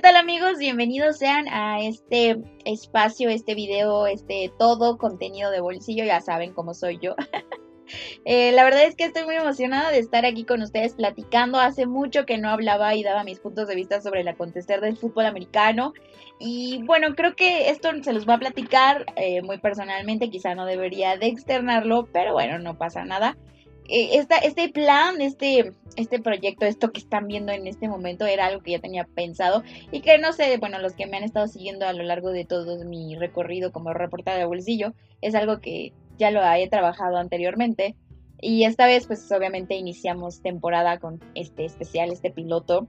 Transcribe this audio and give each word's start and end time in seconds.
¿qué 0.00 0.08
tal 0.08 0.16
amigos? 0.16 0.56
Bienvenidos 0.56 1.18
sean 1.18 1.46
a 1.48 1.78
este 1.82 2.40
espacio, 2.64 3.28
este 3.28 3.54
video, 3.54 4.06
este 4.06 4.50
todo 4.58 4.96
contenido 4.96 5.50
de 5.50 5.60
bolsillo, 5.60 6.04
ya 6.04 6.22
saben 6.22 6.54
cómo 6.54 6.72
soy 6.72 6.98
yo. 7.02 7.14
Eh, 8.24 8.52
la 8.52 8.62
verdad 8.62 8.84
es 8.84 8.94
que 8.94 9.02
estoy 9.02 9.24
muy 9.24 9.34
emocionada 9.34 9.90
de 9.90 9.98
estar 9.98 10.24
aquí 10.24 10.44
con 10.44 10.62
ustedes 10.62 10.94
platicando. 10.94 11.58
Hace 11.58 11.86
mucho 11.86 12.24
que 12.24 12.38
no 12.38 12.48
hablaba 12.48 12.94
y 12.94 13.02
daba 13.02 13.24
mis 13.24 13.40
puntos 13.40 13.66
de 13.66 13.74
vista 13.74 14.00
sobre 14.00 14.20
el 14.20 14.28
acontecer 14.28 14.80
del 14.80 14.96
fútbol 14.96 15.26
americano. 15.26 15.92
Y 16.38 16.84
bueno, 16.84 17.16
creo 17.16 17.34
que 17.34 17.68
esto 17.68 17.90
se 18.00 18.12
los 18.12 18.28
va 18.28 18.34
a 18.34 18.38
platicar 18.38 19.06
eh, 19.16 19.42
muy 19.42 19.58
personalmente, 19.58 20.30
quizá 20.30 20.54
no 20.54 20.66
debería 20.66 21.16
de 21.16 21.26
externarlo, 21.26 22.08
pero 22.12 22.32
bueno, 22.32 22.60
no 22.60 22.78
pasa 22.78 23.04
nada. 23.04 23.36
Eh, 23.88 24.24
este 24.42 24.68
plan, 24.68 25.20
este, 25.20 25.72
este 25.96 26.20
proyecto, 26.20 26.64
esto 26.64 26.92
que 26.92 27.00
están 27.00 27.26
viendo 27.26 27.52
en 27.52 27.66
este 27.66 27.88
momento 27.88 28.26
era 28.26 28.46
algo 28.46 28.62
que 28.62 28.72
ya 28.72 28.78
tenía 28.78 29.04
pensado 29.04 29.62
y 29.90 30.00
que 30.00 30.18
no 30.18 30.32
sé, 30.32 30.56
bueno, 30.58 30.78
los 30.78 30.92
que 30.92 31.06
me 31.06 31.16
han 31.16 31.24
estado 31.24 31.48
siguiendo 31.48 31.86
a 31.86 31.92
lo 31.92 32.04
largo 32.04 32.30
de 32.30 32.44
todo 32.44 32.84
mi 32.84 33.16
recorrido 33.16 33.72
como 33.72 33.92
reportera 33.92 34.36
de 34.36 34.44
bolsillo, 34.44 34.92
es 35.20 35.34
algo 35.34 35.60
que 35.60 35.92
ya 36.18 36.30
lo 36.30 36.40
he 36.44 36.68
trabajado 36.68 37.16
anteriormente. 37.16 37.96
Y 38.40 38.64
esta 38.64 38.86
vez, 38.86 39.06
pues 39.06 39.30
obviamente 39.32 39.74
iniciamos 39.74 40.40
temporada 40.40 40.98
con 40.98 41.20
este 41.34 41.64
especial, 41.64 42.10
este 42.10 42.30
piloto, 42.30 42.86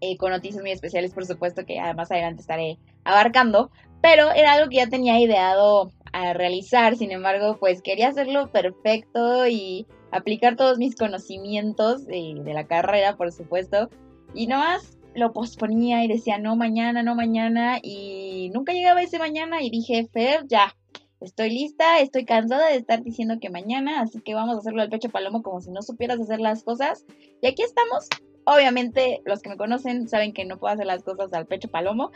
eh, 0.00 0.16
con 0.16 0.30
noticias 0.30 0.62
muy 0.62 0.70
especiales, 0.70 1.12
por 1.12 1.26
supuesto, 1.26 1.66
que 1.66 1.80
además 1.80 2.10
adelante 2.10 2.42
estaré 2.42 2.78
abarcando, 3.04 3.70
pero 4.00 4.30
era 4.32 4.52
algo 4.52 4.68
que 4.68 4.76
ya 4.76 4.88
tenía 4.88 5.18
ideado 5.20 5.90
a 6.14 6.32
realizar, 6.32 6.96
sin 6.96 7.10
embargo, 7.10 7.56
pues 7.58 7.82
quería 7.82 8.08
hacerlo 8.08 8.50
perfecto 8.52 9.48
y 9.48 9.84
aplicar 10.12 10.54
todos 10.54 10.78
mis 10.78 10.94
conocimientos 10.94 12.06
de, 12.06 12.40
de 12.42 12.54
la 12.54 12.68
carrera, 12.68 13.16
por 13.16 13.32
supuesto, 13.32 13.90
y 14.32 14.46
nomás 14.46 14.96
lo 15.16 15.32
posponía 15.32 16.04
y 16.04 16.08
decía 16.08 16.38
no 16.38 16.54
mañana, 16.54 17.02
no 17.02 17.16
mañana, 17.16 17.80
y 17.82 18.48
nunca 18.54 18.72
llegaba 18.72 19.02
ese 19.02 19.18
mañana 19.18 19.60
y 19.60 19.70
dije, 19.70 20.08
Fer, 20.12 20.46
ya, 20.46 20.76
estoy 21.20 21.50
lista, 21.50 21.98
estoy 21.98 22.24
cansada 22.24 22.68
de 22.68 22.76
estar 22.76 23.02
diciendo 23.02 23.38
que 23.40 23.50
mañana, 23.50 24.00
así 24.00 24.20
que 24.20 24.34
vamos 24.34 24.54
a 24.54 24.58
hacerlo 24.58 24.82
al 24.82 24.90
pecho 24.90 25.10
palomo 25.10 25.42
como 25.42 25.60
si 25.60 25.72
no 25.72 25.82
supieras 25.82 26.20
hacer 26.20 26.38
las 26.38 26.62
cosas. 26.62 27.04
Y 27.42 27.48
aquí 27.48 27.62
estamos. 27.62 28.08
Obviamente, 28.44 29.20
los 29.24 29.42
que 29.42 29.48
me 29.48 29.56
conocen 29.56 30.06
saben 30.06 30.32
que 30.32 30.44
no 30.44 30.58
puedo 30.58 30.74
hacer 30.74 30.86
las 30.86 31.02
cosas 31.02 31.32
al 31.32 31.46
pecho 31.46 31.68
palomo. 31.68 32.12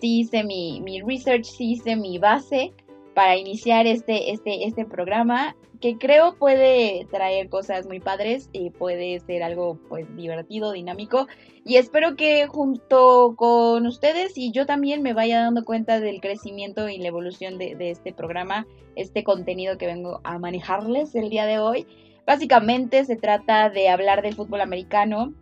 Sí 0.00 0.20
hice 0.20 0.42
mi, 0.42 0.80
mi 0.80 1.00
research, 1.00 1.44
sí 1.44 1.72
hice 1.72 1.96
mi 1.96 2.18
base 2.18 2.72
para 3.14 3.36
iniciar 3.36 3.86
este, 3.86 4.32
este, 4.32 4.66
este 4.66 4.84
programa 4.84 5.56
que 5.80 5.98
creo 5.98 6.36
puede 6.36 7.06
traer 7.10 7.48
cosas 7.48 7.86
muy 7.86 7.98
padres 7.98 8.48
y 8.52 8.70
puede 8.70 9.18
ser 9.20 9.42
algo 9.42 9.78
pues 9.88 10.06
divertido, 10.16 10.72
dinámico 10.72 11.26
y 11.64 11.76
espero 11.76 12.16
que 12.16 12.46
junto 12.46 13.34
con 13.36 13.86
ustedes 13.86 14.36
y 14.36 14.52
yo 14.52 14.66
también 14.66 15.02
me 15.02 15.12
vaya 15.12 15.40
dando 15.40 15.64
cuenta 15.64 16.00
del 16.00 16.20
crecimiento 16.20 16.88
y 16.88 16.98
la 16.98 17.08
evolución 17.08 17.58
de, 17.58 17.74
de 17.76 17.90
este 17.90 18.12
programa, 18.12 18.66
este 18.96 19.24
contenido 19.24 19.78
que 19.78 19.86
vengo 19.86 20.20
a 20.24 20.38
manejarles 20.38 21.14
el 21.14 21.30
día 21.30 21.46
de 21.46 21.58
hoy. 21.58 21.86
Básicamente 22.26 23.04
se 23.04 23.16
trata 23.16 23.68
de 23.70 23.88
hablar 23.88 24.22
del 24.22 24.34
fútbol 24.34 24.60
americano, 24.60 25.34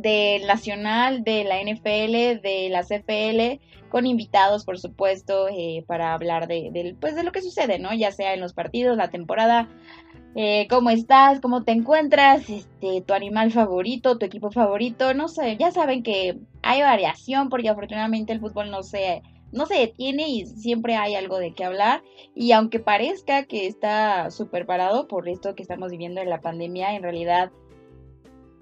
del 0.00 0.46
nacional, 0.46 1.22
de 1.24 1.44
la 1.44 1.60
NFL, 1.60 2.40
de 2.42 2.68
la 2.70 2.82
CFL, 2.82 3.60
con 3.90 4.06
invitados, 4.06 4.64
por 4.64 4.78
supuesto, 4.78 5.48
eh, 5.48 5.84
para 5.86 6.14
hablar 6.14 6.46
de, 6.46 6.96
pues, 7.00 7.14
de 7.14 7.24
lo 7.24 7.32
que 7.32 7.42
sucede, 7.42 7.78
¿no? 7.78 7.92
Ya 7.92 8.12
sea 8.12 8.34
en 8.34 8.40
los 8.40 8.54
partidos, 8.54 8.96
la 8.96 9.10
temporada, 9.10 9.68
eh, 10.36 10.68
cómo 10.70 10.90
estás, 10.90 11.40
cómo 11.40 11.64
te 11.64 11.72
encuentras, 11.72 12.48
este, 12.48 13.02
tu 13.02 13.14
animal 13.14 13.50
favorito, 13.50 14.16
tu 14.16 14.26
equipo 14.26 14.50
favorito, 14.50 15.12
no 15.12 15.28
sé, 15.28 15.56
ya 15.56 15.72
saben 15.72 16.02
que 16.02 16.38
hay 16.62 16.82
variación 16.82 17.48
porque 17.48 17.68
afortunadamente 17.68 18.32
el 18.32 18.40
fútbol 18.40 18.70
no 18.70 18.84
se, 18.84 19.22
no 19.52 19.66
se 19.66 19.74
detiene 19.74 20.28
y 20.28 20.46
siempre 20.46 20.94
hay 20.94 21.16
algo 21.16 21.38
de 21.38 21.52
qué 21.52 21.64
hablar. 21.64 22.02
Y 22.34 22.52
aunque 22.52 22.78
parezca 22.78 23.44
que 23.44 23.66
está 23.66 24.30
súper 24.30 24.66
parado 24.66 25.08
por 25.08 25.28
esto 25.28 25.54
que 25.54 25.62
estamos 25.62 25.90
viviendo 25.90 26.20
en 26.20 26.30
la 26.30 26.40
pandemia, 26.40 26.94
en 26.94 27.02
realidad 27.02 27.50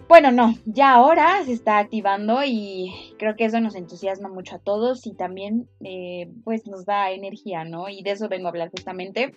bueno, 0.08 0.32
no, 0.32 0.54
ya 0.64 0.94
ahora 0.94 1.44
se 1.44 1.52
está 1.52 1.78
activando 1.78 2.42
y 2.44 2.92
creo 3.18 3.36
que 3.36 3.44
eso 3.44 3.60
nos 3.60 3.74
entusiasma 3.74 4.28
mucho 4.28 4.56
a 4.56 4.58
todos 4.58 5.06
y 5.06 5.14
también 5.14 5.68
eh, 5.80 6.32
pues 6.44 6.66
nos 6.66 6.86
da 6.86 7.10
energía, 7.10 7.64
¿no? 7.64 7.88
Y 7.88 8.02
de 8.02 8.12
eso 8.12 8.28
vengo 8.28 8.46
a 8.46 8.50
hablar 8.50 8.70
justamente. 8.70 9.36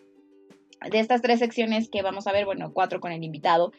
De 0.90 1.00
estas 1.00 1.22
tres 1.22 1.40
secciones 1.40 1.90
que 1.90 2.02
vamos 2.02 2.26
a 2.26 2.32
ver, 2.32 2.46
bueno, 2.46 2.72
cuatro 2.74 3.02
con 3.02 3.12
el 3.12 3.24
invitado. 3.24 3.72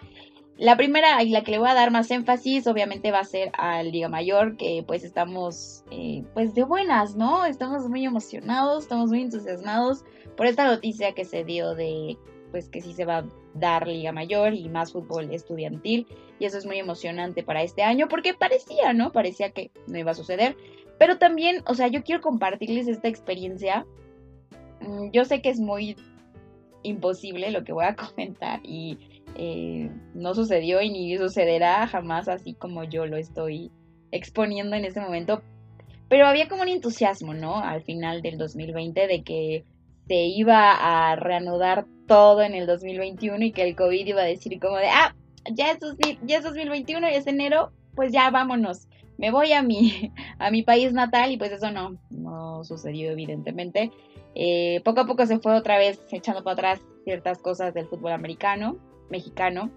La 0.58 0.76
primera 0.76 1.22
y 1.22 1.30
la 1.30 1.42
que 1.42 1.50
le 1.50 1.58
voy 1.58 1.70
a 1.70 1.74
dar 1.74 1.90
más 1.90 2.10
énfasis 2.10 2.66
obviamente 2.66 3.10
va 3.10 3.20
a 3.20 3.24
ser 3.24 3.50
al 3.54 3.90
Liga 3.90 4.08
Mayor, 4.08 4.56
que 4.56 4.84
pues 4.86 5.02
estamos 5.02 5.84
eh, 5.90 6.24
pues 6.34 6.54
de 6.54 6.62
buenas, 6.62 7.16
¿no? 7.16 7.46
Estamos 7.46 7.88
muy 7.88 8.04
emocionados, 8.04 8.84
estamos 8.84 9.08
muy 9.08 9.22
entusiasmados 9.22 10.04
por 10.36 10.46
esta 10.46 10.66
noticia 10.66 11.14
que 11.14 11.24
se 11.24 11.42
dio 11.42 11.74
de 11.74 12.18
pues 12.52 12.68
que 12.68 12.82
sí 12.82 12.92
se 12.92 13.04
va 13.04 13.18
a 13.18 13.24
dar 13.54 13.88
Liga 13.88 14.12
Mayor 14.12 14.54
y 14.54 14.68
más 14.68 14.92
fútbol 14.92 15.32
estudiantil. 15.32 16.06
Y 16.38 16.44
eso 16.44 16.58
es 16.58 16.66
muy 16.66 16.78
emocionante 16.78 17.42
para 17.42 17.62
este 17.62 17.82
año 17.82 18.06
porque 18.08 18.34
parecía, 18.34 18.92
¿no? 18.92 19.10
Parecía 19.10 19.50
que 19.50 19.72
no 19.88 19.98
iba 19.98 20.12
a 20.12 20.14
suceder. 20.14 20.54
Pero 20.98 21.18
también, 21.18 21.62
o 21.66 21.74
sea, 21.74 21.88
yo 21.88 22.04
quiero 22.04 22.20
compartirles 22.20 22.86
esta 22.86 23.08
experiencia. 23.08 23.86
Mm, 24.80 25.10
yo 25.10 25.24
sé 25.24 25.40
que 25.42 25.48
es 25.48 25.58
muy 25.58 25.96
imposible 26.84 27.50
lo 27.50 27.64
que 27.64 27.72
voy 27.72 27.86
a 27.86 27.96
comentar 27.96 28.60
y 28.62 28.98
eh, 29.34 29.90
no 30.14 30.34
sucedió 30.34 30.82
y 30.82 30.90
ni 30.90 31.16
sucederá 31.16 31.86
jamás 31.86 32.28
así 32.28 32.54
como 32.54 32.84
yo 32.84 33.06
lo 33.06 33.16
estoy 33.16 33.72
exponiendo 34.10 34.76
en 34.76 34.84
este 34.84 35.00
momento. 35.00 35.42
Pero 36.08 36.26
había 36.26 36.48
como 36.48 36.62
un 36.62 36.68
entusiasmo, 36.68 37.32
¿no? 37.32 37.56
Al 37.56 37.82
final 37.82 38.20
del 38.20 38.36
2020 38.36 39.06
de 39.06 39.22
que 39.22 39.64
se 40.06 40.26
iba 40.26 40.72
a 40.72 41.16
reanudar 41.16 41.86
todo 42.06 42.42
en 42.42 42.54
el 42.54 42.66
2021 42.66 43.44
y 43.44 43.52
que 43.52 43.62
el 43.62 43.76
COVID 43.76 44.06
iba 44.06 44.22
a 44.22 44.26
decir 44.26 44.58
como 44.60 44.76
de, 44.76 44.88
ah, 44.88 45.14
ya 45.52 45.72
es, 45.72 45.78
ya 46.22 46.38
es 46.38 46.44
2021, 46.44 47.08
ya 47.08 47.16
es 47.16 47.26
enero, 47.26 47.72
pues 47.94 48.12
ya 48.12 48.30
vámonos. 48.30 48.88
Me 49.18 49.30
voy 49.30 49.52
a 49.52 49.62
mi, 49.62 50.12
a 50.38 50.50
mi 50.50 50.62
país 50.62 50.92
natal 50.92 51.30
y 51.30 51.36
pues 51.36 51.52
eso 51.52 51.70
no, 51.70 51.98
no 52.10 52.64
sucedió 52.64 53.10
evidentemente. 53.10 53.90
Eh, 54.34 54.80
poco 54.84 55.00
a 55.00 55.06
poco 55.06 55.26
se 55.26 55.38
fue 55.38 55.54
otra 55.54 55.78
vez 55.78 56.00
echando 56.10 56.42
para 56.42 56.54
atrás 56.54 56.80
ciertas 57.04 57.38
cosas 57.38 57.74
del 57.74 57.86
fútbol 57.86 58.12
americano, 58.12 58.78
mexicano, 59.10 59.70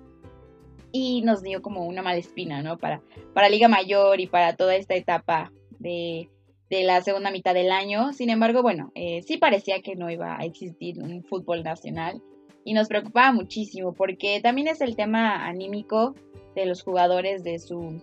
y 0.92 1.22
nos 1.24 1.42
dio 1.42 1.62
como 1.62 1.86
una 1.86 2.02
mala 2.02 2.18
espina, 2.18 2.62
¿no? 2.62 2.78
Para, 2.78 3.02
para 3.34 3.50
Liga 3.50 3.68
Mayor 3.68 4.22
y 4.22 4.28
para 4.28 4.56
toda 4.56 4.76
esta 4.76 4.96
etapa 4.96 5.52
de, 5.80 6.30
de 6.70 6.84
la 6.84 7.02
segunda 7.02 7.32
mitad 7.32 7.54
del 7.54 7.72
año. 7.72 8.14
Sin 8.14 8.30
embargo, 8.30 8.62
bueno, 8.62 8.92
eh, 8.96 9.22
sí 9.24 9.38
parecía 9.38 9.82
que 9.82 9.96
no 9.96 10.10
iba 10.10 10.38
a 10.38 10.46
existir 10.46 11.02
un 11.02 11.24
fútbol 11.24 11.64
nacional 11.64 12.22
y 12.64 12.74
nos 12.74 12.88
preocupaba 12.88 13.32
muchísimo 13.32 13.94
porque 13.94 14.40
también 14.42 14.68
es 14.68 14.82
el 14.82 14.96
tema 14.96 15.46
anímico 15.46 16.16
de 16.56 16.66
los 16.66 16.84
jugadores, 16.84 17.44
de 17.44 17.60
su, 17.60 18.02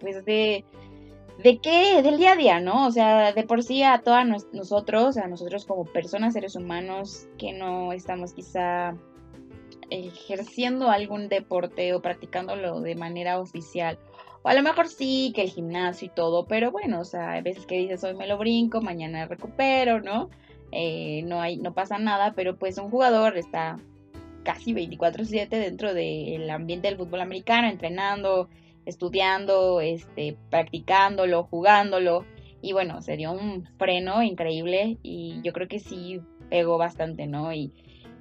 pues 0.00 0.24
de, 0.24 0.64
de 1.42 1.58
qué, 1.58 2.02
del 2.02 2.18
día 2.18 2.32
a 2.32 2.36
día, 2.36 2.60
¿no? 2.60 2.86
O 2.86 2.90
sea, 2.90 3.32
de 3.32 3.44
por 3.44 3.62
sí 3.62 3.82
a 3.82 4.02
todos 4.02 4.46
nosotros, 4.52 5.16
a 5.16 5.28
nosotros 5.28 5.64
como 5.64 5.84
personas, 5.84 6.34
seres 6.34 6.56
humanos, 6.56 7.28
que 7.38 7.52
no 7.52 7.92
estamos 7.92 8.34
quizá 8.34 8.94
ejerciendo 9.90 10.90
algún 10.90 11.28
deporte 11.28 11.94
o 11.94 12.00
practicándolo 12.00 12.80
de 12.80 12.94
manera 12.94 13.40
oficial 13.40 13.98
o 14.42 14.48
a 14.48 14.54
lo 14.54 14.62
mejor 14.62 14.88
sí, 14.88 15.32
que 15.34 15.42
el 15.42 15.50
gimnasio 15.50 16.06
y 16.06 16.10
todo, 16.10 16.46
pero 16.46 16.70
bueno, 16.70 17.00
o 17.00 17.04
sea, 17.04 17.32
hay 17.32 17.42
veces 17.42 17.66
que 17.66 17.78
dices 17.78 18.02
hoy 18.04 18.14
me 18.14 18.26
lo 18.26 18.38
brinco, 18.38 18.80
mañana 18.80 19.26
recupero, 19.26 20.00
¿no? 20.00 20.30
Eh, 20.72 21.22
no, 21.24 21.40
hay, 21.40 21.58
no 21.58 21.74
pasa 21.74 21.98
nada, 21.98 22.32
pero 22.34 22.56
pues 22.56 22.78
un 22.78 22.90
jugador 22.90 23.36
está 23.36 23.76
casi 24.42 24.72
24/7 24.72 25.48
dentro 25.48 25.94
del 25.94 26.50
ambiente 26.50 26.88
del 26.88 26.96
fútbol 26.96 27.20
americano, 27.20 27.68
entrenando, 27.68 28.48
estudiando, 28.86 29.80
este, 29.80 30.36
practicándolo, 30.50 31.44
jugándolo. 31.44 32.24
Y 32.60 32.72
bueno, 32.72 33.02
sería 33.02 33.30
un 33.30 33.68
freno 33.78 34.22
increíble 34.22 34.98
y 35.02 35.40
yo 35.42 35.52
creo 35.52 35.68
que 35.68 35.80
sí 35.80 36.20
pegó 36.48 36.78
bastante, 36.78 37.26
¿no? 37.26 37.52
Y, 37.52 37.72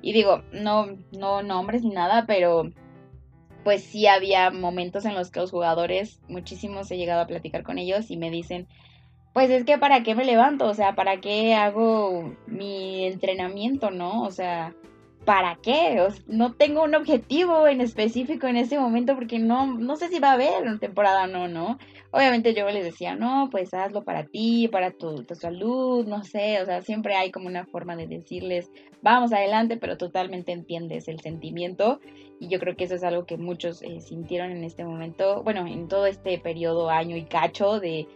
y 0.01 0.13
digo, 0.13 0.43
no, 0.51 0.87
no 1.17 1.43
nombres 1.43 1.83
ni 1.83 1.91
nada, 1.91 2.25
pero 2.27 2.71
pues 3.63 3.83
sí 3.83 4.07
había 4.07 4.51
momentos 4.51 5.05
en 5.05 5.15
los 5.15 5.29
que 5.29 5.39
los 5.39 5.51
jugadores, 5.51 6.19
muchísimos 6.27 6.89
he 6.91 6.97
llegado 6.97 7.21
a 7.21 7.27
platicar 7.27 7.63
con 7.63 7.77
ellos 7.77 8.09
y 8.09 8.17
me 8.17 8.31
dicen, 8.31 8.67
pues 9.33 9.49
es 9.49 9.63
que 9.63 9.77
para 9.77 10.03
qué 10.03 10.15
me 10.15 10.25
levanto, 10.25 10.67
o 10.67 10.73
sea, 10.73 10.95
para 10.95 11.21
qué 11.21 11.53
hago 11.53 12.35
mi 12.47 13.05
entrenamiento, 13.05 13.91
¿no? 13.91 14.23
O 14.23 14.31
sea, 14.31 14.73
¿para 15.25 15.57
qué? 15.61 16.01
no 16.27 16.53
tengo 16.53 16.83
un 16.83 16.95
objetivo 16.95 17.67
en 17.67 17.79
específico 17.79 18.47
en 18.47 18.57
ese 18.57 18.79
momento 18.79 19.15
porque 19.15 19.39
no, 19.39 19.67
no 19.67 19.95
sé 19.95 20.09
si 20.09 20.19
va 20.19 20.31
a 20.31 20.33
haber 20.33 20.63
una 20.63 20.79
temporada 20.79 21.25
o 21.25 21.27
no, 21.27 21.47
¿no? 21.47 21.77
Obviamente 22.11 22.53
yo 22.53 22.69
les 22.69 22.83
decía, 22.83 23.15
no, 23.15 23.47
pues 23.51 23.73
hazlo 23.73 24.03
para 24.03 24.25
ti, 24.25 24.67
para 24.67 24.91
tu, 24.91 25.23
tu 25.23 25.35
salud, 25.35 26.05
no 26.07 26.23
sé, 26.23 26.61
o 26.61 26.65
sea, 26.65 26.81
siempre 26.81 27.15
hay 27.15 27.31
como 27.31 27.47
una 27.47 27.65
forma 27.65 27.95
de 27.95 28.07
decirles, 28.07 28.69
vamos 29.01 29.31
adelante, 29.31 29.77
pero 29.77 29.97
totalmente 29.97 30.51
entiendes 30.51 31.07
el 31.07 31.21
sentimiento 31.21 32.01
y 32.41 32.47
yo 32.47 32.59
creo 32.59 32.75
que 32.75 32.85
eso 32.85 32.95
es 32.95 33.03
algo 33.03 33.25
que 33.25 33.37
muchos 33.37 33.83
eh, 33.83 34.01
sintieron 34.01 34.49
en 34.49 34.63
este 34.63 34.83
momento, 34.83 35.43
bueno, 35.43 35.67
en 35.67 35.87
todo 35.87 36.07
este 36.07 36.39
periodo, 36.39 36.89
año 36.89 37.15
y 37.15 37.23
cacho 37.23 37.79
de 37.79 38.07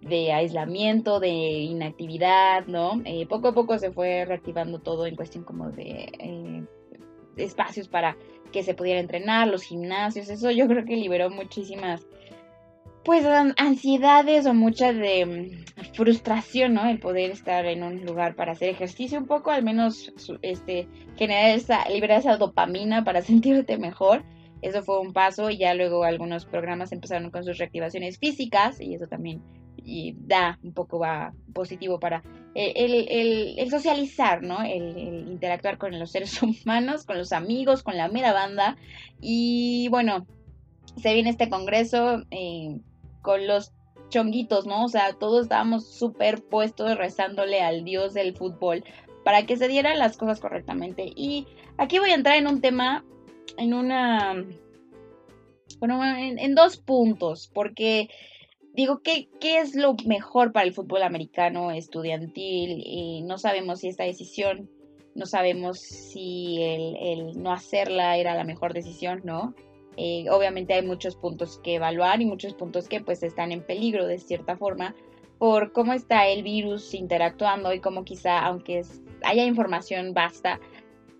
de 0.00 0.32
aislamiento, 0.32 1.18
de 1.18 1.28
inactividad, 1.28 2.66
¿no? 2.66 3.00
Eh, 3.04 3.26
poco 3.26 3.48
a 3.48 3.54
poco 3.54 3.78
se 3.78 3.90
fue 3.90 4.24
reactivando 4.24 4.78
todo 4.78 5.06
en 5.06 5.16
cuestión 5.16 5.44
como 5.44 5.70
de 5.70 6.12
eh, 6.18 6.64
espacios 7.36 7.88
para 7.88 8.16
que 8.52 8.62
se 8.62 8.74
pudiera 8.74 9.00
entrenar, 9.00 9.48
los 9.48 9.62
gimnasios, 9.62 10.28
eso 10.28 10.50
yo 10.50 10.68
creo 10.68 10.84
que 10.84 10.96
liberó 10.96 11.30
muchísimas 11.30 12.06
pues 13.04 13.24
ansiedades 13.56 14.46
o 14.46 14.54
mucha 14.54 14.92
de 14.92 15.26
mm, 15.26 15.92
frustración, 15.94 16.74
¿no? 16.74 16.88
El 16.88 16.98
poder 16.98 17.30
estar 17.30 17.66
en 17.66 17.82
un 17.82 18.04
lugar 18.04 18.34
para 18.34 18.52
hacer 18.52 18.70
ejercicio 18.70 19.18
un 19.18 19.26
poco, 19.26 19.50
al 19.50 19.62
menos 19.62 20.12
este 20.42 20.88
generar 21.16 21.50
esa 21.50 21.88
liberar 21.88 22.20
esa 22.20 22.36
dopamina 22.36 23.04
para 23.04 23.22
sentirte 23.22 23.78
mejor. 23.78 24.24
Eso 24.62 24.82
fue 24.82 24.98
un 25.00 25.12
paso 25.12 25.50
y 25.50 25.58
ya 25.58 25.74
luego 25.74 26.04
algunos 26.04 26.46
programas 26.46 26.92
empezaron 26.92 27.30
con 27.30 27.44
sus 27.44 27.58
reactivaciones 27.58 28.18
físicas 28.18 28.80
y 28.80 28.94
eso 28.94 29.06
también 29.06 29.42
y 29.84 30.14
da 30.18 30.58
un 30.62 30.72
poco 30.72 30.98
va 30.98 31.34
positivo 31.52 32.00
para 32.00 32.22
eh, 32.54 32.72
el, 33.58 33.70
socializar, 33.70 34.42
¿no? 34.42 34.62
El, 34.62 34.96
interactuar 35.28 35.76
con 35.76 35.98
los 35.98 36.10
seres 36.10 36.42
humanos, 36.64 37.04
con 37.04 37.18
los 37.18 37.32
amigos, 37.32 37.82
con 37.82 37.96
la 37.96 38.08
mera 38.08 38.32
banda. 38.32 38.76
Y 39.20 39.88
bueno, 39.90 40.26
se 40.96 41.12
viene 41.12 41.30
este 41.30 41.50
congreso 41.50 42.22
eh, 42.30 42.78
con 43.24 43.46
los 43.48 43.72
chonguitos, 44.10 44.66
¿no? 44.66 44.84
O 44.84 44.88
sea, 44.88 45.14
todos 45.14 45.44
estábamos 45.44 45.88
súper 45.88 46.42
puestos 46.44 46.96
rezándole 46.96 47.62
al 47.62 47.82
dios 47.82 48.14
del 48.14 48.36
fútbol 48.36 48.84
para 49.24 49.46
que 49.46 49.56
se 49.56 49.66
dieran 49.66 49.98
las 49.98 50.16
cosas 50.16 50.38
correctamente. 50.38 51.10
Y 51.16 51.48
aquí 51.78 51.98
voy 51.98 52.10
a 52.10 52.14
entrar 52.14 52.36
en 52.36 52.46
un 52.46 52.60
tema 52.60 53.04
en 53.56 53.74
una... 53.74 54.44
Bueno, 55.80 56.04
en, 56.04 56.54
dos 56.54 56.76
puntos, 56.76 57.50
porque 57.52 58.08
digo, 58.74 59.00
¿qué, 59.02 59.28
¿qué, 59.40 59.58
es 59.58 59.74
lo 59.74 59.96
mejor 60.06 60.52
para 60.52 60.66
el 60.66 60.72
fútbol 60.72 61.02
americano 61.02 61.72
estudiantil? 61.72 62.82
Y 62.84 63.22
no 63.22 63.38
sabemos 63.38 63.80
si 63.80 63.88
esta 63.88 64.04
decisión, 64.04 64.70
no 65.14 65.26
sabemos 65.26 65.80
si 65.80 66.62
el, 66.62 66.96
el, 66.96 67.42
no 67.42 67.52
hacerla 67.52 68.16
era 68.16 68.34
la 68.34 68.44
mejor 68.44 68.72
decisión, 68.72 69.22
¿no? 69.24 69.54
Eh, 69.96 70.26
obviamente 70.30 70.74
hay 70.74 70.82
muchos 70.82 71.16
puntos 71.16 71.60
que 71.62 71.76
evaluar 71.76 72.20
y 72.20 72.26
muchos 72.26 72.54
puntos 72.54 72.88
que 72.88 73.00
pues 73.00 73.22
están 73.22 73.52
en 73.52 73.62
peligro 73.62 74.06
de 74.06 74.18
cierta 74.18 74.56
forma 74.56 74.94
por 75.38 75.72
cómo 75.72 75.92
está 75.92 76.26
el 76.28 76.42
virus 76.42 76.94
interactuando 76.94 77.72
y 77.72 77.80
cómo 77.80 78.04
quizá, 78.04 78.40
aunque 78.40 78.82
haya 79.22 79.44
información 79.44 80.14
basta, 80.14 80.60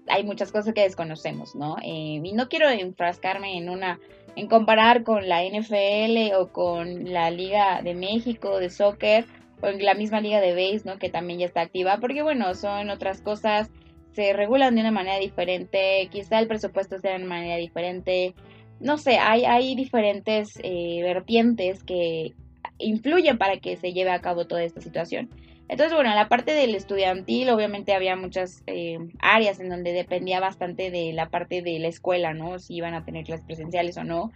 hay 0.08 0.24
muchas 0.24 0.52
cosas 0.52 0.74
que 0.74 0.82
desconocemos, 0.82 1.54
¿no? 1.54 1.76
Eh, 1.82 2.20
y 2.22 2.32
no 2.32 2.48
quiero 2.48 2.68
enfrascarme 2.68 3.56
en 3.56 3.68
una, 3.68 4.00
en 4.36 4.48
comparar 4.48 5.02
con 5.02 5.28
la 5.28 5.42
NFL 5.44 6.34
o 6.38 6.48
con 6.52 7.12
la 7.12 7.30
Liga 7.30 7.82
de 7.82 7.94
México 7.94 8.58
de 8.58 8.70
soccer 8.70 9.26
o 9.60 9.68
en 9.68 9.84
la 9.84 9.94
misma 9.94 10.20
Liga 10.20 10.40
de 10.40 10.52
Base, 10.52 10.82
¿no? 10.84 10.98
Que 10.98 11.08
también 11.08 11.38
ya 11.38 11.46
está 11.46 11.62
activa, 11.62 11.98
porque 12.00 12.22
bueno, 12.22 12.54
son 12.54 12.90
otras 12.90 13.22
cosas, 13.22 13.70
se 14.12 14.32
regulan 14.32 14.74
de 14.74 14.82
una 14.82 14.90
manera 14.90 15.18
diferente, 15.18 16.08
quizá 16.10 16.38
el 16.38 16.48
presupuesto 16.48 16.98
sea 16.98 17.12
de 17.12 17.18
una 17.18 17.26
manera 17.26 17.56
diferente, 17.56 18.34
no 18.80 18.98
sé, 18.98 19.18
hay, 19.18 19.44
hay 19.44 19.74
diferentes 19.74 20.58
eh, 20.62 21.00
vertientes 21.02 21.82
que 21.84 22.34
influyen 22.78 23.38
para 23.38 23.58
que 23.58 23.76
se 23.76 23.92
lleve 23.92 24.10
a 24.10 24.20
cabo 24.20 24.46
toda 24.46 24.62
esta 24.64 24.80
situación. 24.80 25.30
Entonces, 25.68 25.94
bueno, 25.94 26.10
en 26.10 26.16
la 26.16 26.28
parte 26.28 26.52
del 26.52 26.74
estudiantil, 26.74 27.48
obviamente 27.48 27.94
había 27.94 28.16
muchas 28.16 28.62
eh, 28.66 28.98
áreas 29.20 29.60
en 29.60 29.70
donde 29.70 29.92
dependía 29.92 30.38
bastante 30.38 30.90
de 30.90 31.12
la 31.12 31.30
parte 31.30 31.62
de 31.62 31.78
la 31.78 31.88
escuela, 31.88 32.34
¿no? 32.34 32.58
Si 32.58 32.74
iban 32.74 32.94
a 32.94 33.04
tener 33.04 33.24
clases 33.24 33.46
presenciales 33.46 33.96
o 33.96 34.04
no. 34.04 34.30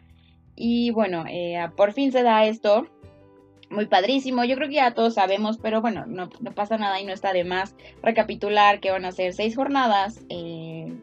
Y 0.57 0.91
bueno, 0.91 1.25
eh, 1.29 1.59
por 1.77 1.93
fin 1.93 2.13
se 2.13 2.23
da 2.23 2.47
esto. 2.47 2.89
Muy 3.71 3.87
padrísimo. 3.87 4.45
Yo 4.45 4.57
creo 4.57 4.69
que 4.69 4.77
ya 4.77 4.95
todos 4.95 5.15
sabemos, 5.15 5.59
pero 5.59 5.83
bueno, 5.83 6.07
no, 6.07 6.31
pasa 6.55 6.79
nada 6.79 6.99
y 7.01 7.05
no 7.05 7.13
está 7.13 7.35
de 7.35 7.45
más 7.45 7.77
recapitular 8.03 8.81
que 8.81 8.91
van 8.91 9.05
a 9.05 9.13
ser 9.13 9.35
seis 9.35 9.55
jornadas. 9.55 10.25
Eh, 10.31 10.95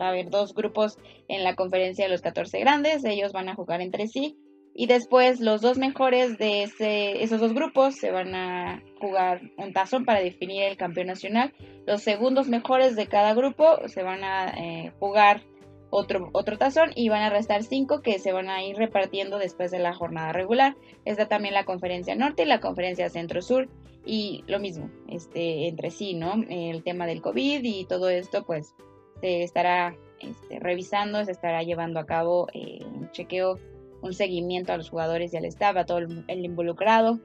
va 0.00 0.06
a 0.06 0.08
haber 0.10 0.30
dos 0.30 0.54
grupos 0.54 0.98
en 1.28 1.44
la 1.44 1.54
conferencia 1.54 2.04
de 2.04 2.10
los 2.10 2.22
14 2.22 2.58
grandes. 2.60 3.04
Ellos 3.04 3.32
van 3.32 3.48
a 3.48 3.54
jugar 3.54 3.80
entre 3.80 4.08
sí 4.08 4.38
y 4.78 4.86
después 4.86 5.40
los 5.40 5.62
dos 5.62 5.78
mejores 5.78 6.36
de 6.36 6.64
ese, 6.64 7.22
esos 7.22 7.40
dos 7.40 7.54
grupos 7.54 7.96
se 7.96 8.10
van 8.10 8.34
a 8.34 8.82
jugar 9.00 9.40
un 9.56 9.72
tazón 9.72 10.04
para 10.04 10.20
definir 10.20 10.64
el 10.64 10.76
campeón 10.76 11.06
nacional. 11.06 11.54
Los 11.86 12.02
segundos 12.02 12.48
mejores 12.48 12.94
de 12.94 13.06
cada 13.06 13.32
grupo 13.32 13.88
se 13.88 14.02
van 14.02 14.22
a 14.22 14.48
eh, 14.50 14.92
jugar 14.98 15.42
otro, 15.88 16.28
otro 16.32 16.58
tazón 16.58 16.90
y 16.94 17.08
van 17.08 17.22
a 17.22 17.30
restar 17.30 17.62
cinco 17.62 18.02
que 18.02 18.18
se 18.18 18.32
van 18.32 18.50
a 18.50 18.62
ir 18.64 18.76
repartiendo 18.76 19.38
después 19.38 19.70
de 19.70 19.78
la 19.78 19.94
jornada 19.94 20.32
regular. 20.32 20.76
Está 21.06 21.26
también 21.26 21.54
la 21.54 21.64
conferencia 21.64 22.14
norte 22.14 22.42
y 22.42 22.46
la 22.46 22.60
conferencia 22.60 23.08
centro-sur 23.08 23.70
y 24.04 24.44
lo 24.46 24.60
mismo 24.60 24.90
este, 25.08 25.68
entre 25.68 25.90
sí, 25.90 26.12
¿no? 26.12 26.34
El 26.50 26.82
tema 26.82 27.06
del 27.06 27.22
COVID 27.22 27.64
y 27.64 27.86
todo 27.86 28.10
esto 28.10 28.44
pues 28.44 28.74
se 29.20 29.42
estará 29.42 29.96
este, 30.20 30.58
revisando, 30.60 31.24
se 31.24 31.32
estará 31.32 31.62
llevando 31.62 32.00
a 32.00 32.06
cabo 32.06 32.48
eh, 32.52 32.84
un 32.84 33.10
chequeo 33.12 33.58
un 34.02 34.12
seguimiento 34.12 34.72
a 34.72 34.76
los 34.76 34.90
jugadores 34.90 35.32
y 35.32 35.36
al 35.36 35.44
staff, 35.46 35.76
a 35.76 35.86
todo 35.86 35.98
el, 35.98 36.44
involucrado. 36.44 37.18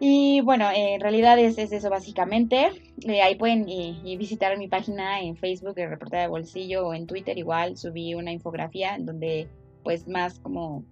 Y 0.00 0.40
bueno, 0.42 0.68
en 0.72 1.00
realidad 1.00 1.38
es, 1.38 1.58
eso 1.58 1.90
básicamente. 1.90 2.68
Eh, 3.06 3.22
ahí 3.22 3.34
pueden 3.36 3.64
visitar 3.64 4.56
mi 4.58 4.68
página 4.68 5.20
en 5.20 5.36
Facebook, 5.36 5.78
el 5.78 5.90
reportero 5.90 6.22
de 6.22 6.28
bolsillo, 6.28 6.86
o 6.86 6.94
en 6.94 7.06
Twitter 7.06 7.36
igual 7.38 7.76
subí 7.76 8.14
una 8.14 8.32
infografía 8.32 8.96
donde 8.98 9.48
pues 9.82 10.06
más 10.06 10.38
como 10.40 10.84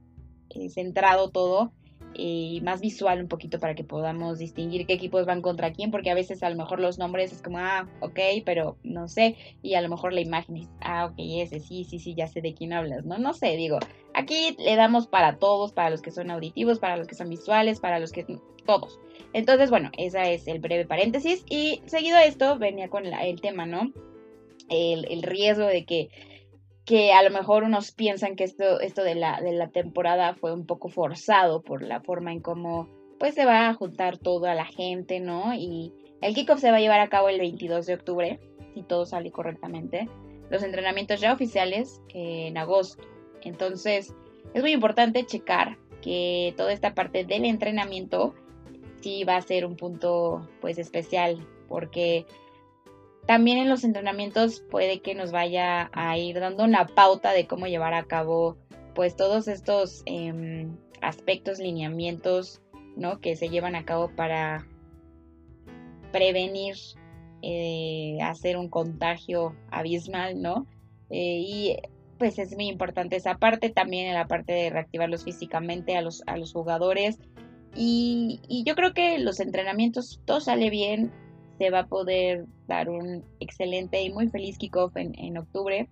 eh, 0.51 0.71
centrado 0.71 1.31
todo 1.31 1.73
y 2.17 2.61
más 2.63 2.81
visual 2.81 3.21
un 3.21 3.29
poquito 3.29 3.61
para 3.61 3.75
que 3.75 3.85
podamos 3.85 4.39
distinguir 4.39 4.87
qué 4.87 4.95
equipos 4.95 5.27
van 5.27 5.43
contra 5.43 5.73
quién, 5.73 5.91
porque 5.91 6.11
a 6.11 6.15
veces 6.15 6.43
a 6.43 6.51
lo 6.51 6.57
mejor 6.57 6.81
los 6.81 6.99
nombres 6.99 7.33
es 7.33 7.43
como, 7.43 7.59
ah, 7.59 7.89
ok, 8.01 8.19
pero 8.45 8.77
no 8.83 9.09
sé, 9.09 9.37
y 9.63 9.75
a 9.75 9.81
lo 9.81 9.89
mejor 9.89 10.13
la 10.13 10.21
imagen 10.21 10.57
es, 10.57 10.69
ah, 10.81 11.07
ok, 11.07 11.15
ese, 11.19 11.61
sí, 11.61 11.85
sí, 11.85 11.99
sí, 11.99 12.15
ya 12.15 12.27
sé 12.27 12.41
de 12.41 12.55
quién 12.55 12.73
hablas, 12.73 13.05
¿no? 13.05 13.19
No 13.19 13.35
sé, 13.35 13.57
digo, 13.57 13.79
aquí 14.15 14.57
le 14.59 14.77
damos 14.77 15.07
para 15.07 15.39
todos, 15.39 15.73
para 15.73 15.91
los 15.91 16.03
que 16.03 16.11
son 16.11 16.31
auditivos, 16.31 16.79
para 16.79 16.97
los 16.97 17.07
que 17.07 17.15
son 17.15 17.29
visuales, 17.29 17.81
para 17.81 17.99
los 17.99 18.13
que, 18.13 18.25
todos. 18.67 18.99
Entonces, 19.33 19.71
bueno, 19.71 19.91
ese 19.97 20.35
es 20.35 20.49
el 20.49 20.59
breve 20.59 20.87
paréntesis, 20.87 21.45
y 21.49 21.81
seguido 21.87 22.17
a 22.17 22.25
esto 22.25 22.59
venía 22.59 22.89
con 22.89 23.07
el 23.07 23.41
tema, 23.41 23.65
¿no? 23.67 23.93
El, 24.69 25.07
el 25.11 25.23
riesgo 25.23 25.67
de 25.67 25.85
que 25.85 26.09
que 26.87 27.13
a 27.13 27.23
lo 27.23 27.31
mejor 27.31 27.65
unos 27.65 27.91
piensan 27.91 28.37
que 28.37 28.45
esto, 28.45 28.81
esto 28.81 29.03
de, 29.03 29.17
la, 29.17 29.41
de 29.41 29.53
la 29.53 29.69
temporada 29.69 30.35
fue 30.35 30.55
un 30.55 30.67
poco 30.67 30.89
forzado 30.89 31.61
por 31.61 31.83
la 31.83 32.01
forma 32.01 32.33
en 32.33 32.41
cómo 32.41 32.89
pues 33.19 33.35
se 33.35 33.45
va 33.45 33.69
a 33.69 33.75
juntar 33.75 34.19
toda 34.19 34.55
la 34.55 34.67
gente, 34.67 35.19
¿no? 35.21 35.53
Y 35.53 35.93
el 36.21 36.35
kickoff 36.35 36.61
se 36.61 36.71
va 36.71 36.77
a 36.77 36.81
llevar 36.81 37.01
a 37.01 37.09
cabo 37.09 37.29
el 37.29 37.41
22 37.41 37.87
de 37.87 37.95
octubre, 37.95 38.41
si 38.73 38.83
todo 38.83 39.05
sale 39.05 39.33
correctamente. 39.33 40.09
Los 40.49 40.63
entrenamientos 40.63 41.21
ya 41.21 41.33
oficiales 41.33 42.01
en 42.15 42.57
agosto. 42.57 43.03
Entonces, 43.43 44.15
es 44.55 44.63
muy 44.63 44.73
importante 44.73 45.25
checar 45.25 45.79
que 46.03 46.55
toda 46.57 46.73
esta 46.73 46.95
parte 46.95 47.25
del 47.25 47.47
entrenamiento 47.47 48.35
sí 49.01 49.25
va 49.25 49.37
a 49.37 49.43
ser 49.43 49.67
un 49.67 49.77
punto 49.77 50.49
pues 50.61 50.79
especial, 50.79 51.45
porque 51.69 52.27
también 53.27 53.59
en 53.59 53.69
los 53.69 53.85
entrenamientos 53.85 54.61
puede 54.71 55.01
que 55.01 55.15
nos 55.15 55.33
vaya 55.33 55.91
a 55.93 56.17
ir 56.17 56.39
dando 56.39 56.65
una 56.65 56.87
pauta 56.87 57.33
de 57.33 57.47
cómo 57.47 57.67
llevar 57.67 57.95
a 57.95 58.05
cabo 58.05 58.57
pues 58.95 59.17
todos 59.17 59.49
estos 59.49 60.03
em, 60.07 60.77
aspectos, 61.03 61.59
lineamientos, 61.59 62.63
¿no? 62.97 63.21
Que 63.21 63.37
se 63.37 63.49
llevan 63.49 63.75
a 63.75 63.85
cabo 63.85 64.11
para 64.15 64.67
prevenir 66.13 66.77
eh, 67.43 68.17
hacer 68.23 68.57
un 68.57 68.69
contagio 68.69 69.55
abismal, 69.71 70.41
¿no? 70.41 70.67
Eh, 71.11 71.41
y 71.47 71.77
pues 72.19 72.39
es 72.39 72.55
muy 72.55 72.69
importante 72.69 73.17
esa 73.17 73.37
parte, 73.39 73.69
también 73.71 74.07
en 74.07 74.15
la 74.15 74.27
parte 74.27 74.53
de 74.53 74.71
reactivarlos 74.71 75.25
físicamente 75.25 75.97
a 75.97 76.01
los, 76.01 76.23
a 76.27 76.37
los 76.37 76.53
jugadores. 76.53 77.19
Y, 77.75 78.41
y 78.49 78.65
yo 78.65 78.75
creo 78.75 78.95
que 78.95 79.19
los 79.19 79.41
entrenamientos, 79.41 80.23
todo 80.25 80.41
sale 80.41 80.71
bien, 80.71 81.13
se 81.59 81.71
va 81.71 81.81
a 81.81 81.87
poder 81.87 82.47
dar 82.67 82.89
un 82.89 83.25
excelente 83.41 84.03
y 84.03 84.13
muy 84.13 84.29
feliz 84.29 84.59
kickoff 84.59 84.97
en, 84.97 85.19
en 85.19 85.39
octubre. 85.39 85.89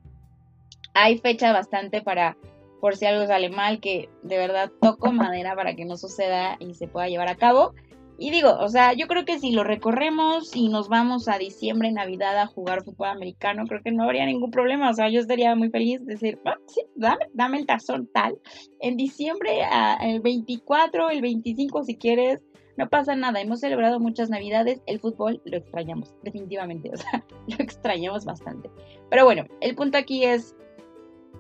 Hay 0.95 1.19
fecha 1.19 1.53
bastante 1.53 2.03
para, 2.03 2.37
por 2.81 2.97
si 2.97 3.07
algo 3.07 3.27
sale 3.27 3.51
mal, 3.51 3.81
que 3.81 4.09
de 4.23 4.39
verdad 4.39 4.71
toco 4.81 5.13
madera 5.13 5.55
para 5.55 5.75
que 5.75 5.85
no 5.85 5.97
suceda 5.97 6.57
y 6.61 6.75
se 6.75 6.89
pueda 6.89 7.09
llevar 7.09 7.29
a 7.29 7.37
cabo. 7.37 7.75
Y 8.17 8.31
digo, 8.31 8.57
o 8.61 8.69
sea, 8.69 8.93
yo 8.93 9.09
creo 9.09 9.25
que 9.25 9.41
si 9.41 9.51
lo 9.51 9.65
recorremos 9.65 10.55
y 10.55 10.69
nos 10.69 10.89
vamos 10.89 11.27
a 11.27 11.37
diciembre, 11.37 11.91
Navidad 11.91 12.39
a 12.39 12.47
jugar 12.47 12.85
fútbol 12.85 13.09
americano, 13.09 13.67
creo 13.67 13.83
que 13.83 13.91
no 13.91 14.05
habría 14.05 14.25
ningún 14.25 14.53
problema. 14.53 14.91
O 14.91 14.95
sea, 14.95 15.09
yo 15.09 15.19
estaría 15.19 15.55
muy 15.57 15.71
feliz 15.71 15.99
de 16.05 16.15
decir, 16.15 16.39
ah, 16.45 16.57
sí, 16.67 16.83
dame, 16.95 17.27
dame 17.33 17.59
el 17.59 17.67
tazón 17.67 18.09
tal. 18.13 18.39
En 18.79 18.97
diciembre, 18.97 19.63
el 20.01 20.21
24, 20.21 21.11
el 21.11 21.23
25 21.23 21.83
si 21.83 21.97
quieres, 21.97 22.41
no 22.77 22.89
pasa 22.89 23.15
nada, 23.15 23.41
hemos 23.41 23.61
celebrado 23.61 24.01
muchas 24.01 24.31
navidades, 24.31 24.83
el 24.87 25.01
fútbol 25.01 25.41
lo 25.45 25.57
extrañamos, 25.57 26.15
definitivamente, 26.23 26.91
o 26.95 26.97
sea, 26.97 27.25
lo 27.47 27.57
extrañamos 27.59 28.25
bastante. 28.25 28.71
Pero 29.11 29.25
bueno, 29.25 29.47
el 29.61 29.75
punto 29.75 29.99
aquí 29.99 30.25
es, 30.25 30.57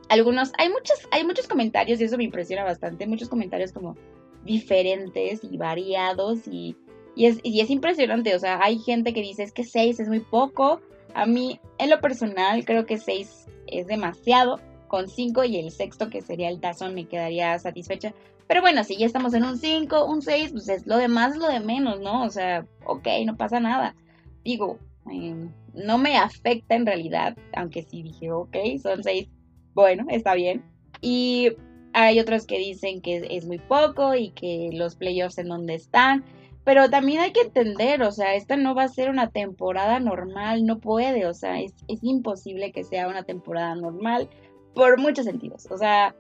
algunos, 0.09 0.53
hay 0.59 0.69
muchos, 0.69 1.09
hay 1.11 1.25
muchos 1.25 1.49
comentarios 1.49 2.01
y 2.01 2.05
eso 2.05 2.17
me 2.17 2.25
impresiona 2.25 2.65
bastante, 2.65 3.07
muchos 3.07 3.29
comentarios 3.29 3.73
como 3.73 3.97
diferentes 4.45 5.41
y 5.43 5.57
variados 5.57 6.47
y, 6.47 6.77
y, 7.17 7.27
es, 7.27 7.41
y 7.43 7.61
es 7.61 7.71
impresionante, 7.71 8.35
o 8.35 8.39
sea, 8.39 8.61
hay 8.63 8.79
gente 8.79 9.13
que 9.13 9.23
dice 9.23 9.43
es 9.43 9.53
que 9.53 9.65
seis 9.65 9.99
es 10.01 10.09
muy 10.09 10.21
poco, 10.21 10.81
a 11.15 11.27
mí 11.27 11.61
en 11.79 11.91
lo 11.91 12.01
personal 12.01 12.65
creo 12.65 12.87
que 12.87 12.99
seis 12.99 13.47
es 13.67 13.87
demasiado, 13.87 14.61
con 14.95 15.09
cinco 15.09 15.43
y 15.43 15.57
el 15.57 15.73
sexto 15.73 16.09
que 16.09 16.23
sería 16.23 16.49
el 16.49 16.61
tazón 16.61 16.95
me 16.95 17.09
quedaría 17.09 17.59
satisfecha, 17.59 18.15
pero 18.47 18.61
bueno, 18.61 18.85
si 18.85 18.97
ya 18.97 19.07
estamos 19.07 19.35
en 19.35 19.43
un 19.43 19.59
5, 19.59 20.05
un 20.05 20.23
6, 20.23 20.53
pues 20.53 20.69
es 20.69 20.87
lo 20.87 20.99
demás 20.99 21.33
es 21.33 21.39
lo 21.39 21.49
de 21.49 21.59
menos, 21.59 21.99
¿no? 21.99 22.23
O 22.23 22.31
sea, 22.31 22.65
ok, 22.87 23.09
no 23.27 23.37
pasa 23.37 23.59
nada. 23.59 23.97
Digo, 24.45 24.79
em, 25.11 25.51
no 25.75 25.99
me 25.99 26.17
afecta 26.17 26.77
en 26.77 26.87
realidad, 26.87 27.37
aunque 27.57 27.83
sí 27.83 28.05
dije, 28.05 28.31
ok, 28.31 28.57
son 28.81 29.03
6, 29.03 29.29
bueno, 29.75 30.07
está 30.11 30.35
bien. 30.37 30.63
Y 31.01 31.49
hay 31.93 32.21
otros 32.21 32.47
que 32.47 32.59
dicen 32.59 33.01
que 33.01 33.27
es 33.29 33.47
muy 33.47 33.59
poco 33.59 34.15
y 34.15 34.31
que 34.31 34.71
los 34.75 34.95
playoffs 34.95 35.39
en 35.39 35.49
donde 35.49 35.75
están. 35.75 36.25
Pero 36.63 36.89
también 36.89 37.21
hay 37.21 37.33
que 37.33 37.41
entender, 37.41 38.01
o 38.05 38.13
sea, 38.13 38.37
esta 38.37 38.57
no 38.57 38.77
va 38.77 38.85
a 38.85 38.89
ser 38.89 39.11
una 39.11 39.29
temporada 39.31 39.99
normal, 39.99 40.65
no 40.65 40.79
puede, 40.79 41.27
o 41.27 41.35
sea, 41.35 41.61
es, 41.61 41.75
es 41.89 41.99
imposible 42.05 42.71
que 42.71 42.85
sea 42.85 43.09
una 43.09 43.25
temporada 43.25 43.75
normal 43.75 44.31
por 44.75 44.99
muchos 44.99 45.25
sentidos. 45.25 45.67
O 45.71 45.77
sea, 45.77 46.15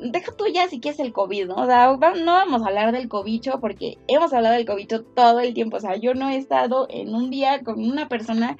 deja 0.00 0.32
tú 0.32 0.44
ya 0.52 0.68
si 0.68 0.80
quieres 0.80 1.00
el 1.00 1.12
COVID, 1.12 1.46
¿no? 1.46 1.56
O 1.56 1.66
sea, 1.66 1.92
no 1.92 2.32
vamos 2.32 2.62
a 2.62 2.68
hablar 2.68 2.92
del 2.92 3.08
cobicho 3.08 3.60
porque 3.60 3.98
hemos 4.08 4.32
hablado 4.32 4.54
del 4.54 4.66
cobicho 4.66 5.04
todo 5.04 5.40
el 5.40 5.54
tiempo. 5.54 5.76
O 5.76 5.80
sea, 5.80 5.96
yo 5.96 6.14
no 6.14 6.28
he 6.30 6.36
estado 6.36 6.86
en 6.90 7.14
un 7.14 7.30
día 7.30 7.62
con 7.62 7.82
una 7.82 8.08
persona 8.08 8.56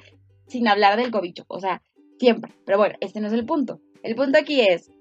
sin 0.47 0.67
hablar 0.67 0.97
del 0.97 1.11
cobicho. 1.11 1.45
O 1.47 1.59
sea, 1.59 1.81
siempre. 2.19 2.53
Pero 2.65 2.77
bueno, 2.77 2.95
este 3.01 3.19
no 3.21 3.27
es 3.27 3.33
el 3.33 3.45
punto. 3.45 3.79
El 4.03 4.15
punto 4.15 4.37
aquí 4.37 4.61
es, 4.61 4.91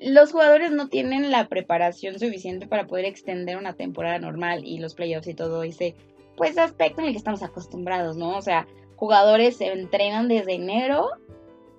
los 0.00 0.32
jugadores 0.32 0.72
no 0.72 0.88
tienen 0.88 1.30
la 1.30 1.48
preparación 1.48 2.18
suficiente 2.18 2.66
para 2.66 2.86
poder 2.86 3.04
extender 3.04 3.56
una 3.56 3.74
temporada 3.74 4.18
normal 4.18 4.64
y 4.64 4.78
los 4.78 4.94
playoffs 4.94 5.28
y 5.28 5.34
todo 5.34 5.62
ese, 5.62 5.94
pues, 6.36 6.58
aspecto 6.58 7.00
en 7.00 7.08
el 7.08 7.12
que 7.12 7.18
estamos 7.18 7.42
acostumbrados, 7.42 8.16
¿no? 8.16 8.36
O 8.36 8.42
sea, 8.42 8.66
jugadores 8.96 9.56
se 9.56 9.72
entrenan 9.72 10.28
desde 10.28 10.54
enero, 10.54 11.10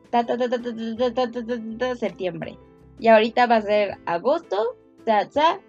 ta, 0.09 0.25
ta, 0.25 0.37
ta, 0.37 1.95
septiembre. 1.95 2.57
Y 2.99 3.07
ahorita 3.07 3.45
va 3.47 3.57
a 3.57 3.61
ser 3.61 3.97
agosto, 4.05 4.75
ta, 5.05 5.59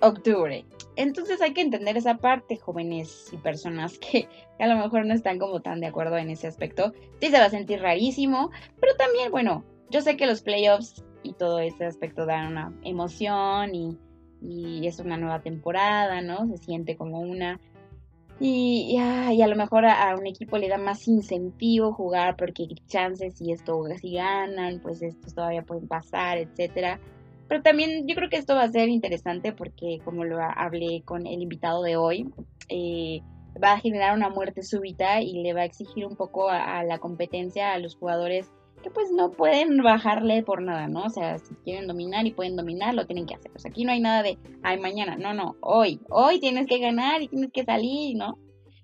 octubre. 0.00 0.64
Entonces 0.96 1.40
hay 1.40 1.52
que 1.52 1.60
entender 1.60 1.96
esa 1.96 2.16
parte, 2.16 2.56
jóvenes 2.56 3.30
y 3.32 3.36
personas 3.36 3.98
que 3.98 4.28
a 4.58 4.66
lo 4.66 4.76
mejor 4.76 5.06
no 5.06 5.14
están 5.14 5.38
como 5.38 5.60
tan 5.60 5.80
de 5.80 5.86
acuerdo 5.86 6.16
en 6.16 6.30
ese 6.30 6.46
aspecto. 6.46 6.92
Sí 7.20 7.28
se 7.28 7.38
va 7.38 7.46
a 7.46 7.50
sentir 7.50 7.80
rarísimo, 7.80 8.50
pero 8.80 8.94
también, 8.96 9.30
bueno, 9.30 9.64
yo 9.90 10.00
sé 10.00 10.16
que 10.16 10.26
los 10.26 10.42
playoffs 10.42 11.04
y 11.22 11.32
todo 11.34 11.60
ese 11.60 11.84
aspecto 11.84 12.26
dan 12.26 12.48
una 12.48 12.72
emoción 12.82 13.74
y, 13.74 13.98
y 14.40 14.86
es 14.86 14.98
una 14.98 15.16
nueva 15.16 15.40
temporada, 15.42 16.20
¿no? 16.20 16.46
Se 16.46 16.58
siente 16.58 16.96
como 16.96 17.20
una. 17.20 17.60
Y, 18.40 18.96
y, 18.96 19.42
a 19.42 19.46
lo 19.48 19.56
mejor 19.56 19.84
a, 19.84 20.14
un 20.16 20.26
equipo 20.26 20.58
le 20.58 20.68
da 20.68 20.78
más 20.78 21.08
incentivo 21.08 21.92
jugar 21.92 22.36
porque 22.36 22.68
chances 22.86 23.34
si 23.36 23.50
esto 23.50 23.82
si 24.00 24.14
ganan, 24.14 24.80
pues 24.80 25.02
estos 25.02 25.34
todavía 25.34 25.62
pueden 25.62 25.88
pasar, 25.88 26.38
etcétera. 26.38 27.00
Pero 27.48 27.62
también 27.62 28.06
yo 28.06 28.14
creo 28.14 28.28
que 28.28 28.36
esto 28.36 28.54
va 28.54 28.64
a 28.64 28.70
ser 28.70 28.88
interesante 28.90 29.52
porque 29.52 30.00
como 30.04 30.24
lo 30.24 30.38
hablé 30.40 31.02
con 31.04 31.26
el 31.26 31.42
invitado 31.42 31.82
de 31.82 31.96
hoy, 31.96 32.30
eh, 32.68 33.22
va 33.62 33.72
a 33.72 33.80
generar 33.80 34.14
una 34.14 34.28
muerte 34.28 34.62
súbita 34.62 35.20
y 35.20 35.42
le 35.42 35.54
va 35.54 35.62
a 35.62 35.64
exigir 35.64 36.06
un 36.06 36.14
poco 36.14 36.48
a, 36.48 36.84
la 36.84 36.98
competencia 36.98 37.72
a 37.72 37.78
los 37.78 37.96
jugadores 37.96 38.50
que 38.78 38.90
pues 38.90 39.10
no 39.10 39.30
pueden 39.30 39.82
bajarle 39.82 40.42
por 40.42 40.62
nada, 40.62 40.88
¿no? 40.88 41.04
O 41.04 41.10
sea, 41.10 41.38
si 41.38 41.54
quieren 41.56 41.86
dominar 41.86 42.26
y 42.26 42.32
pueden 42.32 42.56
dominar, 42.56 42.94
lo 42.94 43.06
tienen 43.06 43.26
que 43.26 43.34
hacer. 43.34 43.50
Pues 43.50 43.66
aquí 43.66 43.84
no 43.84 43.92
hay 43.92 44.00
nada 44.00 44.22
de, 44.22 44.38
ay, 44.62 44.78
mañana, 44.78 45.16
no, 45.16 45.34
no, 45.34 45.56
hoy, 45.60 46.00
hoy 46.10 46.40
tienes 46.40 46.66
que 46.66 46.78
ganar 46.78 47.22
y 47.22 47.28
tienes 47.28 47.52
que 47.52 47.64
salir, 47.64 48.16
¿no? 48.16 48.38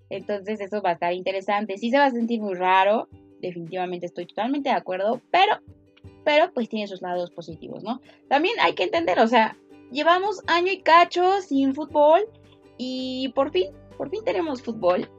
Entonces 0.09 0.59
eso 0.61 0.81
va 0.81 0.91
a 0.91 0.93
estar 0.93 1.13
interesante. 1.13 1.77
Sí 1.77 1.89
se 1.89 1.97
va 1.97 2.05
a 2.05 2.11
sentir 2.11 2.41
muy 2.41 2.53
raro, 2.53 3.07
definitivamente 3.41 4.05
estoy 4.05 4.25
totalmente 4.25 4.69
de 4.69 4.75
acuerdo, 4.75 5.21
pero, 5.31 5.59
pero 6.23 6.51
pues 6.53 6.69
tiene 6.69 6.87
sus 6.87 7.01
lados 7.01 7.31
positivos, 7.31 7.83
¿no? 7.83 8.01
También 8.27 8.55
hay 8.61 8.73
que 8.73 8.83
entender, 8.83 9.19
o 9.19 9.27
sea, 9.27 9.57
llevamos 9.91 10.41
año 10.47 10.71
y 10.71 10.81
cacho 10.81 11.41
sin 11.41 11.73
fútbol 11.73 12.21
y 12.77 13.31
por 13.35 13.51
fin, 13.51 13.71
por 13.97 14.09
fin 14.09 14.23
tenemos 14.23 14.61
fútbol. 14.61 15.09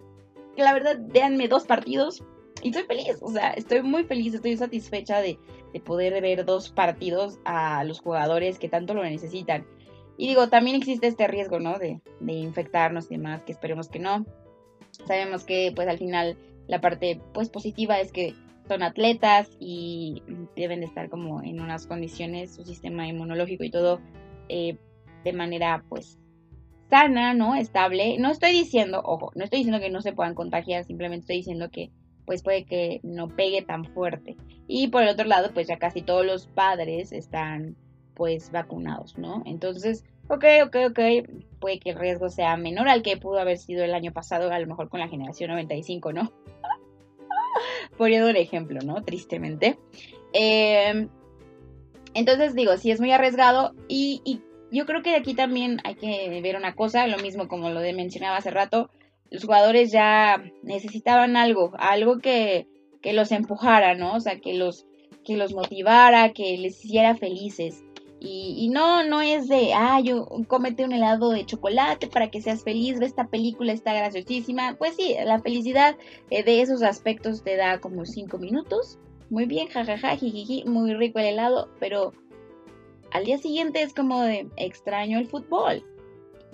La 0.56 0.72
verdad, 0.72 0.98
véanme 0.98 1.48
dos 1.48 1.66
partidos, 1.66 2.22
y 2.62 2.68
estoy 2.68 2.84
feliz, 2.84 3.18
o 3.20 3.30
sea, 3.30 3.50
estoy 3.50 3.82
muy 3.82 4.04
feliz, 4.04 4.34
estoy 4.34 4.56
satisfecha 4.56 5.20
de, 5.20 5.38
poder 5.84 6.22
ver 6.22 6.46
dos 6.46 6.70
partidos 6.70 7.38
a 7.44 7.84
los 7.84 8.00
jugadores 8.00 8.58
que 8.58 8.70
tanto 8.70 8.94
lo 8.94 9.04
necesitan. 9.04 9.66
Y 10.16 10.26
digo, 10.26 10.48
también 10.48 10.76
existe 10.76 11.06
este 11.06 11.26
riesgo, 11.26 11.60
¿no? 11.60 11.78
De, 11.78 12.00
de 12.18 12.32
infectarnos 12.32 13.10
y 13.10 13.16
demás, 13.16 13.42
que 13.42 13.52
esperemos 13.52 13.90
que 13.90 13.98
no. 13.98 14.24
Sabemos 15.06 15.44
que 15.44 15.72
pues 15.76 15.86
al 15.86 15.98
final 15.98 16.38
la 16.66 16.80
parte 16.80 17.20
pues 17.34 17.50
positiva 17.50 18.00
es 18.00 18.10
que 18.10 18.34
son 18.66 18.82
atletas 18.82 19.50
y 19.60 20.22
deben 20.56 20.80
de 20.80 20.86
estar 20.86 21.10
como 21.10 21.42
en 21.42 21.60
unas 21.60 21.86
condiciones, 21.86 22.54
su 22.54 22.64
sistema 22.64 23.06
inmunológico 23.06 23.62
y 23.62 23.70
todo 23.70 24.00
eh, 24.48 24.78
de 25.24 25.32
manera 25.34 25.84
pues 25.90 26.18
sana, 26.88 27.34
¿no? 27.34 27.54
Estable. 27.54 28.16
No 28.18 28.30
estoy 28.30 28.52
diciendo, 28.52 29.02
ojo, 29.04 29.30
no 29.34 29.44
estoy 29.44 29.58
diciendo 29.58 29.80
que 29.80 29.90
no 29.90 30.00
se 30.00 30.12
puedan 30.12 30.34
contagiar, 30.34 30.84
simplemente 30.84 31.24
estoy 31.24 31.36
diciendo 31.36 31.68
que 31.70 31.90
pues 32.26 32.42
puede 32.42 32.64
que 32.64 33.00
no 33.02 33.28
pegue 33.28 33.62
tan 33.62 33.84
fuerte. 33.84 34.36
Y 34.66 34.88
por 34.88 35.02
el 35.02 35.08
otro 35.08 35.26
lado, 35.26 35.50
pues 35.54 35.68
ya 35.68 35.78
casi 35.78 36.02
todos 36.02 36.26
los 36.26 36.48
padres 36.48 37.12
están 37.12 37.76
pues 38.14 38.50
vacunados, 38.50 39.16
¿no? 39.18 39.42
Entonces, 39.46 40.04
ok, 40.28 40.44
ok, 40.64 40.76
ok, 40.90 41.00
puede 41.60 41.78
que 41.78 41.90
el 41.90 41.98
riesgo 41.98 42.28
sea 42.28 42.56
menor 42.56 42.88
al 42.88 43.02
que 43.02 43.16
pudo 43.16 43.38
haber 43.38 43.58
sido 43.58 43.84
el 43.84 43.94
año 43.94 44.12
pasado, 44.12 44.50
a 44.50 44.58
lo 44.58 44.66
mejor 44.66 44.88
con 44.88 45.00
la 45.00 45.08
generación 45.08 45.50
95, 45.50 46.12
¿no? 46.12 46.32
Poniendo 47.98 48.28
un 48.28 48.36
ejemplo, 48.36 48.80
¿no? 48.84 49.02
Tristemente. 49.04 49.78
Em, 50.32 51.08
entonces 52.14 52.54
digo, 52.54 52.76
sí 52.76 52.90
es 52.90 53.00
muy 53.00 53.12
arriesgado 53.12 53.74
y, 53.88 54.20
y, 54.24 54.40
yo 54.72 54.84
creo 54.84 55.00
que 55.00 55.14
aquí 55.14 55.34
también 55.34 55.80
hay 55.84 55.94
que 55.94 56.40
ver 56.42 56.56
una 56.56 56.74
cosa, 56.74 57.06
lo 57.06 57.18
mismo 57.18 57.46
como 57.46 57.70
lo 57.70 57.80
de 57.80 57.92
mencionaba 57.92 58.38
hace 58.38 58.50
rato, 58.50 58.90
los 59.30 59.44
jugadores 59.44 59.92
ya 59.92 60.42
necesitaban 60.62 61.36
algo, 61.36 61.72
algo 61.78 62.18
que, 62.18 62.66
que 63.00 63.12
los 63.12 63.32
empujara, 63.32 63.94
¿no? 63.94 64.14
O 64.14 64.20
sea, 64.20 64.38
que 64.40 64.54
los, 64.54 64.86
que 65.24 65.36
los 65.36 65.54
motivara, 65.54 66.32
que 66.32 66.56
les 66.58 66.84
hiciera 66.84 67.14
felices. 67.14 67.82
Y, 68.18 68.70
no, 68.70 69.04
no 69.04 69.20
es 69.20 69.46
de, 69.46 69.72
ah, 69.74 70.00
yo 70.00 70.26
comete 70.48 70.84
un 70.84 70.92
helado 70.92 71.30
de 71.30 71.44
chocolate 71.44 72.08
para 72.08 72.28
que 72.28 72.40
seas 72.40 72.64
feliz, 72.64 72.98
ve 72.98 73.06
esta 73.06 73.28
película, 73.28 73.72
está 73.72 73.92
graciosísima. 73.92 74.74
Pues 74.76 74.96
sí, 74.96 75.14
la 75.24 75.40
felicidad 75.40 75.96
eh, 76.30 76.42
de 76.42 76.62
esos 76.62 76.82
aspectos 76.82 77.44
te 77.44 77.56
da 77.56 77.78
como 77.78 78.04
cinco 78.04 78.38
minutos. 78.38 78.98
Muy 79.30 79.44
bien, 79.44 79.68
jajaja, 79.68 80.16
jijiji, 80.16 80.64
muy 80.64 80.94
rico 80.94 81.18
el 81.18 81.26
helado, 81.26 81.68
pero 81.78 82.14
al 83.12 83.24
día 83.24 83.38
siguiente 83.38 83.82
es 83.82 83.92
como 83.92 84.22
de, 84.22 84.48
extraño 84.56 85.18
el 85.18 85.28
fútbol 85.28 85.84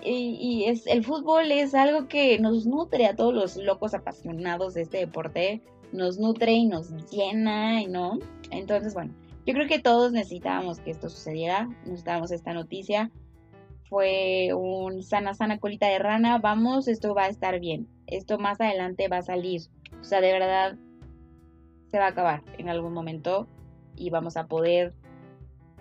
y, 0.05 0.65
es, 0.67 0.87
el 0.87 1.05
fútbol 1.05 1.51
es 1.53 1.75
algo 1.75 2.09
que 2.09 2.39
nos 2.39 2.67
nutre 2.67 3.07
a 3.07 3.15
todos 3.15 3.35
los 3.35 3.57
locos 3.57 3.95
apasionados 3.95 4.75
de 4.75 4.83
este 4.83 4.99
deporte, 4.99 5.63
nos 5.93 6.19
nutre 6.19 6.53
y 6.53 6.67
nos 6.67 6.91
llena, 7.11 7.87
¿no? 7.89 8.19
Entonces, 8.51 8.95
bueno, 8.95 9.15
yo 9.47 9.55
creo 9.55 9.69
que 9.69 9.79
todos 9.79 10.13
necesitábamos 10.13 10.81
que 10.81 10.91
esto 10.91 11.09
sucediera, 11.09 11.69
necesitábamos 11.85 12.31
esta 12.33 12.53
noticia. 12.53 13.11
Fue 13.89 14.51
un 14.55 15.03
sana, 15.03 15.35
sana 15.35 15.59
colita 15.59 15.87
de 15.87 15.99
rana, 15.99 16.39
vamos, 16.39 16.89
esto 16.89 17.15
va 17.15 17.25
a 17.25 17.29
estar 17.29 17.61
bien, 17.61 17.89
esto 18.07 18.39
más 18.39 18.61
adelante 18.61 19.09
va 19.09 19.19
a 19.19 19.23
salir, 19.23 19.61
o 20.01 20.05
sea, 20.05 20.23
de 20.23 20.33
verdad 20.33 20.77
se 21.91 21.99
va 21.99 22.07
a 22.07 22.09
acabar 22.09 22.43
en 22.57 22.71
algún 22.71 22.95
momento 22.95 23.47
y 23.95 24.09
vamos 24.09 24.39
a 24.39 24.47
poder 24.47 24.95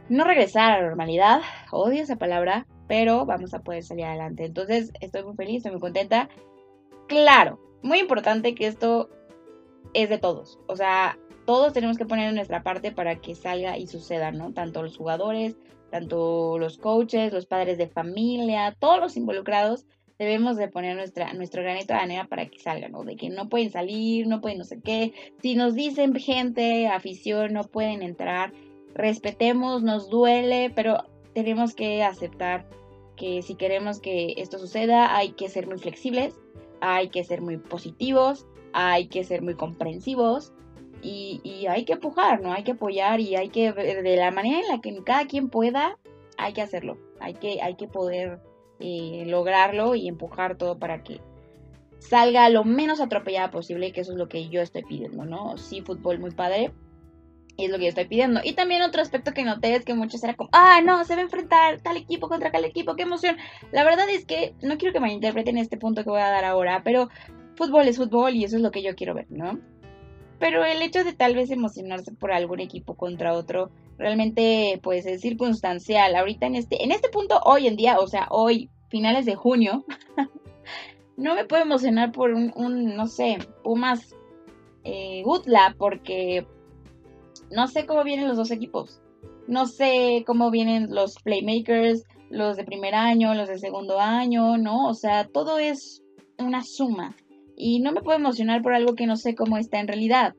no 0.10 0.26
regresar 0.26 0.74
a 0.74 0.82
la 0.82 0.88
normalidad, 0.88 1.40
odio 1.72 2.04
esa 2.04 2.18
palabra, 2.18 2.68
pero 2.92 3.26
vamos 3.26 3.54
a 3.54 3.62
poder 3.62 3.84
salir 3.84 4.04
adelante. 4.04 4.44
Entonces, 4.44 4.92
estoy 5.00 5.24
muy 5.24 5.34
feliz, 5.38 5.58
estoy 5.60 5.72
muy 5.72 5.80
contenta. 5.80 6.28
Claro, 7.08 7.58
muy 7.82 8.00
importante 8.00 8.54
que 8.54 8.68
esto 8.68 9.10
es 9.94 10.10
de 10.10 10.18
todos. 10.18 10.60
O 10.68 10.76
sea, 10.76 11.18
todos 11.46 11.72
tenemos 11.72 11.98
que 11.98 12.06
poner 12.06 12.34
nuestra 12.34 12.64
parte 12.64 12.92
para 12.92 13.16
que 13.22 13.34
salga 13.34 13.78
y 13.78 13.88
suceda, 13.88 14.34
¿no? 14.34 14.52
Tanto 14.52 14.84
los 14.84 14.98
jugadores, 14.98 15.56
tanto 15.90 16.60
los 16.60 16.78
coaches, 16.78 17.32
los 17.32 17.46
padres 17.46 17.78
de 17.78 17.88
familia, 17.88 18.76
todos 18.78 19.00
los 19.00 19.16
involucrados 19.16 19.86
debemos 20.20 20.58
de 20.58 20.68
poner 20.68 20.98
nuestra, 20.98 21.32
nuestro 21.32 21.64
granito 21.64 21.94
de 21.94 22.00
arena 22.00 22.28
para 22.28 22.48
que 22.48 22.60
salga, 22.60 22.90
¿no? 22.90 23.06
De 23.06 23.16
que 23.16 23.30
no 23.30 23.48
pueden 23.48 23.72
salir, 23.72 24.28
no 24.28 24.42
pueden 24.42 24.58
no 24.58 24.66
sé 24.66 24.82
qué. 24.82 25.14
Si 25.42 25.56
nos 25.56 25.76
dicen 25.76 26.14
gente, 26.14 26.90
afición, 26.90 27.54
no 27.54 27.64
pueden 27.64 28.02
entrar, 28.02 28.52
respetemos, 28.94 29.82
nos 29.82 30.10
duele, 30.10 30.74
pero 30.76 31.06
tenemos 31.34 31.74
que 31.74 32.04
aceptar 32.04 32.66
que 33.22 33.44
si 33.44 33.54
queremos 33.54 34.00
que 34.00 34.34
esto 34.38 34.58
suceda 34.58 35.16
hay 35.16 35.34
que 35.34 35.48
ser 35.48 35.68
muy 35.68 35.78
flexibles, 35.78 36.34
hay 36.82 37.10
que 37.10 37.24
ser 37.24 37.40
muy 37.40 37.58
positivos, 37.58 38.48
hay 38.74 39.10
que 39.10 39.24
ser 39.24 39.44
muy 39.44 39.54
comprensivos 39.54 40.54
y, 41.04 41.68
hay 41.70 41.86
que 41.86 41.94
empujar, 41.94 42.42
¿no? 42.42 42.52
Hay 42.52 42.64
que 42.64 42.72
apoyar 42.72 43.20
y 43.20 43.36
hay 43.36 43.50
que, 43.50 43.72
de 43.74 44.16
la 44.18 44.32
manera 44.32 44.60
en 44.62 44.68
la 44.68 44.82
que 44.82 45.04
cada 45.04 45.28
quien 45.28 45.50
pueda, 45.50 46.00
hay 46.40 46.54
que 46.54 46.64
hacerlo, 46.64 46.98
hay 47.20 47.36
que, 47.36 47.62
hay 47.62 47.76
que 47.76 47.88
poder 47.88 48.40
eh, 48.80 49.24
lograrlo 49.28 49.94
y 49.94 50.08
empujar 50.08 50.58
todo 50.58 50.80
para 50.80 51.04
que 51.04 51.22
salga 52.00 52.50
lo 52.50 52.64
menos 52.64 53.02
atropellada 53.02 53.52
posible, 53.52 53.92
que 53.92 54.02
eso 54.02 54.14
es 54.14 54.18
lo 54.18 54.30
que 54.30 54.50
yo 54.50 54.62
estoy 54.62 54.82
pidiendo, 54.82 55.26
¿no? 55.26 55.58
Sí, 55.58 55.82
fútbol 55.82 56.18
muy 56.18 56.32
padre, 56.32 56.72
y 57.58 57.66
es 57.66 57.72
lo 57.72 57.78
que 57.78 57.84
yo 57.84 57.90
estoy 57.90 58.06
pidiendo. 58.06 58.42
Y 58.44 58.54
también 58.54 58.82
otro 58.82 59.02
aspecto 59.02 59.34
que 59.34 59.44
noté 59.44 59.76
es 59.76 59.86
que 59.86 59.94
muchos 59.94 60.24
era 60.24 60.36
como, 60.36 60.50
ah, 60.54 60.82
no, 60.84 61.04
se 61.06 61.16
va 61.16 61.22
a 61.22 61.24
enfrentar 61.24 61.82
tal 61.82 61.98
equipo 61.98 62.28
contra 62.28 62.52
tal 62.52 62.66
equipo, 62.66 62.96
qué 62.96 63.04
emoción. 63.04 63.38
La 63.72 63.84
verdad 63.84 64.10
es 64.10 64.26
que 64.26 64.54
no 64.62 64.78
quiero 64.78 64.94
que 64.94 65.00
me 65.00 65.14
interpreten 65.14 65.58
este 65.58 65.78
punto 65.78 66.04
que 66.04 66.10
voy 66.10 66.22
a 66.22 66.30
dar 66.30 66.46
ahora, 66.46 66.82
pero 66.84 67.10
fútbol 67.56 67.88
es 67.88 67.98
fútbol 67.98 68.36
y 68.36 68.44
eso 68.44 68.56
es 68.56 68.62
lo 68.62 68.72
que 68.72 68.84
yo 68.84 68.96
quiero 68.96 69.14
ver, 69.14 69.28
¿no? 69.30 69.60
Pero 70.40 70.66
el 70.66 70.82
hecho 70.82 71.04
de 71.04 71.14
tal 71.14 71.36
vez 71.36 71.52
emocionarse 71.52 72.12
por 72.14 72.32
algún 72.32 72.60
equipo 72.60 72.96
contra 72.96 73.34
otro 73.34 73.70
realmente 74.00 74.80
pues 74.82 75.06
es 75.06 75.22
circunstancial. 75.22 76.16
Ahorita 76.16 76.48
en 76.48 76.56
este, 76.56 76.84
en 76.84 76.92
este 76.92 77.10
punto, 77.10 77.40
hoy 77.46 77.68
en 77.68 77.76
día, 77.76 78.00
o 78.00 78.08
sea, 78.08 78.28
hoy, 78.32 78.70
finales 78.90 79.26
de 79.26 79.36
junio, 79.36 79.86
no 81.18 81.36
me 81.36 81.46
puedo 81.46 81.62
emocionar 81.62 82.12
por 82.12 82.32
un, 82.34 82.96
no 82.96 83.08
sé, 83.08 83.38
Pumas 83.64 84.16
eh, 84.84 85.22
Gutla, 85.24 85.76
porque 85.78 86.48
no 87.52 87.68
sé 87.68 87.86
cómo 87.86 88.04
vienen 88.04 88.28
los 88.28 88.38
dos 88.38 88.52
equipos. 88.52 89.02
No 89.48 89.68
sé 89.68 90.24
cómo 90.26 90.52
vienen 90.52 90.94
los 90.94 91.16
playmakers, 91.22 92.04
los 92.30 92.56
de 92.58 92.64
primer 92.64 92.96
año, 92.96 93.34
los 93.34 93.50
de 93.50 93.60
segundo 93.60 94.00
año, 94.00 94.58
¿no? 94.58 94.88
O 94.88 94.94
sea, 94.94 95.28
todo 95.28 95.60
es 95.60 96.04
una 96.40 96.64
suma 96.64 97.16
y 97.56 97.80
no 97.80 97.92
me 97.92 98.02
puedo 98.02 98.18
emocionar 98.18 98.62
por 98.62 98.74
algo 98.74 98.96
que 98.96 99.06
no 99.06 99.18
sé 99.18 99.36
cómo 99.36 99.58
está 99.58 99.80
en 99.80 99.88
realidad. 99.88 100.36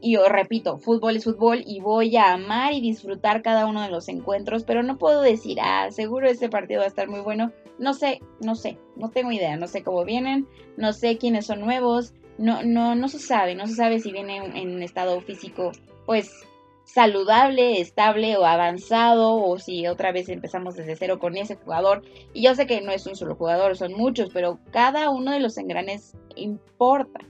Y 0.00 0.12
yo 0.12 0.28
repito, 0.28 0.76
fútbol 0.76 1.16
es 1.16 1.24
fútbol 1.24 1.62
y 1.66 1.80
voy 1.80 2.16
a 2.16 2.34
amar 2.34 2.74
y 2.74 2.80
disfrutar 2.80 3.42
cada 3.42 3.66
uno 3.66 3.82
de 3.82 3.90
los 3.90 4.08
encuentros, 4.08 4.62
pero 4.64 4.82
no 4.82 4.98
puedo 4.98 5.22
decir, 5.22 5.58
ah, 5.62 5.90
seguro 5.90 6.28
este 6.28 6.50
partido 6.50 6.80
va 6.80 6.84
a 6.84 6.88
estar 6.88 7.08
muy 7.08 7.20
bueno. 7.20 7.50
No 7.78 7.94
sé, 7.94 8.20
no 8.40 8.54
sé, 8.54 8.78
no 8.96 9.10
tengo 9.10 9.32
idea, 9.32 9.56
no 9.56 9.66
sé 9.66 9.82
cómo 9.82 10.04
vienen, 10.04 10.46
no 10.76 10.92
sé 10.92 11.16
quiénes 11.16 11.46
son 11.46 11.60
nuevos, 11.60 12.14
no, 12.38 12.62
no, 12.62 12.94
no 12.94 13.08
se 13.08 13.18
sabe, 13.18 13.54
no 13.54 13.66
se 13.66 13.74
sabe 13.74 14.00
si 14.00 14.12
vienen 14.12 14.56
en 14.56 14.82
estado 14.82 15.20
físico, 15.22 15.72
pues 16.06 16.46
saludable, 16.84 17.80
estable 17.80 18.36
o 18.36 18.46
avanzado, 18.46 19.34
o 19.34 19.58
si 19.58 19.86
otra 19.86 20.12
vez 20.12 20.28
empezamos 20.28 20.76
desde 20.76 20.96
cero 20.96 21.18
con 21.18 21.36
ese 21.36 21.56
jugador. 21.56 22.02
Y 22.32 22.42
yo 22.42 22.54
sé 22.54 22.66
que 22.66 22.80
no 22.80 22.92
es 22.92 23.06
un 23.06 23.16
solo 23.16 23.34
jugador, 23.34 23.76
son 23.76 23.92
muchos, 23.92 24.30
pero 24.32 24.58
cada 24.70 25.10
uno 25.10 25.32
de 25.32 25.40
los 25.40 25.58
engranes 25.58 26.16
importa. 26.36 27.20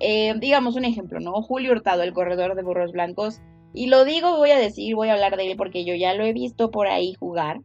Eh, 0.00 0.34
digamos 0.38 0.76
un 0.76 0.84
ejemplo, 0.84 1.20
¿no? 1.20 1.40
Julio 1.42 1.72
Hurtado, 1.72 2.02
el 2.02 2.12
corredor 2.12 2.54
de 2.54 2.62
burros 2.62 2.92
blancos. 2.92 3.40
Y 3.72 3.86
lo 3.86 4.04
digo, 4.04 4.36
voy 4.36 4.50
a 4.50 4.58
decir, 4.58 4.94
voy 4.94 5.08
a 5.08 5.14
hablar 5.14 5.36
de 5.36 5.50
él 5.50 5.56
porque 5.56 5.84
yo 5.84 5.94
ya 5.94 6.14
lo 6.14 6.24
he 6.24 6.32
visto 6.32 6.70
por 6.70 6.88
ahí 6.88 7.14
jugar. 7.14 7.60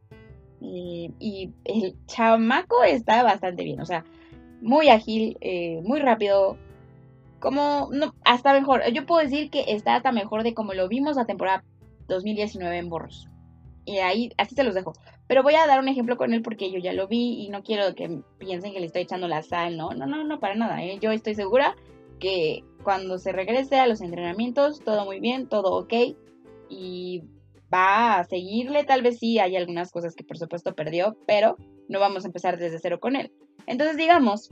y 0.62 1.52
el 1.66 1.96
chamaco 2.08 2.84
está 2.84 3.22
bastante 3.24 3.64
bien, 3.66 3.82
o 3.82 3.86
sea, 3.86 4.06
muy 4.64 4.88
ágil, 4.90 5.38
eh, 5.42 5.82
muy 5.84 6.00
rápido, 6.00 6.58
como 7.44 7.90
no, 7.92 8.16
hasta 8.24 8.54
mejor. 8.54 8.90
Yo 8.94 9.06
puedo 9.06 9.22
decir 9.22 9.50
que 9.50 9.66
está 9.68 9.98
hasta 9.98 10.14
mejor 10.14 10.44
de 10.44 10.54
como 10.54 10.74
lo 10.74 10.88
vimos 10.88 11.18
la 11.18 11.26
temporada 11.26 11.66
2019 12.08 12.78
en 12.78 12.88
Borros. 12.90 13.28
Y 13.84 13.98
ahí, 13.98 14.32
así 14.38 14.56
se 14.56 14.64
los 14.64 14.74
dejo. 14.74 14.94
Pero 15.28 15.44
voy 15.44 15.56
a 15.56 15.68
dar 15.68 15.82
un 15.82 15.90
ejemplo 15.90 16.16
con 16.16 16.34
él 16.34 16.42
porque 16.42 16.72
yo 16.72 16.80
ya 16.80 16.94
lo 16.94 17.10
vi 17.10 17.44
y 17.44 17.50
no 17.50 17.62
quiero 17.62 17.96
que 17.96 18.22
piensen 18.38 18.72
que 18.72 18.80
le 18.80 18.86
estoy 18.86 19.02
echando 19.02 19.28
la 19.28 19.44
sal, 19.44 19.76
¿no? 19.76 19.90
No, 19.90 20.06
no, 20.06 20.24
no, 20.24 20.40
para 20.40 20.56
nada. 20.56 20.82
¿eh? 20.86 21.00
Yo 21.02 21.12
estoy 21.12 21.36
segura 21.36 21.76
que 22.18 22.64
cuando 22.82 23.18
se 23.18 23.34
regrese 23.34 23.78
a 23.78 23.88
los 23.88 24.00
entrenamientos, 24.00 24.80
todo 24.80 25.04
muy 25.04 25.20
bien, 25.20 25.50
todo 25.50 25.76
ok. 25.76 25.94
Y 26.70 27.24
va 27.74 28.20
a 28.20 28.24
seguirle, 28.24 28.86
tal 28.86 29.02
vez 29.02 29.20
sí, 29.20 29.38
hay 29.40 29.58
algunas 29.58 29.92
cosas 29.92 30.16
que 30.16 30.24
por 30.24 30.38
supuesto 30.38 30.76
perdió, 30.76 31.18
pero 31.28 31.58
no 31.90 32.00
vamos 32.00 32.24
a 32.24 32.28
empezar 32.28 32.58
desde 32.58 32.80
cero 32.80 33.02
con 33.02 33.18
él. 33.18 33.34
Entonces 33.68 33.98
digamos 33.98 34.50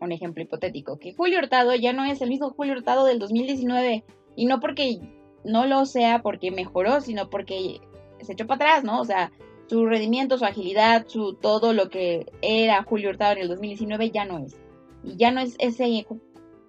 un 0.00 0.12
ejemplo 0.12 0.42
hipotético, 0.42 0.98
que 0.98 1.14
Julio 1.14 1.38
Hurtado 1.38 1.74
ya 1.74 1.92
no 1.92 2.04
es 2.04 2.20
el 2.20 2.28
mismo 2.28 2.50
Julio 2.50 2.74
Hurtado 2.74 3.04
del 3.04 3.18
2019 3.18 4.04
y 4.36 4.46
no 4.46 4.60
porque 4.60 5.00
no 5.44 5.66
lo 5.66 5.86
sea 5.86 6.22
porque 6.22 6.50
mejoró, 6.50 7.00
sino 7.00 7.30
porque 7.30 7.80
se 8.20 8.32
echó 8.32 8.46
para 8.46 8.72
atrás, 8.72 8.84
¿no? 8.84 9.00
O 9.00 9.04
sea, 9.04 9.32
su 9.66 9.86
rendimiento, 9.86 10.38
su 10.38 10.44
agilidad, 10.44 11.06
su 11.08 11.34
todo 11.34 11.72
lo 11.72 11.90
que 11.90 12.26
era 12.42 12.82
Julio 12.82 13.10
Hurtado 13.10 13.32
en 13.32 13.38
el 13.38 13.48
2019 13.48 14.10
ya 14.10 14.24
no 14.24 14.38
es. 14.38 14.56
Y 15.04 15.16
ya 15.16 15.30
no 15.30 15.40
es 15.40 15.56
ese 15.58 16.06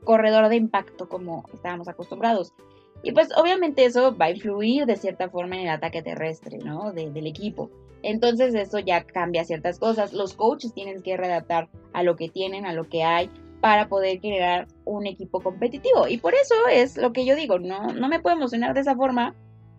corredor 0.04 0.50
de 0.50 0.58
impacto 0.58 1.08
como 1.08 1.46
estábamos 1.54 1.88
acostumbrados. 1.88 2.54
Y 3.02 3.14
pues 3.14 3.30
obviamente 3.38 3.86
eso 3.86 4.16
va 4.16 4.26
a 4.26 4.32
influir 4.32 4.86
de 4.86 4.98
cierta 4.98 5.30
forma 5.30 5.56
en 5.56 5.64
el 5.64 5.70
ataque 5.70 6.02
terrestre, 6.02 6.58
¿no? 6.58 6.92
del 6.92 7.28
equipo. 7.28 7.70
Entonces 8.04 8.54
eso 8.56 8.80
ya 8.80 9.04
cambia 9.04 9.44
ciertas 9.44 9.80
cosas. 9.80 10.14
Los 10.14 10.34
coaches 10.34 10.74
tienen 10.74 11.02
que 11.02 11.18
readaptar 11.18 11.70
a 11.94 12.04
lo 12.04 12.16
que 12.16 12.30
tienen, 12.30 12.66
a 12.66 12.74
lo 12.74 12.88
que 12.88 13.04
hay, 13.04 13.30
para 13.62 13.90
poder 13.90 14.20
generar 14.20 14.68
un 14.86 15.06
equipo 15.06 15.42
competitivo. 15.42 16.08
Y 16.08 16.18
por 16.18 16.34
eso 16.34 16.56
es 16.72 16.98
lo 16.98 17.12
que 17.12 17.26
yo 17.26 17.36
digo, 17.36 17.60
no, 17.60 17.94
no 17.94 18.08
me 18.08 18.20
puedo 18.20 18.36
emocionar 18.36 18.74
de 18.74 18.82
esa 18.82 18.96
forma 18.96 19.36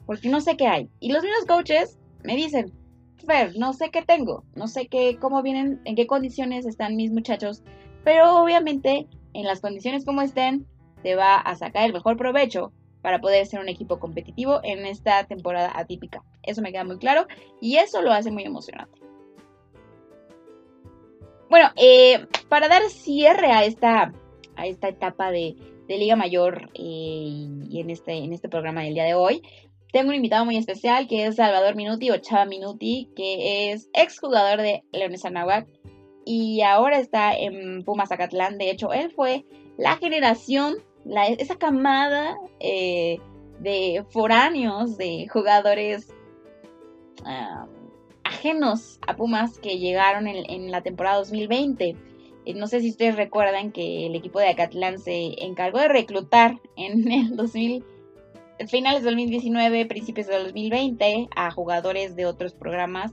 porque 0.07 0.29
no 0.29 0.41
sé 0.41 0.57
qué 0.57 0.67
hay. 0.67 0.89
Y 1.01 1.13
los 1.13 1.23
mismos 1.23 1.47
coaches 1.47 1.99
me 2.25 2.37
dicen, 2.37 2.73
Fer, 3.27 3.57
no 3.57 3.73
sé 3.73 3.91
qué 3.91 4.03
tengo, 4.03 4.45
no 4.55 4.67
sé 4.67 4.87
qué, 4.87 5.17
cómo 5.19 5.43
vienen, 5.43 5.81
en 5.85 5.95
qué 5.95 6.07
condiciones 6.07 6.67
están 6.67 6.97
mis 6.97 7.13
muchachos, 7.13 7.63
pero 8.05 8.43
obviamente 8.43 9.07
en 9.35 9.45
las 9.45 9.61
condiciones 9.61 10.05
como 10.05 10.23
estén, 10.23 10.67
te 11.03 11.15
va 11.15 11.37
a 11.37 11.55
sacar 11.55 11.87
el 11.87 11.93
mejor 11.93 12.17
provecho 12.17 12.73
para 13.03 13.21
poder 13.21 13.47
ser 13.47 13.61
un 13.61 13.69
equipo 13.69 13.99
competitivo 13.99 14.61
en 14.63 14.87
esta 14.87 15.25
temporada 15.25 15.73
atípica. 15.75 16.23
Eso 16.43 16.63
me 16.63 16.73
queda 16.73 16.85
muy 16.85 16.99
claro 16.99 17.27
y 17.61 17.77
eso 17.77 18.03
lo 18.03 18.13
hace 18.13 18.31
muy 18.31 18.45
emocionante. 18.45 19.01
Bueno, 21.49 21.71
eh, 21.77 22.27
para 22.49 22.69
dar 22.69 22.83
cierre 22.91 23.51
a 23.53 23.65
esta, 23.65 24.13
a 24.57 24.67
esta 24.67 24.89
etapa 24.89 25.31
de, 25.31 25.57
Liga 25.89 26.15
Mayor 26.15 26.71
eh, 26.75 27.49
y 27.69 27.81
en 27.81 27.91
este, 27.91 28.13
en 28.13 28.33
este 28.33 28.49
programa 28.49 28.85
del 28.85 28.95
día 28.95 29.03
de 29.03 29.15
hoy, 29.15 29.43
tengo 29.93 30.11
un 30.11 30.15
invitado 30.15 30.45
muy 30.45 30.57
especial 30.57 31.09
que 31.09 31.27
es 31.27 31.35
Salvador 31.35 31.75
Minuti 31.75 32.13
o 32.13 32.19
Chava 32.19 32.45
Minuti, 32.45 33.09
que 33.17 33.73
es 33.73 33.91
exjugador 33.93 34.63
de 34.63 34.85
Leones 34.93 35.25
Anahuac 35.25 35.67
y 36.25 36.61
ahora 36.63 36.99
está 36.99 37.37
en 37.37 37.83
Pumas 37.83 38.13
Acatlán. 38.13 38.57
De 38.57 38.71
hecho, 38.71 38.93
él 38.93 39.11
fue 39.11 39.45
la 39.77 39.97
generación 39.97 40.77
esa 41.39 41.57
camada 41.57 42.37
eh, 42.59 43.19
de 43.61 44.05
foráneos, 44.11 44.97
de 44.97 45.27
jugadores 45.29 46.13
ajenos 48.25 48.99
a 49.07 49.17
Pumas 49.17 49.59
que 49.59 49.79
llegaron 49.79 50.27
en, 50.27 50.71
la 50.71 50.83
temporada 50.83 51.19
2020. 51.19 51.97
Eh, 52.47 52.55
no 52.55 52.67
sé 52.67 52.81
si 52.81 52.91
ustedes 52.91 53.17
recuerdan 53.17 53.73
que 53.73 54.07
el 54.07 54.15
equipo 54.15 54.39
de 54.39 54.49
Acatlán 54.49 54.99
se 54.99 55.45
encargó 55.45 55.79
de 55.79 55.89
reclutar 55.89 56.59
en 56.77 57.11
el 57.13 57.37
2000, 57.37 57.85
finales 58.69 59.03
de 59.03 59.11
2019, 59.11 59.87
principios 59.87 60.27
de 60.27 60.39
2020 60.39 61.29
a 61.35 61.51
jugadores 61.51 62.17
de 62.17 62.27
otros 62.27 62.55
programas 62.55 63.13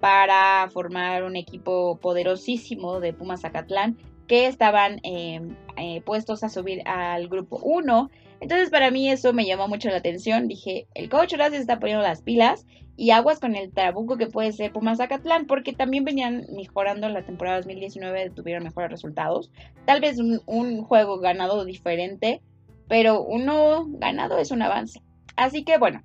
para 0.00 0.68
formar 0.72 1.24
un 1.24 1.36
equipo 1.36 1.98
poderosísimo 1.98 3.00
de 3.00 3.14
Pumas 3.14 3.44
Acatlán 3.44 3.96
que 4.26 4.46
estaban 4.46 5.00
em, 5.02 5.56
eh, 5.76 6.00
puestos 6.02 6.42
a 6.44 6.48
subir 6.48 6.86
al 6.86 7.28
grupo 7.28 7.58
1. 7.62 8.10
Entonces 8.40 8.70
para 8.70 8.90
mí 8.90 9.10
eso 9.10 9.32
me 9.32 9.46
llamó 9.46 9.68
mucho 9.68 9.88
la 9.88 9.96
atención. 9.96 10.48
Dije, 10.48 10.86
el 10.94 11.08
coach 11.08 11.34
se 11.36 11.56
está 11.56 11.78
poniendo 11.78 12.02
las 12.02 12.22
pilas 12.22 12.66
y 12.96 13.10
aguas 13.10 13.40
con 13.40 13.54
el 13.54 13.72
trabuco 13.72 14.16
que 14.16 14.26
puede 14.26 14.52
ser 14.52 14.72
Pumas 14.72 14.98
Zacatlán, 14.98 15.46
porque 15.46 15.72
también 15.72 16.04
venían 16.04 16.46
mejorando 16.54 17.08
la 17.08 17.24
temporada 17.24 17.58
2019, 17.58 18.30
tuvieron 18.30 18.64
mejores 18.64 18.90
resultados. 18.90 19.50
Tal 19.84 20.00
vez 20.00 20.18
un, 20.18 20.40
un 20.46 20.82
juego 20.82 21.18
ganado 21.18 21.64
diferente, 21.64 22.40
pero 22.88 23.22
uno 23.22 23.86
ganado 23.88 24.38
es 24.38 24.50
un 24.50 24.62
avance. 24.62 25.02
Así 25.36 25.62
que 25.62 25.76
bueno, 25.76 26.02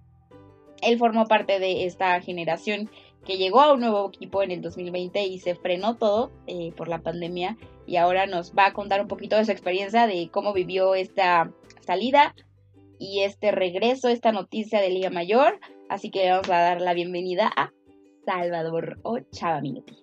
él 0.81 0.97
formó 0.97 1.27
parte 1.27 1.59
de 1.59 1.85
esta 1.85 2.19
generación 2.21 2.89
que 3.25 3.37
llegó 3.37 3.61
a 3.61 3.73
un 3.73 3.81
nuevo 3.81 4.09
equipo 4.09 4.41
en 4.43 4.51
el 4.51 4.61
2020 4.61 5.25
y 5.27 5.39
se 5.39 5.55
frenó 5.55 5.95
todo 5.95 6.31
eh, 6.47 6.73
por 6.75 6.87
la 6.87 6.99
pandemia 6.99 7.57
y 7.91 7.97
ahora 7.97 8.25
nos 8.25 8.53
va 8.53 8.67
a 8.67 8.73
contar 8.73 9.01
un 9.01 9.09
poquito 9.09 9.35
de 9.35 9.43
su 9.43 9.51
experiencia 9.51 10.07
de 10.07 10.29
cómo 10.31 10.53
vivió 10.53 10.95
esta 10.95 11.51
salida 11.85 12.33
y 12.97 13.23
este 13.23 13.51
regreso, 13.51 14.07
esta 14.07 14.31
noticia 14.31 14.79
de 14.79 14.91
Liga 14.91 15.09
Mayor. 15.09 15.59
Así 15.89 16.09
que 16.09 16.29
vamos 16.29 16.49
a 16.49 16.61
dar 16.61 16.79
la 16.79 16.93
bienvenida 16.93 17.51
a 17.53 17.73
Salvador 18.25 18.97
o 19.03 19.19
Chava 19.19 19.59
Minuti. 19.59 20.01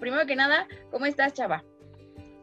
Primero 0.00 0.26
que 0.26 0.34
nada, 0.34 0.66
¿cómo 0.90 1.06
estás, 1.06 1.34
Chava? 1.34 1.62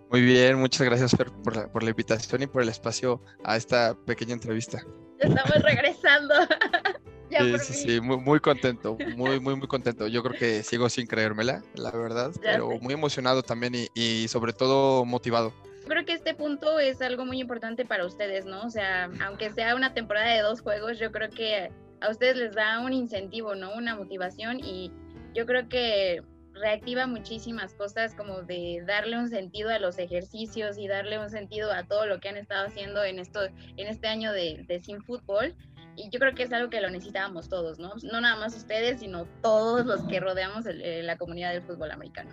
Muy 0.09 0.21
bien, 0.21 0.57
muchas 0.57 0.87
gracias 0.87 1.13
por, 1.43 1.53
la, 1.53 1.69
por 1.69 1.83
la 1.83 1.89
invitación 1.89 2.43
y 2.43 2.47
por 2.47 2.61
el 2.61 2.69
espacio 2.69 3.21
a 3.43 3.57
esta 3.57 3.93
pequeña 4.05 4.31
entrevista. 4.31 4.79
Estamos 5.19 5.63
regresando. 5.63 6.33
sí, 7.29 7.59
sí, 7.59 7.73
sí, 7.73 8.01
muy, 8.01 8.17
muy, 8.17 8.39
contento, 8.39 8.97
muy, 9.15 9.39
muy, 9.39 9.55
muy 9.55 9.67
contento. 9.67 10.07
Yo 10.07 10.23
creo 10.23 10.37
que 10.37 10.63
sigo 10.63 10.89
sin 10.89 11.07
creérmela, 11.07 11.63
la 11.75 11.91
verdad, 11.91 12.31
pero 12.41 12.69
muy 12.79 12.93
emocionado 12.93 13.43
también 13.43 13.73
y, 13.75 13.87
y, 13.93 14.27
sobre 14.27 14.53
todo 14.53 15.05
motivado. 15.05 15.53
Creo 15.87 16.05
que 16.05 16.13
este 16.13 16.33
punto 16.33 16.79
es 16.79 17.01
algo 17.01 17.25
muy 17.25 17.39
importante 17.39 17.85
para 17.85 18.05
ustedes, 18.05 18.45
¿no? 18.45 18.65
O 18.65 18.69
sea, 18.69 19.09
aunque 19.25 19.51
sea 19.51 19.75
una 19.75 19.93
temporada 19.93 20.33
de 20.33 20.41
dos 20.41 20.61
juegos, 20.61 20.99
yo 20.99 21.11
creo 21.11 21.29
que 21.29 21.71
a 22.01 22.09
ustedes 22.09 22.35
les 22.35 22.55
da 22.55 22.79
un 22.79 22.93
incentivo, 22.93 23.55
¿no? 23.55 23.73
Una 23.73 23.95
motivación 23.95 24.59
y 24.59 24.91
yo 25.33 25.45
creo 25.45 25.69
que 25.69 26.23
reactiva 26.53 27.07
muchísimas 27.07 27.73
cosas 27.73 28.15
como 28.15 28.41
de 28.41 28.83
darle 28.85 29.17
un 29.17 29.29
sentido 29.29 29.69
a 29.69 29.79
los 29.79 29.97
ejercicios 29.99 30.77
y 30.77 30.87
darle 30.87 31.19
un 31.19 31.29
sentido 31.29 31.71
a 31.71 31.83
todo 31.83 32.05
lo 32.05 32.19
que 32.19 32.29
han 32.29 32.37
estado 32.37 32.67
haciendo 32.67 33.03
en 33.03 33.19
esto 33.19 33.41
en 33.45 33.87
este 33.87 34.07
año 34.07 34.31
de, 34.33 34.65
de 34.67 34.79
sin 34.79 35.03
fútbol 35.03 35.55
y 35.97 36.09
yo 36.11 36.19
creo 36.19 36.35
que 36.35 36.43
es 36.43 36.53
algo 36.53 36.69
que 36.69 36.79
lo 36.79 36.89
necesitábamos 36.89 37.49
todos, 37.49 37.79
¿no? 37.79 37.93
No 38.03 38.21
nada 38.21 38.37
más 38.37 38.55
ustedes, 38.55 38.99
sino 38.99 39.25
todos 39.41 39.85
los 39.85 40.03
que 40.03 40.19
rodeamos 40.19 40.65
eh, 40.67 41.01
la 41.03 41.17
comunidad 41.17 41.51
del 41.53 41.63
fútbol 41.63 41.91
americano. 41.91 42.29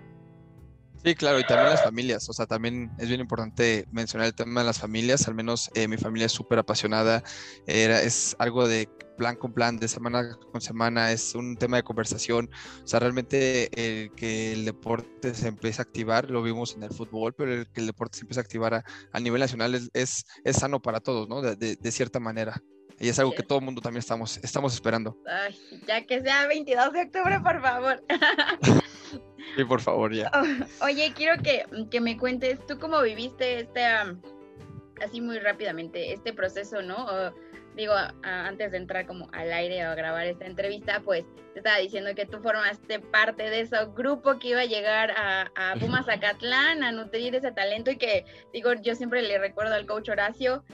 Sí, 1.02 1.14
claro, 1.14 1.38
y 1.38 1.44
también 1.44 1.68
las 1.68 1.84
familias, 1.84 2.28
o 2.30 2.32
sea, 2.32 2.46
también 2.46 2.90
es 2.98 3.08
bien 3.08 3.20
importante 3.20 3.86
mencionar 3.90 4.26
el 4.26 4.34
tema 4.34 4.60
de 4.60 4.66
las 4.66 4.78
familias, 4.78 5.28
al 5.28 5.34
menos 5.34 5.70
eh, 5.74 5.86
mi 5.86 5.98
familia 5.98 6.26
es 6.26 6.32
súper 6.32 6.58
apasionada, 6.58 7.22
era, 7.66 8.00
es 8.00 8.34
algo 8.38 8.66
de 8.66 8.88
plan 9.18 9.36
con 9.36 9.52
plan, 9.52 9.78
de 9.78 9.86
semana 9.86 10.34
con 10.50 10.62
semana, 10.62 11.12
es 11.12 11.34
un 11.34 11.56
tema 11.56 11.76
de 11.76 11.82
conversación, 11.82 12.48
o 12.82 12.86
sea, 12.86 13.00
realmente 13.00 13.68
el 13.74 14.12
que 14.14 14.54
el 14.54 14.64
deporte 14.64 15.34
se 15.34 15.48
empiece 15.48 15.82
a 15.82 15.84
activar, 15.84 16.30
lo 16.30 16.42
vimos 16.42 16.74
en 16.74 16.84
el 16.84 16.90
fútbol, 16.90 17.34
pero 17.34 17.52
el 17.52 17.70
que 17.70 17.82
el 17.82 17.86
deporte 17.86 18.16
se 18.16 18.22
empiece 18.22 18.40
a 18.40 18.42
activar 18.42 18.82
a, 19.12 19.20
nivel 19.20 19.40
nacional 19.40 19.74
es, 19.74 19.90
es, 19.92 20.56
sano 20.56 20.80
para 20.80 21.00
todos, 21.00 21.28
¿no? 21.28 21.42
De 21.42 21.92
cierta 21.92 22.18
manera. 22.18 22.62
Y 23.00 23.08
es 23.08 23.18
algo 23.18 23.32
que 23.32 23.42
todo 23.42 23.58
el 23.58 23.64
mundo 23.64 23.80
también 23.80 24.00
estamos, 24.00 24.38
estamos 24.38 24.74
esperando. 24.74 25.16
Ay, 25.26 25.58
ya 25.86 26.04
que 26.06 26.22
sea 26.22 26.46
22 26.46 26.92
de 26.92 27.02
octubre, 27.02 27.40
por 27.40 27.60
favor. 27.60 28.02
sí, 29.56 29.64
por 29.64 29.80
favor, 29.80 30.14
ya. 30.14 30.30
oye, 30.80 31.12
quiero 31.14 31.42
que, 31.42 31.64
que, 31.90 32.00
me 32.00 32.16
cuentes, 32.16 32.64
¿tú 32.66 32.78
cómo 32.78 33.02
viviste 33.02 33.60
este, 33.60 33.84
así 33.84 35.20
muy 35.20 35.38
rápidamente, 35.38 36.12
este 36.12 36.32
proceso, 36.32 36.82
no? 36.82 37.32
digo, 37.76 37.94
antes 38.22 38.70
de 38.70 38.76
entrar 38.76 39.06
como 39.06 39.28
al 39.32 39.52
aire 39.52 39.86
o 39.86 39.90
a 39.90 39.94
grabar 39.94 40.26
esta 40.26 40.46
entrevista, 40.46 41.00
pues 41.04 41.24
te 41.52 41.60
estaba 41.60 41.78
diciendo 41.78 42.14
que 42.14 42.26
tú 42.26 42.40
formaste 42.40 43.00
parte 43.00 43.50
de 43.50 43.60
ese 43.60 43.76
grupo 43.96 44.38
que 44.38 44.48
iba 44.48 44.60
a 44.60 44.66
llegar 44.66 45.10
a, 45.12 45.50
a 45.56 45.74
Pumas 45.76 46.06
Zacatlán 46.06 46.82
a 46.82 46.92
nutrir 46.92 47.34
ese 47.34 47.52
talento 47.52 47.90
y 47.90 47.96
que, 47.96 48.24
digo, 48.52 48.72
yo 48.74 48.94
siempre 48.94 49.22
le 49.22 49.38
recuerdo 49.38 49.74
al 49.74 49.86
coach 49.86 50.08
Horacio 50.08 50.64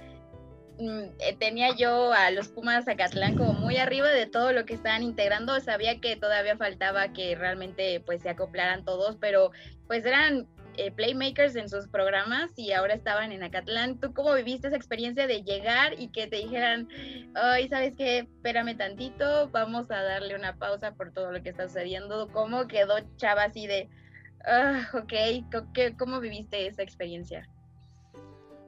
tenía 1.38 1.74
yo 1.76 2.12
a 2.12 2.30
los 2.30 2.48
Pumas 2.48 2.84
Zacatlán 2.84 3.36
como 3.36 3.52
muy 3.52 3.76
arriba 3.76 4.08
de 4.08 4.26
todo 4.26 4.52
lo 4.52 4.64
que 4.64 4.74
estaban 4.74 5.02
integrando. 5.02 5.58
Sabía 5.60 6.00
que 6.00 6.16
todavía 6.16 6.56
faltaba 6.56 7.12
que 7.12 7.34
realmente 7.34 8.00
pues 8.00 8.22
se 8.22 8.30
acoplaran 8.30 8.84
todos, 8.84 9.16
pero 9.16 9.50
pues 9.86 10.04
eran 10.04 10.46
eh, 10.76 10.90
playmakers 10.92 11.56
en 11.56 11.68
sus 11.68 11.88
programas 11.88 12.52
y 12.56 12.72
ahora 12.72 12.94
estaban 12.94 13.32
en 13.32 13.42
Acatlán. 13.42 13.98
¿Tú 13.98 14.14
cómo 14.14 14.34
viviste 14.34 14.68
esa 14.68 14.76
experiencia 14.76 15.26
de 15.26 15.42
llegar 15.42 15.98
y 15.98 16.08
que 16.08 16.26
te 16.26 16.36
dijeran, 16.36 16.88
ay, 17.34 17.68
¿sabes 17.68 17.94
qué? 17.96 18.20
Espérame 18.20 18.76
tantito, 18.76 19.48
vamos 19.50 19.90
a 19.90 20.02
darle 20.02 20.34
una 20.34 20.56
pausa 20.56 20.92
por 20.94 21.12
todo 21.12 21.32
lo 21.32 21.42
que 21.42 21.50
está 21.50 21.68
sucediendo. 21.68 22.28
¿Cómo 22.28 22.66
quedó 22.66 22.98
Chava 23.16 23.44
así 23.44 23.66
de, 23.66 23.88
ah, 24.46 24.88
ok, 24.94 25.94
¿cómo 25.98 26.20
viviste 26.20 26.66
esa 26.66 26.82
experiencia? 26.82 27.48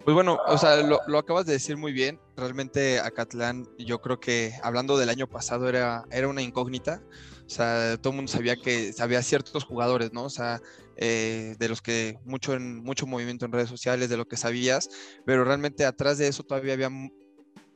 Pues 0.05 0.15
bueno, 0.15 0.41
o 0.47 0.59
sea, 0.59 0.83
lo, 0.83 1.19
acabas 1.19 1.47
de 1.47 1.53
decir 1.53 1.77
muy 1.77 1.93
bien. 1.93 2.19
Realmente 2.37 2.99
Acatlán, 2.99 3.69
yo 3.79 4.01
creo 4.01 4.19
que 4.19 4.53
hablando 4.63 4.99
del 4.99 5.09
año 5.09 5.29
pasado 5.29 5.69
era, 5.69 6.05
era 6.11 6.27
una 6.27 6.43
incógnita. 6.43 7.01
O 7.47 7.51
sea, 7.51 7.97
todo 7.99 8.11
el 8.11 8.17
mundo 8.17 8.33
sabía 8.33 8.57
que 8.57 8.93
había 8.99 9.23
ciertos 9.23 9.65
jugadores, 9.65 10.13
¿no? 10.13 10.25
O 10.25 10.31
sea, 10.31 10.61
eh, 10.97 11.55
de 11.59 11.69
los 11.69 11.83
que 11.83 12.19
mucho, 12.25 12.55
en, 12.55 12.83
mucho 12.83 13.07
movimiento 13.07 13.45
en 13.45 13.53
redes 13.53 13.69
sociales, 13.69 14.09
de 14.09 14.17
lo 14.17 14.27
que 14.27 14.37
sabías, 14.37 14.89
pero 15.25 15.45
realmente 15.45 15.85
atrás 15.85 16.19
de 16.19 16.27
eso 16.27 16.43
todavía 16.43 16.73
había 16.73 16.91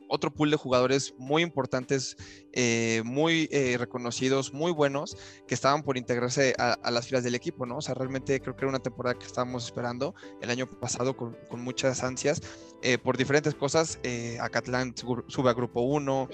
otro 0.08 0.32
pool 0.32 0.50
de 0.50 0.56
jugadores 0.56 1.14
muy 1.18 1.42
importantes, 1.42 2.16
eh, 2.52 3.02
muy 3.04 3.48
eh, 3.50 3.76
reconocidos, 3.78 4.52
muy 4.52 4.72
buenos, 4.72 5.16
que 5.46 5.54
estaban 5.54 5.82
por 5.82 5.96
integrarse 5.96 6.54
a, 6.58 6.90
las 6.90 7.06
filas 7.06 7.24
del 7.24 7.34
equipo, 7.34 7.66
¿no? 7.66 7.78
O 7.78 7.80
sea, 7.82 7.94
realmente 7.94 8.40
creo 8.40 8.56
que 8.56 8.64
era 8.64 8.68
una 8.68 8.78
temporada 8.78 9.18
que 9.18 9.26
estábamos 9.26 9.64
esperando 9.64 10.14
el 10.40 10.50
año 10.50 10.68
pasado 10.68 11.16
con, 11.16 11.36
muchas 11.56 12.02
ansias. 12.04 12.42
Eh, 12.82 12.98
por 12.98 13.16
diferentes 13.16 13.54
cosas, 13.54 13.98
Acatlán 14.40 14.94
sube 14.96 15.50
a 15.50 15.54
Grupo 15.54 15.80
1, 15.80 16.28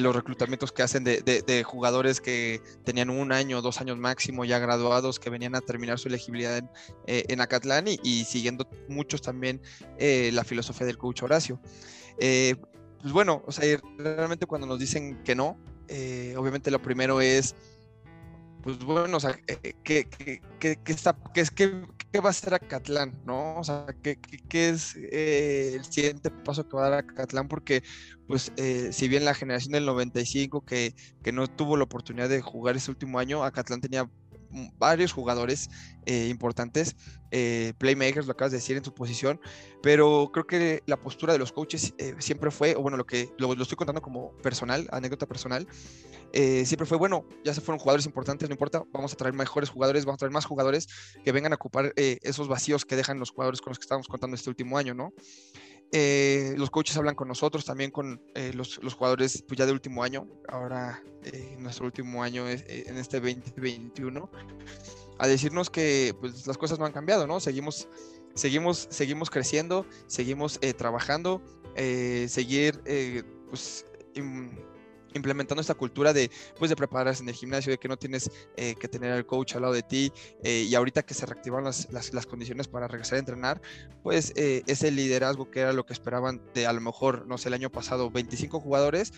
los 0.00 0.14
reclutamientos 0.14 0.72
que 0.72 0.82
hacen 0.82 1.04
de, 1.04 1.64
jugadores 1.66 2.20
que 2.20 2.60
tenían 2.84 3.10
un 3.10 3.32
año, 3.32 3.62
dos 3.62 3.80
años 3.80 3.96
máximo 3.96 4.44
ya 4.44 4.58
graduados, 4.58 5.18
que 5.18 5.30
venían 5.30 5.54
a 5.54 5.60
terminar 5.60 5.98
su 5.98 6.08
elegibilidad 6.08 6.58
en, 6.58 6.70
en 7.06 7.40
Acatlán 7.40 7.86
y, 7.88 8.24
siguiendo 8.24 8.68
muchos 8.88 9.22
también 9.22 9.60
la 9.98 10.44
filosofía 10.44 10.86
del 10.86 10.98
coach 10.98 11.22
Horacio 11.22 11.60
pues 13.00 13.12
bueno, 13.12 13.42
o 13.46 13.52
sea, 13.52 13.64
realmente 13.98 14.46
cuando 14.46 14.66
nos 14.66 14.78
dicen 14.78 15.22
que 15.22 15.34
no, 15.34 15.56
eh, 15.88 16.34
obviamente 16.36 16.70
lo 16.70 16.82
primero 16.82 17.20
es, 17.20 17.54
pues 18.62 18.78
bueno, 18.80 19.16
o 19.16 19.20
sea, 19.20 19.38
eh, 19.46 19.74
¿qué, 19.84 20.08
qué, 20.08 20.40
qué, 20.58 20.92
está, 20.92 21.16
qué, 21.32 21.44
qué 21.54 22.20
va 22.20 22.26
a 22.26 22.30
hacer 22.30 22.54
Acatlán, 22.54 23.12
no? 23.24 23.56
O 23.58 23.64
sea, 23.64 23.86
¿qué, 24.02 24.18
es 24.50 24.96
eh, 24.96 25.74
el 25.74 25.84
siguiente 25.84 26.30
paso 26.30 26.68
que 26.68 26.76
va 26.76 26.86
a 26.86 26.90
dar 26.90 26.98
Acatlán? 27.04 27.48
Porque, 27.48 27.82
pues, 28.26 28.52
si 28.90 29.08
bien 29.08 29.24
la 29.24 29.34
generación 29.34 29.72
del 29.72 29.86
95 29.86 30.62
que, 30.64 30.94
que 31.22 31.32
no 31.32 31.46
tuvo 31.46 31.76
la 31.76 31.84
oportunidad 31.84 32.28
de 32.28 32.42
jugar 32.42 32.76
ese 32.76 32.90
último 32.90 33.18
año, 33.18 33.44
Acatlán 33.44 33.80
tenía 33.80 34.10
varios 34.78 35.12
jugadores 35.12 35.70
eh, 36.06 36.28
importantes, 36.28 36.96
eh, 37.30 37.74
playmakers, 37.78 38.26
lo 38.26 38.32
acabas 38.32 38.52
de 38.52 38.58
decir 38.58 38.76
en 38.76 38.84
su 38.84 38.94
posición, 38.94 39.40
pero 39.82 40.30
creo 40.32 40.46
que 40.46 40.82
la 40.86 40.96
postura 40.96 41.32
de 41.32 41.38
los 41.38 41.52
coaches 41.52 41.94
eh, 41.98 42.14
siempre 42.18 42.50
fue, 42.50 42.74
o 42.74 42.82
bueno, 42.82 42.96
lo 42.96 43.06
que 43.06 43.30
lo, 43.38 43.52
estoy 43.52 43.76
contando 43.76 44.00
como 44.00 44.32
personal, 44.38 44.88
anécdota 44.90 45.26
personal, 45.26 45.66
siempre 46.32 46.86
fue, 46.86 46.98
bueno, 46.98 47.24
ya 47.42 47.54
se 47.54 47.62
fueron 47.62 47.78
jugadores 47.78 48.04
importantes, 48.04 48.48
no 48.48 48.52
importa, 48.52 48.82
vamos 48.92 49.12
a 49.14 49.16
traer 49.16 49.34
mejores 49.34 49.70
jugadores, 49.70 50.04
vamos 50.04 50.18
a 50.18 50.20
traer 50.20 50.32
más 50.32 50.44
jugadores 50.44 50.86
que 51.24 51.32
vengan 51.32 51.52
a 51.52 51.56
ocupar 51.56 51.92
esos 51.96 52.48
vacíos 52.48 52.84
que 52.84 52.96
dejan 52.96 53.18
los 53.18 53.30
jugadores 53.30 53.62
con 53.62 53.70
los 53.70 53.78
que 53.78 53.84
estábamos 53.84 54.08
contando 54.08 54.34
este 54.36 54.50
último 54.50 54.76
año, 54.76 54.92
¿no? 54.92 55.14
Eh, 55.90 56.54
los 56.58 56.70
coaches 56.70 56.96
hablan 56.98 57.14
con 57.14 57.28
nosotros, 57.28 57.64
también 57.64 57.90
con 57.90 58.20
eh, 58.34 58.52
los, 58.54 58.78
jugadores 58.94 59.42
pues 59.46 59.56
ya 59.56 59.64
de 59.64 59.72
último 59.72 60.02
año, 60.02 60.28
ahora 60.46 61.02
eh, 61.24 61.56
nuestro 61.58 61.86
último 61.86 62.22
año 62.22 62.46
es, 62.46 62.62
en 62.68 62.98
este 62.98 63.20
2021, 63.20 64.30
a 65.18 65.26
decirnos 65.26 65.70
que 65.70 66.14
pues, 66.20 66.46
las 66.46 66.58
cosas 66.58 66.78
no 66.78 66.84
han 66.84 66.92
cambiado, 66.92 67.26
¿no? 67.26 67.40
Seguimos, 67.40 67.88
seguimos, 68.34 68.86
seguimos 68.90 69.30
creciendo, 69.30 69.86
seguimos 70.06 70.60
trabajando, 70.76 71.42
seguir 71.74 72.82
pues, 73.48 73.86
implementando 75.14 75.60
esta 75.60 75.74
cultura 75.74 76.12
de, 76.12 76.30
pues, 76.58 76.68
de 76.68 76.76
prepararse 76.76 77.22
en 77.22 77.28
el 77.28 77.34
gimnasio, 77.34 77.70
de 77.70 77.78
que 77.78 77.88
no 77.88 77.96
tienes 77.96 78.30
eh, 78.56 78.74
que 78.78 78.88
tener 78.88 79.12
al 79.12 79.26
coach 79.26 79.54
al 79.54 79.62
lado 79.62 79.74
de 79.74 79.82
ti 79.82 80.12
eh, 80.42 80.66
y 80.68 80.74
ahorita 80.74 81.02
que 81.02 81.14
se 81.14 81.26
reactivaron 81.26 81.64
las, 81.64 81.88
las, 81.90 82.26
condiciones 82.26 82.68
para 82.68 82.88
regresar 82.88 83.16
a 83.16 83.18
entrenar, 83.20 83.62
pues 84.02 84.32
eh, 84.36 84.62
ese 84.66 84.90
liderazgo 84.90 85.50
que 85.50 85.60
era 85.60 85.72
lo 85.72 85.86
que 85.86 85.92
esperaban 85.92 86.42
de 86.54 86.66
a 86.66 86.72
lo 86.72 86.80
mejor, 86.80 87.26
no 87.26 87.38
sé, 87.38 87.48
el 87.48 87.54
año 87.54 87.70
pasado 87.70 88.10
25 88.10 88.60
jugadores, 88.60 89.12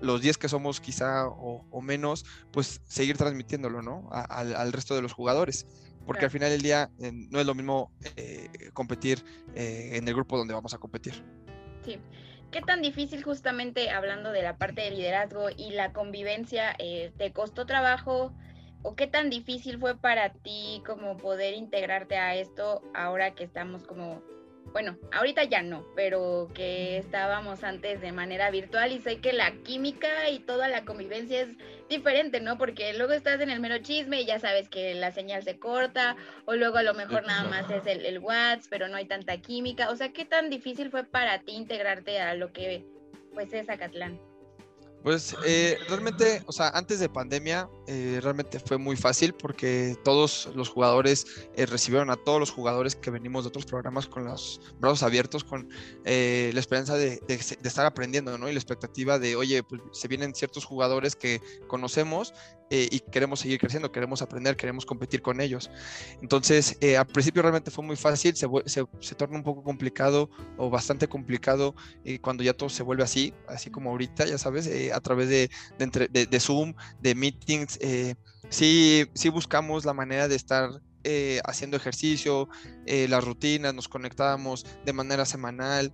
los 0.00 0.20
10 0.20 0.38
que 0.38 0.48
somos 0.48 0.80
quizá 0.80 1.28
o, 1.28 1.80
menos, 1.80 2.24
pues 2.50 2.80
seguir 2.86 3.16
transmitiéndolo, 3.16 3.80
¿no? 3.80 4.08
al, 4.10 4.72
resto 4.72 4.96
de 4.96 5.02
los 5.02 5.12
jugadores 5.12 5.66
porque 6.04 6.24
al 6.24 6.30
final 6.30 6.50
del 6.50 6.62
día 6.62 6.90
no 6.98 7.38
es 7.38 7.46
lo 7.46 7.54
mismo 7.54 7.92
competir 8.72 9.22
en 9.54 10.08
el 10.08 10.14
grupo 10.14 10.36
donde 10.36 10.54
vamos 10.54 10.74
a 10.74 10.78
competir. 10.78 11.22
Sí. 11.84 12.00
¿Qué 12.50 12.62
tan 12.62 12.80
difícil 12.82 13.22
justamente 13.22 13.90
hablando 13.90 14.32
de 14.32 14.42
la 14.42 14.56
parte 14.56 14.82
de 14.82 14.90
liderazgo 14.90 15.48
y 15.56 15.70
la 15.72 15.92
convivencia 15.92 16.74
eh, 16.78 17.12
te 17.18 17.32
costó 17.32 17.66
trabajo 17.66 18.34
o 18.82 18.94
qué 18.96 19.06
tan 19.06 19.30
difícil 19.30 19.78
fue 19.78 19.98
para 19.98 20.30
ti 20.32 20.82
como 20.86 21.16
poder 21.18 21.54
integrarte 21.54 22.16
a 22.16 22.36
esto 22.36 22.86
ahora 22.92 23.34
que 23.34 23.44
estamos 23.44 23.84
como 23.84 24.24
bueno, 24.76 24.98
ahorita 25.10 25.44
ya 25.44 25.62
no, 25.62 25.86
pero 25.96 26.50
que 26.52 26.98
estábamos 26.98 27.64
antes 27.64 28.02
de 28.02 28.12
manera 28.12 28.50
virtual 28.50 28.92
y 28.92 28.98
sé 28.98 29.20
que 29.20 29.32
la 29.32 29.52
química 29.62 30.28
y 30.28 30.38
toda 30.38 30.68
la 30.68 30.84
convivencia 30.84 31.40
es 31.40 31.56
diferente, 31.88 32.42
¿no? 32.42 32.58
Porque 32.58 32.92
luego 32.92 33.14
estás 33.14 33.40
en 33.40 33.48
el 33.48 33.58
mero 33.58 33.78
chisme 33.78 34.20
y 34.20 34.26
ya 34.26 34.38
sabes 34.38 34.68
que 34.68 34.94
la 34.94 35.12
señal 35.12 35.42
se 35.44 35.58
corta, 35.58 36.14
o 36.44 36.56
luego 36.56 36.76
a 36.76 36.82
lo 36.82 36.92
mejor 36.92 37.24
nada 37.26 37.44
más 37.44 37.70
es 37.70 37.86
el, 37.86 38.04
el 38.04 38.18
WhatsApp, 38.18 38.66
pero 38.68 38.88
no 38.88 38.98
hay 38.98 39.06
tanta 39.06 39.38
química. 39.38 39.88
O 39.88 39.96
sea, 39.96 40.12
¿qué 40.12 40.26
tan 40.26 40.50
difícil 40.50 40.90
fue 40.90 41.04
para 41.04 41.38
ti 41.38 41.52
integrarte 41.52 42.20
a 42.20 42.34
lo 42.34 42.52
que 42.52 42.84
pues 43.32 43.54
es 43.54 43.70
Acatlán? 43.70 44.20
Pues 45.06 45.36
eh, 45.46 45.78
realmente, 45.88 46.42
o 46.46 46.52
sea, 46.52 46.70
antes 46.70 46.98
de 46.98 47.08
pandemia, 47.08 47.70
eh, 47.86 48.18
realmente 48.20 48.58
fue 48.58 48.76
muy 48.76 48.96
fácil 48.96 49.34
porque 49.34 49.96
todos 50.02 50.50
los 50.56 50.68
jugadores 50.68 51.46
eh, 51.54 51.64
recibieron 51.64 52.10
a 52.10 52.16
todos 52.16 52.40
los 52.40 52.50
jugadores 52.50 52.96
que 52.96 53.12
venimos 53.12 53.44
de 53.44 53.50
otros 53.50 53.66
programas 53.66 54.08
con 54.08 54.24
los 54.24 54.60
brazos 54.80 55.04
abiertos, 55.04 55.44
con 55.44 55.68
la 56.04 56.58
esperanza 56.58 56.96
de, 56.96 57.20
de, 57.28 57.34
estar 57.36 57.86
aprendiendo, 57.86 58.36
¿no? 58.36 58.48
Y 58.48 58.52
la 58.52 58.58
expectativa 58.58 59.20
de, 59.20 59.36
oye, 59.36 59.62
pues 59.62 59.80
se 59.92 60.08
vienen 60.08 60.34
ciertos 60.34 60.64
jugadores 60.64 61.14
que 61.14 61.40
conocemos 61.68 62.34
eh, 62.68 62.88
y 62.90 62.98
queremos 62.98 63.40
seguir 63.40 63.60
creciendo, 63.60 63.92
queremos 63.92 64.22
aprender, 64.22 64.56
queremos 64.56 64.84
competir 64.84 65.22
con 65.22 65.40
ellos. 65.40 65.70
Entonces, 66.20 66.76
eh, 66.80 66.96
al 66.96 67.06
principio 67.06 67.42
realmente 67.42 67.70
fue 67.70 67.84
muy 67.84 67.94
fácil, 67.94 68.34
se, 68.34 68.48
se, 68.66 69.14
torna 69.14 69.36
un 69.36 69.44
poco 69.44 69.62
complicado 69.62 70.28
o 70.56 70.68
bastante 70.68 71.06
complicado 71.06 71.76
eh, 72.04 72.18
cuando 72.18 72.42
ya 72.42 72.54
todo 72.54 72.68
se 72.68 72.82
vuelve 72.82 73.04
así, 73.04 73.32
así 73.46 73.70
como 73.70 73.90
ahorita, 73.90 74.26
ya 74.26 74.36
sabes, 74.36 74.68
a 74.96 75.00
través 75.00 75.28
de, 75.28 75.50
de, 75.78 76.40
Zoom, 76.40 76.74
de 77.00 77.14
meetings. 77.14 77.78
sí, 78.48 79.06
sí 79.14 79.28
buscamos 79.28 79.84
la 79.84 79.92
manera 79.92 80.28
de 80.28 80.36
estar 80.36 80.70
haciendo 81.44 81.76
ejercicio, 81.76 82.48
las 82.86 83.22
rutinas, 83.22 83.72
nos 83.72 83.88
conectábamos 83.88 84.66
de 84.84 84.92
manera 84.92 85.24
semanal, 85.24 85.92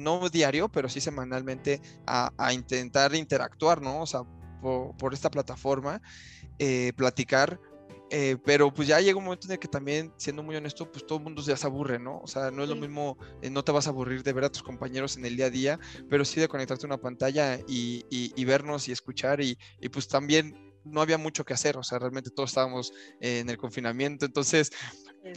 no 0.00 0.28
diario, 0.28 0.68
pero 0.68 0.90
sí 0.90 1.00
semanalmente 1.00 1.80
a, 2.06 2.52
intentar 2.52 3.14
interactuar, 3.14 3.80
¿no? 3.80 4.02
O 4.02 4.06
sea, 4.06 4.22
por, 4.60 5.14
esta 5.14 5.30
plataforma, 5.30 6.00
eh, 6.58 6.92
platicar. 6.96 7.60
Eh, 8.12 8.36
pero 8.44 8.74
pues 8.74 8.88
ya 8.88 9.00
llega 9.00 9.18
un 9.18 9.24
momento 9.24 9.46
en 9.46 9.52
el 9.52 9.58
que 9.60 9.68
también, 9.68 10.12
siendo 10.16 10.42
muy 10.42 10.56
honesto, 10.56 10.90
pues 10.90 11.06
todo 11.06 11.18
el 11.18 11.24
mundo 11.24 11.42
ya 11.42 11.56
se 11.56 11.66
aburre, 11.66 12.00
¿no? 12.00 12.18
O 12.18 12.26
sea, 12.26 12.50
no 12.50 12.64
es 12.64 12.68
lo 12.68 12.74
mismo, 12.74 13.16
eh, 13.40 13.50
no 13.50 13.62
te 13.62 13.70
vas 13.70 13.86
a 13.86 13.90
aburrir 13.90 14.24
de 14.24 14.32
ver 14.32 14.44
a 14.44 14.50
tus 14.50 14.64
compañeros 14.64 15.16
en 15.16 15.24
el 15.24 15.36
día 15.36 15.46
a 15.46 15.50
día, 15.50 15.80
pero 16.08 16.24
sí 16.24 16.40
de 16.40 16.48
conectarte 16.48 16.86
a 16.86 16.88
una 16.88 16.96
pantalla 16.96 17.60
y, 17.68 18.04
y, 18.10 18.44
vernos 18.44 18.88
y 18.88 18.92
escuchar 18.92 19.40
y, 19.40 19.56
y, 19.80 19.88
pues 19.90 20.08
también 20.08 20.56
no 20.84 21.00
había 21.02 21.18
mucho 21.18 21.44
que 21.44 21.54
hacer, 21.54 21.76
o 21.76 21.84
sea, 21.84 22.00
realmente 22.00 22.30
todos 22.30 22.50
estábamos 22.50 22.92
en 23.20 23.48
el 23.48 23.56
confinamiento, 23.56 24.26
entonces, 24.26 24.72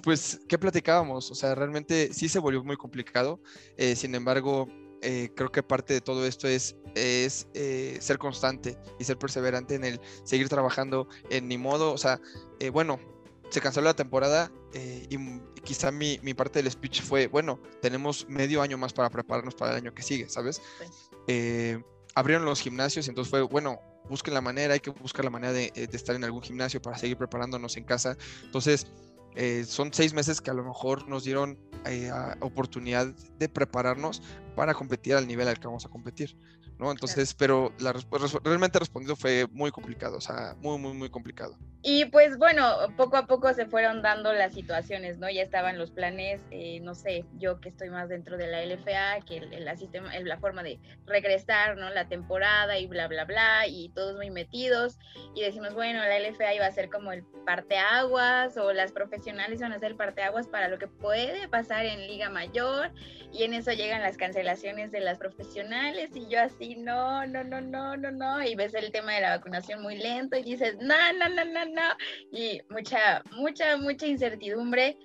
pues, 0.02 0.40
¿qué 0.48 0.58
platicábamos? 0.58 1.30
O 1.30 1.36
sea, 1.36 1.54
realmente 1.54 2.12
sí 2.14 2.28
se 2.28 2.40
volvió 2.40 2.64
muy 2.64 2.78
complicado, 2.78 3.40
sin 3.96 4.16
embargo, 4.16 4.68
eh, 5.04 5.30
creo 5.36 5.52
que 5.52 5.62
parte 5.62 5.94
de 5.94 6.02
todo 6.02 6.26
esto 6.26 6.48
es, 6.48 6.78
es 6.96 7.48
eh, 7.54 7.98
ser 8.00 8.18
constante 8.18 8.78
y 9.00 9.04
ser 9.04 9.18
perseverante 9.18 9.76
en 9.76 9.84
el 9.84 10.00
seguir 10.24 10.48
trabajando 10.48 11.10
en 11.30 11.50
ni 11.50 11.58
modo, 11.58 11.92
o 11.92 11.98
sea, 11.98 12.22
eh, 12.60 12.70
bueno, 12.70 13.00
se 13.50 13.60
canceló 13.60 13.86
la 13.86 13.96
temporada 13.96 14.52
y 14.74 15.18
quizá 15.63 15.92
mi, 15.92 16.20
mi, 16.24 16.34
parte 16.34 16.63
del 16.63 16.72
speech 16.72 17.04
fue, 17.04 17.28
bueno, 17.28 17.60
tenemos 17.80 18.28
medio 18.28 18.63
año 18.63 18.76
más 18.76 18.92
para 18.92 19.12
prepararnos 19.12 19.54
para 19.54 19.72
el 19.72 19.78
año 19.78 19.94
que 19.94 20.02
sigue, 20.02 20.28
¿sabes? 20.30 20.60
abrieron 22.16 22.46
los 22.46 22.60
gimnasios 22.60 23.06
y 23.06 23.10
entonces 23.10 23.30
fue, 23.30 23.42
bueno, 23.44 23.80
busquen 24.10 24.34
la 24.34 24.42
manera, 24.42 24.74
hay 24.74 24.80
que 24.80 24.89
buscar 24.89 25.26
la 25.26 25.30
manera 25.30 25.54
de, 25.54 25.72
de 25.76 25.98
estar 25.98 26.16
en 26.16 26.24
algún 26.24 26.42
gimnasio 26.42 26.82
para 26.82 26.98
seguir 26.98 27.18
preparándonos 27.18 27.78
en 27.78 27.84
casa. 27.84 28.18
Entonces, 28.44 28.88
eh, 29.36 29.63
son 29.66 29.92
seis 29.94 30.13
meses 30.13 30.42
que 30.42 30.52
a 30.52 30.54
lo 30.54 30.63
mejor 30.63 31.08
nos 31.08 31.24
dieron 31.24 31.58
eh, 31.86 32.12
oportunidad 32.39 33.08
de 33.08 33.50
prepararnos 33.50 34.22
para 34.56 34.74
competir 34.74 35.16
al 35.16 35.28
nivel 35.28 35.48
al 35.48 35.60
que 35.60 35.68
vamos 35.68 35.86
a 35.86 35.89
competir. 35.89 36.36
¿no? 36.80 36.92
Entonces, 36.92 37.34
pero 37.34 37.72
la, 37.80 37.94
realmente 38.44 38.80
respondido 38.80 39.16
fue 39.16 39.48
muy 39.52 39.72
complicado, 39.72 40.18
o 40.18 40.22
sea, 40.22 40.56
muy, 40.60 40.78
muy, 40.78 40.94
muy 40.94 41.10
complicado. 41.10 41.58
Y 41.86 42.06
pues 42.06 42.38
bueno, 42.38 42.66
poco 42.96 43.18
a 43.18 43.28
poco 43.28 43.54
se 43.54 43.66
fueron 43.66 44.02
dando 44.02 44.32
las 44.32 44.54
situaciones, 44.54 45.18
¿no? 45.18 45.30
Ya 45.30 45.42
estaban 45.42 45.78
los 45.78 45.92
planes, 45.92 46.39
eh, 46.50 46.80
no 46.82 46.96
sé, 46.96 47.26
yo 47.38 47.60
que 47.60 47.70
estoy 47.70 47.89
más 47.89 48.08
dentro 48.08 48.38
de 48.38 48.48
la 48.48 48.66
LFA, 48.66 49.26
que 49.26 49.38
el, 49.38 49.78
sistema, 49.78 50.18
la 50.20 50.38
forma 50.38 50.63
de 50.63 50.80
regresar, 51.06 51.76
¿no? 51.76 51.89
La 51.89 52.08
temporada 52.08 52.80
y 52.80 52.88
bla, 52.88 53.08
bla, 53.10 53.26
bla, 53.26 53.68
y 53.68 53.89
todos 53.89 54.16
muy 54.16 54.30
metidos, 54.30 54.98
y 55.36 55.42
decimos, 55.42 55.74
bueno, 55.74 56.00
la 56.00 56.20
LFA 56.20 56.54
iba 56.54 56.66
a 56.66 56.72
ser 56.72 56.89
como 56.89 57.12
el 57.12 57.26
parteaguas, 57.46 58.56
o 58.56 58.72
las 58.72 58.94
profesionales 58.94 59.60
iban 59.60 59.74
a 59.74 59.80
ser 59.80 59.92
el 59.92 59.98
parteaguas 59.98 60.48
para 60.48 60.70
lo 60.70 60.80
que 60.80 60.88
puede 60.88 61.50
pasar 61.50 61.86
en 61.86 62.08
Liga 62.08 62.30
Mayor, 62.30 62.92
y 63.34 63.44
en 63.44 63.54
eso 63.54 63.74
llegan 63.74 64.02
las 64.02 64.16
cancelaciones 64.16 64.43
de 64.44 65.00
las 65.00 65.18
profesionales, 65.20 66.10
y 66.14 66.28
yo 66.28 66.42
así, 66.42 66.76
no, 66.76 67.26
no, 67.28 67.44
no, 67.44 67.62
no, 67.62 67.96
no, 67.96 68.12
no, 68.12 68.44
y 68.44 68.56
ves 68.56 68.74
el 68.74 68.92
tema 68.92 69.14
de 69.14 69.22
la 69.22 69.38
vacunación 69.38 69.82
muy 69.82 69.98
lento 69.98 70.38
y 70.38 70.44
dices, 70.44 70.76
no, 70.80 70.96
no, 71.18 71.30
no, 71.30 71.46
no, 71.46 71.66
no, 71.66 71.82
y 72.32 72.62
mucha, 72.70 73.24
mucha, 73.32 73.78
mucha 73.78 74.06
incertidumbre. 74.06 74.98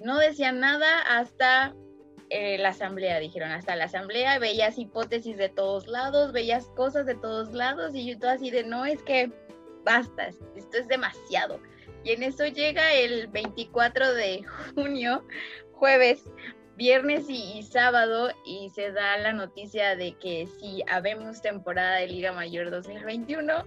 No 0.00 0.18
decían 0.18 0.60
nada 0.60 1.00
hasta 1.02 1.74
eh, 2.30 2.58
la 2.58 2.70
asamblea, 2.70 3.20
dijeron, 3.20 3.50
hasta 3.50 3.76
la 3.76 3.84
asamblea 3.84 4.38
veías 4.38 4.78
hipótesis 4.78 5.36
de 5.36 5.48
todos 5.48 5.86
lados, 5.86 6.32
veías 6.32 6.66
cosas 6.76 7.06
de 7.06 7.14
todos 7.14 7.52
lados 7.52 7.94
y 7.94 8.06
yo 8.06 8.18
todo 8.18 8.30
así 8.30 8.50
de, 8.50 8.64
no, 8.64 8.86
es 8.86 9.02
que 9.02 9.30
basta, 9.84 10.28
esto 10.28 10.78
es 10.78 10.88
demasiado. 10.88 11.60
Y 12.02 12.12
en 12.12 12.22
eso 12.22 12.46
llega 12.46 12.92
el 12.94 13.26
24 13.28 14.14
de 14.14 14.44
junio, 14.74 15.24
jueves, 15.72 16.24
viernes 16.76 17.24
y, 17.28 17.62
sábado 17.62 18.30
y 18.44 18.70
se 18.70 18.92
da 18.92 19.16
la 19.18 19.32
noticia 19.32 19.96
de 19.96 20.14
que 20.14 20.46
si 20.60 20.82
habemos 20.88 21.40
temporada 21.40 21.96
de 21.96 22.08
Liga 22.08 22.32
Mayor 22.32 22.70
2021. 22.70 23.64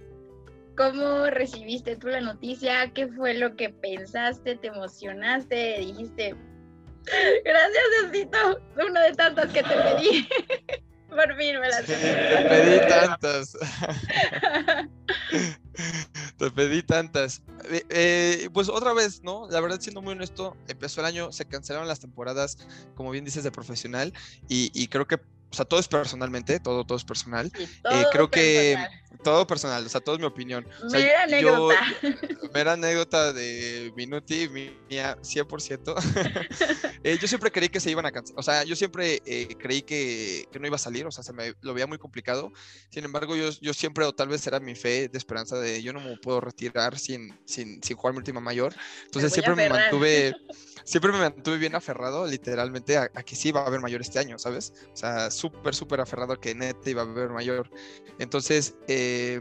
¿Cómo 0.76 1.26
recibiste 1.26 1.96
tú 1.96 2.08
la 2.08 2.20
noticia? 2.20 2.90
¿Qué 2.94 3.08
fue 3.08 3.34
lo 3.34 3.54
que 3.56 3.70
pensaste? 3.70 4.56
¿Te 4.56 4.68
emocionaste? 4.68 5.78
Dijiste, 5.80 6.34
gracias, 7.44 7.84
Diosito, 8.12 8.60
una 8.88 9.02
de 9.02 9.12
tantas 9.12 9.52
que 9.52 9.62
te 9.62 9.68
pedí. 9.68 10.28
Por 11.10 11.36
fin 11.36 11.58
me 11.58 11.68
las 11.68 11.84
Te 11.84 11.96
pedí 11.96 12.88
tantas. 12.88 13.58
te 16.36 16.50
pedí 16.50 16.82
tantas. 16.82 17.42
Eh, 17.70 17.84
eh, 17.90 18.50
pues 18.52 18.68
otra 18.68 18.92
vez, 18.92 19.22
¿no? 19.22 19.48
La 19.50 19.60
verdad, 19.60 19.80
siendo 19.80 20.02
muy 20.02 20.12
honesto, 20.12 20.56
empezó 20.68 21.00
el 21.00 21.06
año, 21.06 21.32
se 21.32 21.46
cancelaron 21.46 21.88
las 21.88 22.00
temporadas, 22.00 22.58
como 22.94 23.10
bien 23.10 23.24
dices, 23.24 23.44
de 23.44 23.50
profesional, 23.52 24.12
y, 24.48 24.70
y 24.74 24.88
creo 24.88 25.06
que, 25.06 25.18
o 25.50 25.54
sea, 25.54 25.64
todo 25.64 25.80
es 25.80 25.88
personalmente, 25.88 26.60
todo, 26.60 26.84
todo 26.84 26.96
es 26.96 27.04
personal. 27.04 27.50
Eh, 27.56 28.04
creo 28.12 28.30
que 28.30 28.76
todo 29.22 29.46
personal, 29.46 29.84
o 29.84 29.88
sea, 29.88 30.00
todo 30.00 30.14
es 30.14 30.20
mi 30.20 30.26
opinión. 30.26 30.66
mera 30.90 31.24
anécdota. 31.24 31.74
mera 32.54 32.72
anécdota 32.72 33.32
de 33.32 33.92
Minuti, 33.96 34.48
mía 34.48 35.16
100%. 35.20 37.00
eh, 37.04 37.18
yo 37.20 37.28
siempre 37.28 37.50
creí 37.50 37.68
que 37.68 37.80
se 37.80 37.90
iban 37.90 38.06
a 38.06 38.12
cancelar, 38.12 38.38
o 38.38 38.42
sea, 38.42 38.64
yo 38.64 38.76
siempre 38.76 39.20
eh, 39.26 39.56
creí 39.58 39.82
que, 39.82 40.46
que, 40.52 40.58
no 40.58 40.66
iba 40.66 40.76
a 40.76 40.78
salir, 40.78 41.06
o 41.06 41.10
sea, 41.10 41.24
se 41.24 41.32
me 41.32 41.54
lo 41.60 41.74
veía 41.74 41.86
muy 41.86 41.98
complicado. 41.98 42.52
Sin 42.88 43.04
embargo, 43.04 43.34
yo, 43.36 43.50
yo 43.60 43.74
siempre, 43.74 44.04
o 44.04 44.14
tal 44.14 44.28
vez 44.28 44.46
era 44.46 44.60
mi 44.60 44.74
fe 44.74 45.08
de 45.08 45.18
esperanza 45.18 45.58
de 45.58 45.82
yo 45.82 45.92
no 45.92 46.00
me 46.00 46.16
puedo 46.16 46.40
retirar 46.40 46.98
sin, 46.98 47.38
sin, 47.44 47.82
sin 47.82 47.96
jugar 47.96 48.14
mi 48.14 48.18
última 48.18 48.40
mayor. 48.40 48.74
Entonces 49.04 49.32
siempre 49.32 49.54
me 49.56 49.68
mantuve, 49.68 50.34
siempre 50.84 51.12
me 51.12 51.18
mantuve 51.18 51.58
bien 51.58 51.74
aferrado, 51.74 52.26
literalmente, 52.26 52.96
a, 52.96 53.10
a, 53.14 53.22
que 53.22 53.34
sí 53.36 53.48
iba 53.48 53.62
a 53.62 53.66
haber 53.66 53.80
mayor 53.80 54.00
este 54.00 54.18
año, 54.18 54.38
¿sabes? 54.38 54.72
O 54.92 54.96
sea, 54.96 55.30
súper, 55.40 55.74
súper 55.74 56.00
aferrado 56.00 56.34
a 56.34 56.40
que 56.40 56.54
neta 56.54 56.90
iba 56.90 57.02
a 57.02 57.04
haber 57.04 57.30
mayor. 57.30 57.70
Entonces, 58.18 58.74
eh, 58.88 59.40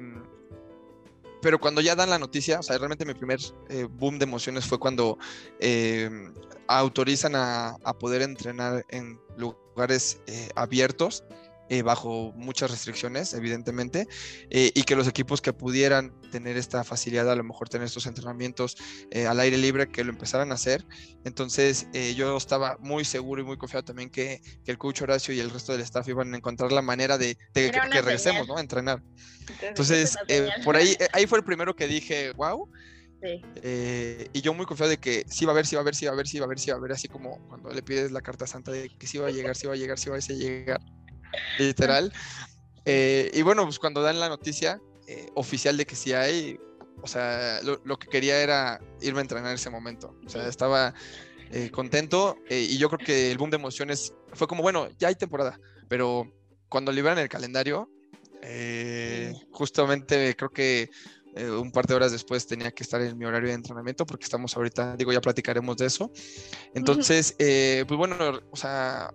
pero 1.41 1.59
cuando 1.59 1.81
ya 1.81 1.95
dan 1.95 2.09
la 2.09 2.19
noticia, 2.19 2.59
o 2.59 2.63
sea, 2.63 2.77
realmente 2.77 3.05
mi 3.05 3.13
primer 3.13 3.39
eh, 3.69 3.87
boom 3.89 4.19
de 4.19 4.25
emociones 4.25 4.65
fue 4.65 4.77
cuando 4.77 5.17
em, 5.59 6.33
autorizan 6.67 7.33
a, 7.35 7.77
poder 7.99 8.21
entrenar 8.21 8.85
en 8.89 9.19
lugares 9.37 10.21
eh, 10.27 10.49
abiertos 10.55 11.23
eh, 11.69 11.83
bajo 11.83 12.33
muchas 12.35 12.71
restricciones, 12.71 13.35
evidentemente, 13.35 14.07
eh, 14.49 14.71
y 14.73 14.81
que 14.83 14.95
los 14.95 15.07
equipos 15.07 15.39
que 15.39 15.53
pudieran 15.53 16.19
tener 16.31 16.57
esta 16.57 16.83
facilidad, 16.83 17.29
a 17.29 17.35
lo 17.35 17.43
mejor 17.43 17.69
tener 17.69 17.85
estos 17.85 18.07
entrenamientos 18.07 18.75
eh, 19.11 19.27
al 19.27 19.39
aire 19.39 19.55
libre, 19.55 19.87
que 19.87 20.03
lo 20.03 20.09
empezaran 20.09 20.51
a 20.51 20.55
hacer. 20.55 20.83
Entonces, 21.25 21.87
yo 22.15 22.35
estaba 22.37 22.77
muy 22.79 23.05
seguro 23.05 23.41
y 23.41 23.45
muy 23.45 23.57
confiado 23.57 23.83
también 23.83 24.09
que, 24.09 24.41
que, 24.65 24.71
el 24.71 24.79
coach 24.79 25.03
Horacio 25.03 25.31
y 25.31 25.39
el 25.39 25.51
resto 25.51 25.73
del 25.73 25.81
staff 25.81 26.07
iban 26.07 26.33
a 26.33 26.37
encontrar 26.37 26.71
la 26.71 26.81
manera 26.81 27.19
de, 27.19 27.37
que, 27.53 27.71
regresemos, 27.71 28.47
¿no? 28.47 28.57
A 28.57 28.61
entrenar. 28.61 29.03
Entonces, 29.61 30.17
por 30.63 30.75
ahí, 30.75 30.95
ahí 31.13 31.27
fue 31.27 31.37
el 31.37 31.43
primero 31.43 31.75
que 31.75 31.87
dije, 31.87 32.31
wow. 32.33 32.67
Sí. 33.21 33.41
y 34.31 34.41
yo 34.41 34.53
muy 34.53 34.65
confiado 34.65 34.91
de 34.91 34.97
que 34.97 35.25
sí 35.27 35.43
va 35.45 35.51
a 35.51 35.53
haber, 35.53 35.67
sí 35.67 35.75
va 35.75 35.81
a 35.81 35.83
haber, 35.83 35.95
sí 35.95 36.05
va 36.05 36.11
a 36.11 36.13
haber, 36.13 36.27
sí 36.27 36.39
va 36.39 36.45
a 36.45 36.47
haber, 36.47 36.59
sí 36.59 36.69
va 36.69 36.75
a 36.75 36.77
haber, 36.79 36.91
así 36.93 37.07
como 37.09 37.37
cuando 37.49 37.69
le 37.69 37.83
pides 37.83 38.11
la 38.11 38.21
carta 38.21 38.47
santa 38.47 38.71
de 38.71 38.87
que 38.87 39.07
sí 39.07 39.17
va 39.17 39.27
a 39.27 39.31
llegar, 39.31 39.57
sí 39.57 39.67
va 39.67 39.73
a 39.73 39.75
llegar, 39.75 39.99
sí 39.99 40.09
va 40.09 40.15
a 40.15 40.19
llegar 40.19 40.79
literal. 41.57 42.11
Eh, 42.85 43.29
y 43.33 43.41
bueno, 43.41 43.63
pues 43.65 43.79
cuando 43.79 44.01
dan 44.01 44.19
la 44.19 44.29
noticia 44.29 44.81
eh, 45.07 45.27
oficial 45.35 45.77
de 45.77 45.85
que 45.85 45.95
sí 45.95 46.13
hay, 46.13 46.59
o 47.01 47.07
sea, 47.07 47.61
lo, 47.61 47.99
que 47.99 48.07
quería 48.07 48.41
era 48.41 48.81
irme 49.01 49.19
a 49.19 49.21
entrenar 49.21 49.49
en 49.49 49.55
ese 49.55 49.69
momento. 49.69 50.15
O 50.25 50.29
sea, 50.29 50.47
estaba 50.47 50.93
eh, 51.51 51.69
contento 51.71 52.37
y 52.49 52.77
yo 52.77 52.89
creo 52.89 53.05
que 53.05 53.31
el 53.31 53.37
boom 53.37 53.49
de 53.49 53.57
emociones 53.57 54.13
fue 54.33 54.47
como, 54.47 54.63
bueno, 54.63 54.87
ya 54.97 55.09
hay 55.09 55.15
temporada, 55.15 55.59
pero 55.87 56.31
cuando 56.67 56.91
liberan 56.91 57.19
el 57.19 57.29
calendario, 57.29 57.89
justamente 59.51 60.35
creo 60.35 60.49
que 60.49 60.89
un 61.35 61.71
par 61.71 61.85
de 61.85 61.93
horas 61.93 62.11
después 62.11 62.47
tenía 62.47 62.71
que 62.71 62.83
estar 62.83 63.01
en 63.01 63.17
mi 63.17 63.25
horario 63.25 63.49
de 63.49 63.55
entrenamiento 63.55 64.05
porque 64.05 64.23
estamos 64.23 64.57
ahorita, 64.57 64.97
digo, 64.97 65.13
ya 65.13 65.21
platicaremos 65.21 65.77
de 65.77 65.85
eso. 65.85 66.11
Entonces, 66.73 67.35
pues 67.37 67.97
bueno, 67.97 68.15
o 68.51 68.55
sea, 68.55 69.11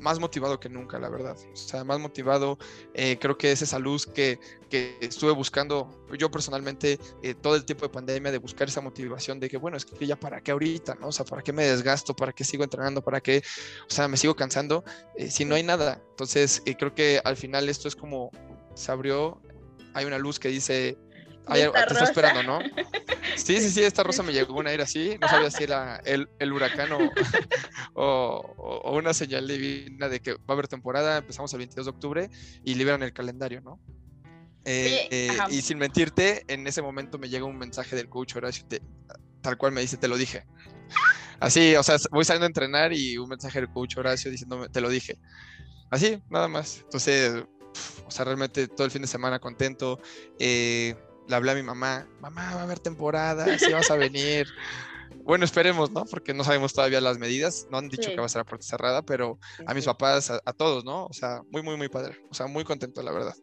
más 0.00 0.18
motivado 0.18 0.58
que 0.60 0.68
nunca, 0.68 0.98
la 0.98 1.08
verdad. 1.08 1.36
O 1.52 1.56
sea, 1.56 1.84
más 1.84 1.98
motivado. 1.98 2.58
Eh, 2.94 3.18
creo 3.20 3.36
que 3.36 3.52
es 3.52 3.62
esa 3.62 3.78
luz 3.78 4.06
que, 4.06 4.38
que 4.68 4.96
estuve 5.00 5.32
buscando 5.32 5.90
yo 6.16 6.30
personalmente 6.30 6.98
eh, 7.22 7.34
todo 7.34 7.56
el 7.56 7.64
tiempo 7.64 7.86
de 7.86 7.90
pandemia, 7.90 8.32
de 8.32 8.38
buscar 8.38 8.68
esa 8.68 8.80
motivación 8.80 9.40
de 9.40 9.48
que, 9.48 9.56
bueno, 9.56 9.76
es 9.76 9.84
que 9.84 10.06
ya 10.06 10.16
para 10.16 10.40
qué 10.40 10.52
ahorita, 10.52 10.94
¿no? 10.96 11.08
O 11.08 11.12
sea, 11.12 11.24
¿para 11.24 11.42
qué 11.42 11.52
me 11.52 11.64
desgasto? 11.64 12.14
¿Para 12.14 12.32
qué 12.32 12.44
sigo 12.44 12.64
entrenando? 12.64 13.02
¿Para 13.02 13.20
qué? 13.20 13.42
O 13.88 13.92
sea, 13.92 14.08
me 14.08 14.16
sigo 14.16 14.34
cansando 14.34 14.84
eh, 15.16 15.30
si 15.30 15.44
no 15.44 15.54
hay 15.54 15.62
nada. 15.62 16.00
Entonces, 16.10 16.62
creo 16.78 16.94
que 16.94 17.20
al 17.24 17.36
final 17.36 17.68
esto 17.68 17.88
es 17.88 17.96
como 17.96 18.30
se 18.74 18.92
abrió, 18.92 19.40
hay 19.94 20.04
una 20.04 20.18
luz 20.18 20.38
que 20.38 20.48
dice, 20.48 20.96
te 21.48 21.64
está 21.64 22.04
esperando, 22.04 22.42
¿no? 22.42 22.58
Sí, 23.36 23.60
sí, 23.60 23.70
sí, 23.70 23.82
esta 23.84 24.02
rosa 24.02 24.24
me 24.24 24.32
llegó 24.32 24.54
una 24.54 24.70
aire 24.70 24.82
así, 24.82 25.16
no 25.20 25.28
sabía 25.28 25.50
si 25.50 25.62
era 25.62 26.00
el, 26.04 26.28
el 26.40 26.52
huracán 26.52 26.88
o, 27.94 28.54
o, 28.56 28.96
una 28.96 29.14
señal 29.14 29.46
divina 29.46 30.08
de 30.08 30.20
que 30.20 30.32
va 30.32 30.40
a 30.48 30.52
haber 30.52 30.66
temporada, 30.66 31.18
empezamos 31.18 31.52
el 31.52 31.58
22 31.58 31.86
de 31.86 31.90
octubre 31.90 32.30
y 32.64 32.74
liberan 32.74 33.02
el 33.04 33.12
calendario, 33.12 33.60
¿no? 33.60 33.80
Eh, 34.64 35.28
y 35.50 35.62
sin 35.62 35.78
mentirte, 35.78 36.44
en 36.48 36.66
ese 36.66 36.82
momento 36.82 37.18
me 37.18 37.28
llega 37.28 37.44
un 37.44 37.56
mensaje 37.56 37.96
del 37.96 38.08
coach 38.08 38.36
Horacio, 38.36 38.66
tal 39.40 39.56
cual 39.56 39.72
me 39.72 39.80
dice, 39.80 39.96
te 39.96 40.08
lo 40.08 40.16
dije. 40.16 40.44
Así, 41.40 41.76
o 41.76 41.82
sea, 41.82 41.96
voy 42.10 42.24
saliendo 42.24 42.46
a 42.46 42.48
entrenar 42.48 42.92
y 42.92 43.16
un 43.16 43.28
mensaje 43.28 43.60
del 43.60 43.70
coach 43.70 43.96
Horacio 43.96 44.30
diciéndome, 44.30 44.68
te 44.68 44.80
lo 44.80 44.90
dije. 44.90 45.18
Así, 45.90 46.22
nada 46.28 46.48
más. 46.48 46.80
Entonces, 46.82 47.44
o 48.06 48.10
sea, 48.10 48.24
realmente 48.24 48.68
todo 48.68 48.84
el 48.84 48.90
fin 48.90 49.02
de 49.02 49.08
semana 49.08 49.38
contento. 49.38 50.00
Eh, 50.38 50.94
le 51.28 51.36
hablé 51.36 51.52
a 51.52 51.54
mi 51.54 51.62
mamá, 51.62 52.06
mamá, 52.20 52.54
va 52.54 52.60
a 52.60 52.64
haber 52.64 52.78
temporada, 52.78 53.58
si 53.58 53.72
vas 53.72 53.90
a 53.90 53.96
venir. 53.96 54.48
Bueno, 55.28 55.44
esperemos, 55.44 55.90
¿no? 55.90 56.06
Porque 56.06 56.32
no 56.32 56.42
sabemos 56.42 56.72
todavía 56.72 57.02
las 57.02 57.18
medidas. 57.18 57.66
No 57.70 57.76
han 57.76 57.90
dicho 57.90 58.08
que 58.08 58.16
va 58.16 58.24
a 58.24 58.30
ser 58.30 58.40
a 58.40 58.44
puerta 58.44 58.66
cerrada, 58.66 59.02
pero 59.02 59.38
a 59.66 59.74
mis 59.74 59.84
papás, 59.84 60.30
a, 60.30 60.52
todos, 60.54 60.86
¿no? 60.86 61.04
O 61.04 61.12
sea, 61.12 61.42
muy, 61.50 61.60
muy, 61.62 61.76
muy 61.76 61.90
padre. 61.90 62.18
O 62.30 62.34
sea, 62.34 62.46
muy 62.46 62.64
contento, 62.64 63.02
la 63.02 63.12
verdad. 63.12 63.34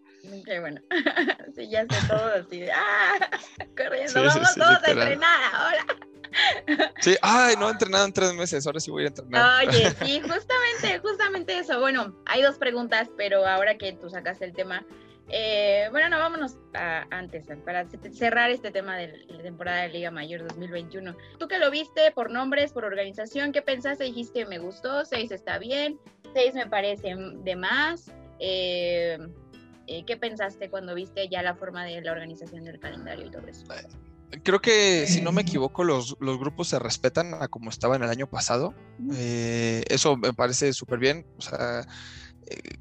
Qué 0.45 0.60
bueno. 0.60 0.82
sí, 1.56 1.69
ya 1.69 1.82
sé 1.82 2.08
todo 2.08 2.26
así. 2.26 2.65
¡Ah! 2.74 3.30
Corriendo, 3.78 4.24
vamos 4.24 4.56
todos 4.56 4.84
a 4.84 4.89
entrenar 4.89 5.54
ahora. 5.54 5.86
Sí, 7.02 7.15
ay, 7.21 7.56
no 7.56 7.67
he 7.67 7.71
entrenado 7.71 8.06
en 8.06 8.13
tres 8.13 8.34
meses, 8.34 8.65
ahora 8.65 8.80
sí 8.80 8.89
voy 8.89 9.04
a 9.04 9.08
entrenar. 9.08 9.67
Oye, 9.67 9.91
sí, 10.04 10.21
justamente, 10.21 11.00
justamente 11.04 11.60
eso. 11.60 11.80
Bueno, 11.80 12.15
hay 12.26 12.41
dos 12.41 12.58
preguntas, 12.58 13.10
pero 13.15 13.45
ahora 13.45 13.78
que 13.78 13.93
tú 13.93 14.10
sacas 14.10 14.41
el 14.41 14.54
tema, 14.54 14.84
eh, 15.29 15.88
bueno, 15.91 16.09
no, 16.09 16.19
vámonos 16.19 16.57
a, 16.73 17.05
antes, 17.09 17.47
para 17.63 17.88
cerrar 18.13 18.51
este 18.51 18.71
tema 18.71 18.95
de 18.97 19.25
la 19.27 19.41
temporada 19.41 19.83
de 19.83 19.89
Liga 19.89 20.11
Mayor 20.11 20.47
2021. 20.47 21.15
Tú 21.39 21.47
que 21.47 21.57
lo 21.57 21.71
viste 21.71 22.11
por 22.11 22.29
nombres, 22.31 22.73
por 22.73 22.85
organización, 22.85 23.51
¿qué 23.51 23.61
pensaste? 23.61 24.03
Dijiste, 24.03 24.45
me 24.45 24.59
gustó, 24.59 25.03
seis 25.05 25.31
está 25.31 25.57
bien, 25.57 25.99
seis 26.33 26.53
me 26.53 26.67
parece 26.67 27.15
de 27.17 27.55
más. 27.55 28.11
Eh, 28.39 29.17
eh, 29.88 30.03
¿Qué 30.05 30.17
pensaste 30.17 30.69
cuando 30.69 30.95
viste 30.95 31.27
ya 31.29 31.41
la 31.41 31.55
forma 31.55 31.85
de 31.85 32.01
la 32.01 32.11
organización 32.11 32.63
del 32.63 32.79
calendario 32.79 33.27
y 33.27 33.31
todo 33.31 33.47
eso? 33.47 33.65
creo 34.43 34.59
que, 34.59 35.05
si 35.07 35.21
no 35.21 35.31
me 35.31 35.41
equivoco, 35.41 35.83
los, 35.83 36.17
los, 36.19 36.38
grupos 36.39 36.67
se 36.69 36.79
respetan 36.79 37.33
a 37.35 37.47
como 37.47 37.69
estaban 37.69 38.03
el 38.03 38.09
año 38.09 38.27
pasado. 38.27 38.73
Eh, 39.13 39.83
eso 39.89 40.17
me 40.17 40.33
parece 40.33 40.73
súper 40.73 40.99
bien. 40.99 41.25
O 41.38 41.41
sea, 41.41 41.81
eh, 41.81 41.85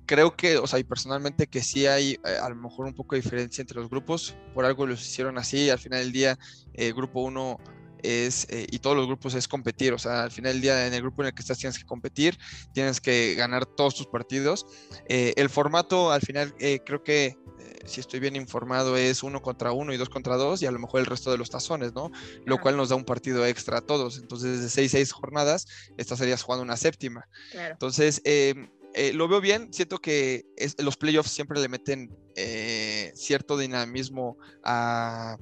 creo 0.07 0.37
que, 0.37 0.59
o 0.59 0.67
sea, 0.67 0.79
y 0.79 0.85
personalmente 0.85 1.47
que 1.47 1.63
sí 1.63 1.87
hay 1.87 2.19
eh, 2.25 2.37
a 2.43 2.49
lo 2.49 2.57
mejor 2.57 2.87
un 2.87 2.95
poco 2.95 3.15
de 3.15 3.23
diferencia 3.23 3.63
entre 3.63 3.81
los 3.81 3.89
grupos. 3.89 4.37
Por 4.55 4.65
algo 4.65 4.87
los 4.87 5.01
hicieron 5.01 5.39
así. 5.39 5.71
Al 5.71 5.79
final 5.79 6.01
del 6.01 6.13
día, 6.13 6.39
el 6.75 6.95
grupo 6.95 7.23
1 7.23 7.59
es, 8.03 8.47
y 8.51 8.79
todos 8.81 8.97
los 8.97 9.07
grupos 9.07 9.35
es 9.35 9.49
competir. 9.49 9.93
O 9.93 9.99
sea, 9.99 10.25
al 10.25 10.31
final 10.31 10.53
del 10.53 10.63
día, 10.63 10.87
en 10.87 10.95
el 10.95 11.01
grupo 11.01 11.23
en 11.23 11.29
el 11.29 11.35
que 11.35 11.41
estás 11.41 11.59
tienes 11.59 11.79
que 11.79 11.85
competir, 11.85 12.39
tienes 12.73 13.01
que 13.01 13.35
ganar 13.35 13.65
todos 13.65 13.95
tus 13.95 14.07
partidos. 14.07 14.67
el 15.09 15.49
formato, 15.49 16.13
al 16.13 16.21
final, 16.21 16.55
creo 16.85 17.03
que 17.03 17.39
si 17.87 18.01
estoy 18.01 18.21
bien 18.21 18.37
informado, 18.37 18.97
es 18.97 19.23
uno 19.23 19.43
contra 19.43 19.73
uno 19.73 19.93
y 19.93 19.97
dos 19.97 20.09
contra 20.09 20.37
dos, 20.37 20.63
y 20.63 20.67
a 20.67 20.71
lo 20.71 20.79
mejor 20.79 21.01
el 21.01 21.07
resto 21.07 21.31
de 21.31 21.39
los 21.39 21.51
tazones, 21.51 21.95
¿no? 21.95 22.11
Lo 22.45 22.59
cual 22.59 22.77
nos 22.77 22.89
da 22.89 22.97
un 22.97 23.05
partido 23.05 23.45
extra 23.47 23.79
a 23.79 23.81
todos. 23.81 24.19
Entonces, 24.19 24.61
de 24.61 24.69
seis, 24.69 24.91
seis 24.93 25.13
jornadas, 25.13 25.67
esta 25.97 26.17
serías 26.17 26.43
jugando 26.43 26.63
una 26.63 26.77
séptima. 26.77 27.29
Entonces, 27.53 28.21
em, 28.25 28.69
eh, 28.95 29.13
lo 29.13 29.29
veo 29.29 29.41
bien, 29.41 29.73
siento 29.73 29.99
que 29.99 30.47
los 30.79 30.97
playoffs 30.97 31.31
siempre 31.31 31.61
le 31.61 31.69
meten 31.69 32.11
eh, 32.37 33.13
cierto 33.15 33.57
dinamismo 33.57 34.39
a, 34.65 35.37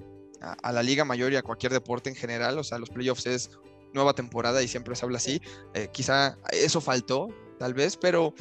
la 0.72 0.82
liga 0.82 1.04
mayor 1.04 1.32
y 1.32 1.36
a 1.36 1.42
cualquier 1.42 1.72
deporte 1.72 2.10
en 2.10 2.16
general, 2.16 2.58
o 2.58 2.64
sea, 2.64 2.78
los 2.78 2.90
playoffs 2.90 3.26
es 3.26 3.50
nueva 3.94 4.14
temporada 4.14 4.62
y 4.62 4.68
siempre 4.68 4.96
se 4.96 5.04
habla 5.04 5.18
así, 5.18 5.40
eh, 5.74 5.88
quizá 5.92 6.36
eso 6.50 6.80
faltó, 6.80 7.28
tal 7.58 7.74
vez, 7.74 7.96
pero 7.96 8.34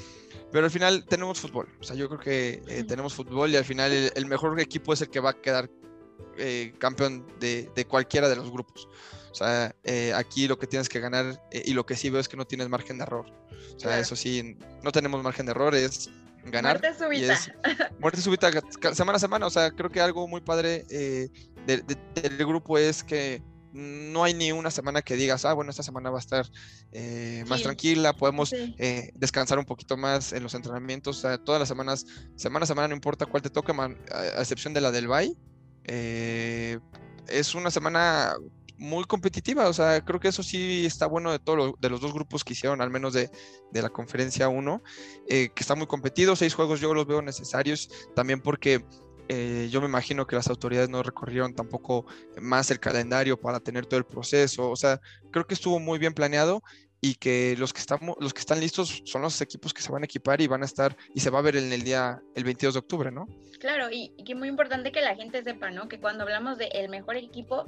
pero 0.52 0.65
al 0.65 0.71
final 0.71 1.06
tenemos 1.06 1.39
fútbol. 1.39 1.69
O 1.80 1.84
sea, 1.84 1.95
yo 1.95 2.10
creo 2.10 2.19
que 2.19 2.62
eh, 2.67 2.84
tenemos 2.84 3.13
fútbol 3.13 3.52
y 3.52 3.56
al 3.56 3.63
final 3.63 4.12
el, 4.13 4.26
mejor 4.26 4.60
equipo 4.60 4.91
es 4.91 5.02
el 5.02 5.10
que 5.10 5.21
va 5.21 5.30
a 5.30 5.41
quedar 5.41 5.69
campeón 6.78 7.26
de, 7.39 7.86
cualquiera 7.88 8.28
de 8.28 8.36
los 8.36 8.52
grupos. 8.52 8.89
O 9.32 9.36
sea, 9.36 9.76
eh, 9.84 10.13
aquí 10.13 10.48
lo 10.48 10.60
que 10.60 10.67
tienes 10.67 10.89
que 10.89 11.00
ganar 11.00 11.41
y 11.52 11.74
lo 11.74 11.86
que 11.86 11.96
sí 11.96 12.10
veo 12.10 12.20
es 12.20 12.28
que 12.28 12.38
no 12.38 12.46
tienes 12.46 12.70
margen 12.70 12.98
de 12.98 13.04
error. 13.04 13.26
O 13.76 13.80
sea, 13.80 14.00
eso 14.00 14.15
sí, 14.15 14.58
no 14.84 14.91
tenemos 14.91 15.24
margen 15.24 15.46
de 15.46 15.52
error, 15.52 15.74
es 15.74 16.10
ganar. 16.46 16.82
Muerte 16.82 17.04
súbita. 17.04 17.39
muerte 18.00 18.22
súbita 18.22 18.52
semana 18.94 19.15
a 19.17 19.20
semana. 19.20 19.48
O 19.48 19.50
sea, 19.50 19.72
creo 19.72 19.89
que 19.89 20.02
algo 20.02 20.28
muy 20.28 20.41
padre 20.41 20.86
del 21.65 22.46
grupo 22.46 22.78
es 22.78 23.04
que 23.04 23.41
no 23.74 24.24
hay 24.24 24.34
ni 24.34 24.52
una 24.52 24.70
semana 24.70 25.02
que 25.02 25.15
digas, 25.15 25.46
ah, 25.46 25.54
bueno, 25.54 25.72
esta 25.72 25.84
semana 25.84 26.10
va 26.10 26.17
a 26.17 26.20
estar 26.20 26.46
eh, 26.91 27.44
más 27.48 27.62
tranquila, 27.62 28.13
podemos 28.13 28.52
eh, 28.54 29.12
descansar 29.15 29.60
un 29.60 29.65
poquito 29.65 29.98
más 29.98 30.34
en 30.34 30.44
los 30.44 30.54
entrenamientos, 30.54 31.26
todas 31.46 31.60
las 31.60 31.67
semanas, 31.67 32.06
semana 32.36 32.63
a 32.63 32.67
semana, 32.67 32.89
no 32.89 32.96
importa 32.96 33.26
cuál 33.26 33.41
te 33.41 33.50
toque, 33.50 33.72
a, 33.72 34.41
excepción 34.41 34.74
de 34.74 34.82
la 34.82 34.91
del 34.91 35.08
Bay, 35.08 35.38
eh, 35.86 36.80
es 37.28 37.56
una 37.56 37.72
semana 37.72 38.34
muy 38.82 39.06
competitiva, 39.06 39.70
o 39.70 39.74
sea, 39.74 40.04
creo 40.04 40.20
que 40.20 40.30
eso 40.30 40.41
sí 40.41 40.86
está 40.86 41.06
bueno 41.06 41.32
de 41.32 41.39
todos 41.39 41.76
de 41.80 41.89
los 41.89 42.02
dos 42.02 42.13
grupos 42.13 42.44
que 42.44 42.54
hicieron, 42.54 42.82
al 42.82 42.89
menos 42.89 43.13
de, 43.13 43.30
de 43.72 43.82
la 43.82 43.89
conferencia 43.89 44.50
1, 44.50 44.84
que 45.28 45.52
está 45.56 45.76
muy 45.76 45.86
competido, 45.88 46.36
seis 46.36 46.56
juegos 46.56 46.82
yo 46.82 46.94
los 46.94 47.06
veo 47.06 47.22
necesarios, 47.22 47.89
también 48.15 48.41
porque 48.41 48.84
eh, 49.34 49.70
yo 49.72 49.80
me 49.80 49.88
imagino 49.88 50.28
que 50.28 50.36
las 50.36 50.50
autoridades 50.50 50.89
no 50.89 51.02
recorrieron 51.04 51.56
tampoco 51.56 52.06
más 52.41 52.70
el 52.70 52.82
calendario 52.82 53.39
para 53.39 53.62
tener 53.62 53.86
todo 53.86 53.98
el 53.98 54.06
proceso. 54.06 54.70
O 54.70 54.76
sea, 54.76 55.00
creo 55.32 55.48
que 55.48 55.54
estuvo 55.54 55.80
muy 55.80 56.00
bien 56.00 56.13
planeado 56.13 56.62
y 57.00 57.15
que 57.15 57.56
los 57.58 57.72
que 57.72 57.80
estamos, 57.80 58.17
los 58.20 58.34
que 58.34 58.41
están 58.41 58.60
listos 58.60 59.02
son 59.06 59.22
los 59.22 59.39
equipos 59.39 59.74
que 59.74 59.82
se 59.82 59.89
van 59.89 60.02
a 60.02 60.06
equipar 60.06 60.41
y 60.41 60.48
van 60.48 60.63
a 60.63 60.65
estar 60.65 60.98
y 61.15 61.22
se 61.22 61.30
va 61.30 61.39
a 61.39 61.44
ver 61.44 61.56
en 61.56 61.72
el 61.72 61.84
día 61.84 62.22
el 62.36 62.44
22 62.44 62.74
de 62.74 62.80
octubre, 62.80 63.10
¿no? 63.10 63.26
Claro, 63.62 63.89
y, 63.89 64.13
y 64.17 64.26
que 64.26 64.36
muy 64.36 64.50
importante 64.50 64.91
que 64.91 65.00
la 65.00 65.15
gente 65.15 65.41
sepa, 65.44 65.72
¿no? 65.72 65.88
Que 65.88 66.02
cuando 66.02 66.24
hablamos 66.24 66.58
de 66.58 66.65
el 66.65 66.89
mejor 66.89 67.15
equipo 67.15 67.65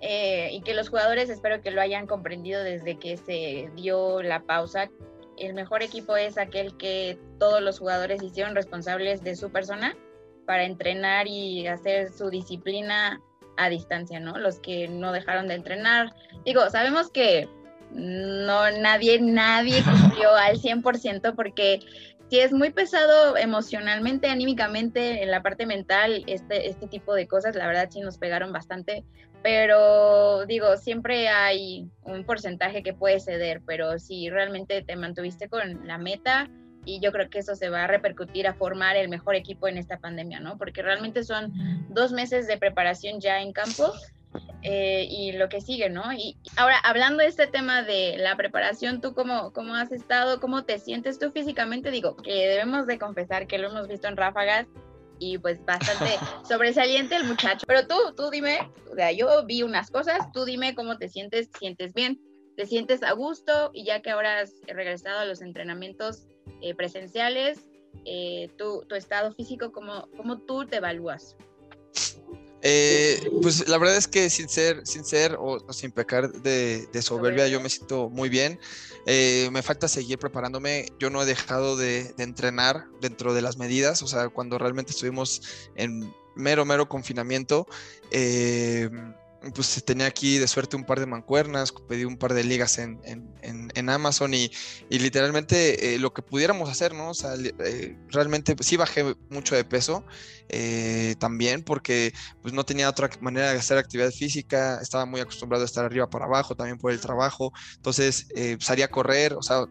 eh, 0.00 0.50
y 0.52 0.62
que 0.62 0.74
los 0.74 0.88
jugadores 0.88 1.28
espero 1.28 1.60
que 1.62 1.70
lo 1.70 1.80
hayan 1.80 2.06
comprendido 2.06 2.62
desde 2.62 2.98
que 2.98 3.16
se 3.16 3.70
dio 3.76 4.22
la 4.22 4.42
pausa, 4.42 4.90
el 5.36 5.54
mejor 5.54 5.82
equipo 5.82 6.16
es 6.16 6.38
aquel 6.38 6.76
que 6.76 7.18
todos 7.38 7.62
los 7.62 7.78
jugadores 7.78 8.22
hicieron 8.22 8.54
responsables 8.54 9.22
de 9.22 9.36
su 9.36 9.50
persona 9.50 9.96
para 10.46 10.64
entrenar 10.64 11.26
y 11.26 11.66
hacer 11.66 12.12
su 12.12 12.30
disciplina 12.30 13.20
a 13.56 13.68
distancia, 13.68 14.20
¿no? 14.20 14.38
Los 14.38 14.58
que 14.60 14.88
no 14.88 15.12
dejaron 15.12 15.48
de 15.48 15.54
entrenar. 15.54 16.14
Digo, 16.44 16.68
sabemos 16.70 17.10
que 17.10 17.48
no 17.92 18.70
nadie, 18.70 19.20
nadie 19.20 19.82
cumplió 19.84 20.34
al 20.34 20.58
100% 20.58 21.34
porque 21.34 21.80
si 22.30 22.38
es 22.38 22.52
muy 22.52 22.70
pesado 22.70 23.36
emocionalmente, 23.36 24.28
anímicamente, 24.28 25.24
en 25.24 25.32
la 25.32 25.42
parte 25.42 25.66
mental, 25.66 26.22
este, 26.28 26.68
este 26.68 26.86
tipo 26.86 27.14
de 27.14 27.26
cosas, 27.26 27.56
la 27.56 27.66
verdad 27.66 27.88
sí 27.90 28.00
nos 28.00 28.18
pegaron 28.18 28.52
bastante, 28.52 29.04
pero 29.42 30.46
digo, 30.46 30.76
siempre 30.76 31.28
hay 31.28 31.90
un 32.02 32.24
porcentaje 32.24 32.84
que 32.84 32.94
puede 32.94 33.18
ceder, 33.18 33.62
pero 33.66 33.98
si 33.98 34.30
realmente 34.30 34.82
te 34.82 34.94
mantuviste 34.94 35.48
con 35.48 35.86
la 35.88 35.98
meta, 35.98 36.48
y 36.84 37.00
yo 37.00 37.10
creo 37.10 37.28
que 37.28 37.40
eso 37.40 37.56
se 37.56 37.68
va 37.68 37.84
a 37.84 37.86
repercutir 37.88 38.46
a 38.46 38.54
formar 38.54 38.96
el 38.96 39.08
mejor 39.08 39.34
equipo 39.34 39.66
en 39.66 39.76
esta 39.76 39.98
pandemia, 39.98 40.38
¿no? 40.40 40.56
Porque 40.56 40.82
realmente 40.82 41.24
son 41.24 41.52
dos 41.88 42.12
meses 42.12 42.46
de 42.46 42.56
preparación 42.58 43.20
ya 43.20 43.42
en 43.42 43.52
campo 43.52 43.92
eh, 44.62 45.06
y 45.10 45.32
lo 45.32 45.48
que 45.48 45.60
sigue, 45.60 45.88
¿no? 45.88 46.12
Y 46.12 46.36
ahora, 46.56 46.78
hablando 46.78 47.22
de 47.22 47.28
este 47.28 47.46
tema 47.46 47.82
de 47.82 48.16
la 48.18 48.36
preparación, 48.36 49.00
¿tú 49.00 49.14
cómo, 49.14 49.52
cómo 49.52 49.74
has 49.74 49.90
estado? 49.92 50.40
¿Cómo 50.40 50.64
te 50.64 50.78
sientes 50.78 51.18
tú 51.18 51.30
físicamente? 51.30 51.90
Digo, 51.90 52.16
que 52.16 52.48
debemos 52.48 52.86
de 52.86 52.98
confesar 52.98 53.46
que 53.46 53.58
lo 53.58 53.68
hemos 53.68 53.88
visto 53.88 54.08
en 54.08 54.16
ráfagas 54.16 54.66
y 55.18 55.38
pues 55.38 55.64
bastante 55.64 56.16
sobresaliente 56.48 57.16
el 57.16 57.24
muchacho. 57.24 57.64
Pero 57.66 57.86
tú, 57.86 57.96
tú 58.16 58.30
dime, 58.30 58.70
o 58.90 58.94
sea, 58.94 59.12
yo 59.12 59.44
vi 59.46 59.62
unas 59.62 59.90
cosas, 59.90 60.30
tú 60.32 60.44
dime 60.44 60.74
cómo 60.74 60.98
te 60.98 61.08
sientes, 61.08 61.48
sientes 61.58 61.94
bien, 61.94 62.20
te 62.56 62.66
sientes 62.66 63.02
a 63.02 63.12
gusto 63.12 63.70
y 63.72 63.84
ya 63.84 64.02
que 64.02 64.10
ahora 64.10 64.40
has 64.40 64.52
regresado 64.66 65.20
a 65.20 65.24
los 65.24 65.40
entrenamientos, 65.40 66.26
eh, 66.62 66.74
presenciales, 66.74 67.70
eh, 68.04 68.50
tu, 68.56 68.84
estado 68.94 69.32
físico, 69.32 69.72
¿cómo, 69.72 70.08
¿cómo, 70.16 70.38
tú 70.38 70.66
te 70.66 70.76
evalúas? 70.76 71.36
Eh, 72.62 73.30
pues 73.40 73.66
la 73.68 73.78
verdad 73.78 73.96
es 73.96 74.06
que 74.06 74.28
sin 74.28 74.48
ser, 74.48 74.86
sin 74.86 75.04
ser 75.04 75.36
o, 75.38 75.72
sin 75.72 75.92
pecar 75.92 76.30
de, 76.30 77.02
soberbia, 77.02 77.48
yo 77.48 77.60
me 77.60 77.70
siento 77.70 78.10
muy 78.10 78.28
bien. 78.28 78.58
me 79.06 79.62
falta 79.62 79.88
seguir 79.88 80.18
preparándome. 80.18 80.86
Yo 80.98 81.10
no 81.10 81.22
he 81.22 81.26
dejado 81.26 81.76
de, 81.76 82.12
de, 82.16 82.24
entrenar 82.24 82.86
dentro 83.00 83.34
de 83.34 83.42
las 83.42 83.56
medidas. 83.56 84.02
O 84.02 84.06
sea, 84.06 84.28
cuando 84.28 84.58
realmente 84.58 84.92
estuvimos 84.92 85.42
en 85.74 86.12
mero, 86.34 86.64
mero 86.64 86.88
confinamiento, 86.88 87.66
pues 89.54 89.82
tenía 89.84 90.06
aquí 90.06 90.38
de 90.38 90.46
suerte 90.46 90.76
un 90.76 90.84
par 90.84 91.00
de 91.00 91.06
mancuernas, 91.06 91.72
pedí 91.88 92.04
un 92.04 92.18
par 92.18 92.34
de 92.34 92.44
ligas 92.44 92.78
en, 92.78 93.00
Amazon 93.88 94.34
y, 94.34 94.50
literalmente 94.90 95.94
eh, 95.94 95.98
lo 95.98 96.12
que 96.12 96.22
pudiéramos 96.22 96.68
hacer, 96.68 96.94
¿no? 96.94 97.10
O 97.10 97.14
sea, 97.14 97.34
eh, 97.36 97.96
realmente 98.08 98.54
sí 98.60 98.76
bajé 98.76 99.16
mucho 99.30 99.56
de 99.56 99.64
peso 99.64 100.04
eh, 100.48 101.14
también 101.18 101.62
porque 101.64 102.12
pues 102.42 102.52
no 102.52 102.64
tenía 102.64 102.88
otra 102.88 103.08
manera 103.20 103.52
de 103.52 103.58
hacer 103.58 103.78
actividad 103.78 104.10
física, 104.10 104.78
estaba 104.82 105.06
muy 105.06 105.20
acostumbrado 105.20 105.62
a 105.62 105.66
estar 105.66 105.84
arriba 105.84 106.08
para 106.10 106.26
abajo 106.26 106.54
también 106.54 106.78
por 106.78 106.92
el 106.92 107.00
trabajo, 107.00 107.52
entonces 107.76 108.26
salí 108.60 108.82
a 108.82 108.88
correr, 108.88 109.34
o 109.34 109.42
sea, 109.42 109.66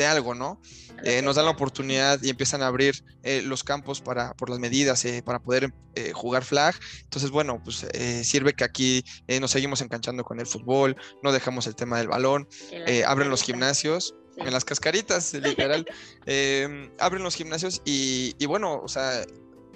de 0.00 0.06
algo, 0.06 0.34
¿no? 0.34 0.60
Eh, 1.04 1.22
nos 1.22 1.36
dan 1.36 1.44
la 1.44 1.50
oportunidad 1.50 2.20
y 2.22 2.30
empiezan 2.30 2.62
a 2.62 2.66
abrir 2.66 3.04
eh, 3.22 3.42
los 3.42 3.62
campos 3.62 4.00
para, 4.00 4.34
por 4.34 4.50
las 4.50 4.58
medidas, 4.58 5.04
eh, 5.04 5.22
para 5.22 5.38
poder 5.38 5.72
jugar 6.14 6.44
flag. 6.44 6.74
Entonces, 7.02 7.30
bueno, 7.30 7.60
pues 7.62 7.84
sirve 8.22 8.54
que 8.54 8.64
aquí 8.64 9.04
nos 9.40 9.50
seguimos 9.50 9.82
enganchando 9.82 10.24
con 10.24 10.40
el 10.40 10.46
fútbol, 10.46 10.96
no 11.22 11.32
dejamos 11.32 11.66
el 11.66 11.74
tema 11.74 11.98
del 11.98 12.08
balón, 12.08 12.48
abren 13.06 13.28
los 13.28 13.42
gimnasios. 13.42 14.14
En 14.36 14.52
las 14.52 14.64
cascaritas, 14.64 15.34
literal. 15.34 15.84
abren 16.98 17.22
los 17.22 17.34
gimnasios 17.34 17.82
y, 17.84 18.34
y 18.38 18.46
bueno, 18.46 18.80
o 18.82 18.88
sea, 18.88 19.26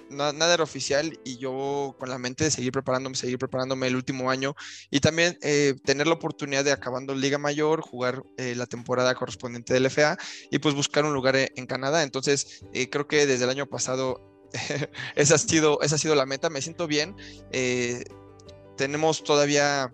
nada 0.09 0.53
era 0.53 0.63
oficial 0.63 1.19
y 1.23 1.37
yo 1.37 1.95
con 1.99 2.09
la 2.09 2.17
mente 2.17 2.45
de 2.45 2.51
seguir 2.51 2.71
preparándome, 2.71 3.15
seguir 3.15 3.37
preparándome 3.37 3.87
el 3.87 3.95
último 3.95 4.29
año 4.29 4.55
y 4.89 4.99
también 4.99 5.37
eh, 5.41 5.75
tener 5.83 6.07
la 6.07 6.13
oportunidad 6.13 6.63
de 6.63 6.71
acabando 6.71 7.15
Liga 7.15 7.37
Mayor, 7.37 7.81
jugar 7.81 8.23
eh, 8.37 8.55
la 8.55 8.65
temporada 8.65 9.15
correspondiente 9.15 9.73
del 9.73 9.89
FA 9.89 10.17
y 10.51 10.59
pues 10.59 10.75
buscar 10.75 11.05
un 11.05 11.13
lugar 11.13 11.35
eh, 11.35 11.51
en 11.55 11.65
Canadá. 11.65 12.03
Entonces 12.03 12.65
creo 12.91 13.07
que 13.07 13.25
desde 13.25 13.43
el 13.45 13.49
año 13.49 13.67
pasado 13.67 14.21
esa, 15.15 15.35
ha 15.35 15.37
sido, 15.37 15.81
esa 15.81 15.95
ha 15.95 15.99
sido 15.99 16.15
la 16.15 16.25
meta, 16.25 16.49
me 16.49 16.61
siento 16.61 16.87
bien. 16.87 17.15
tenemos 18.77 19.23
todavía 19.23 19.91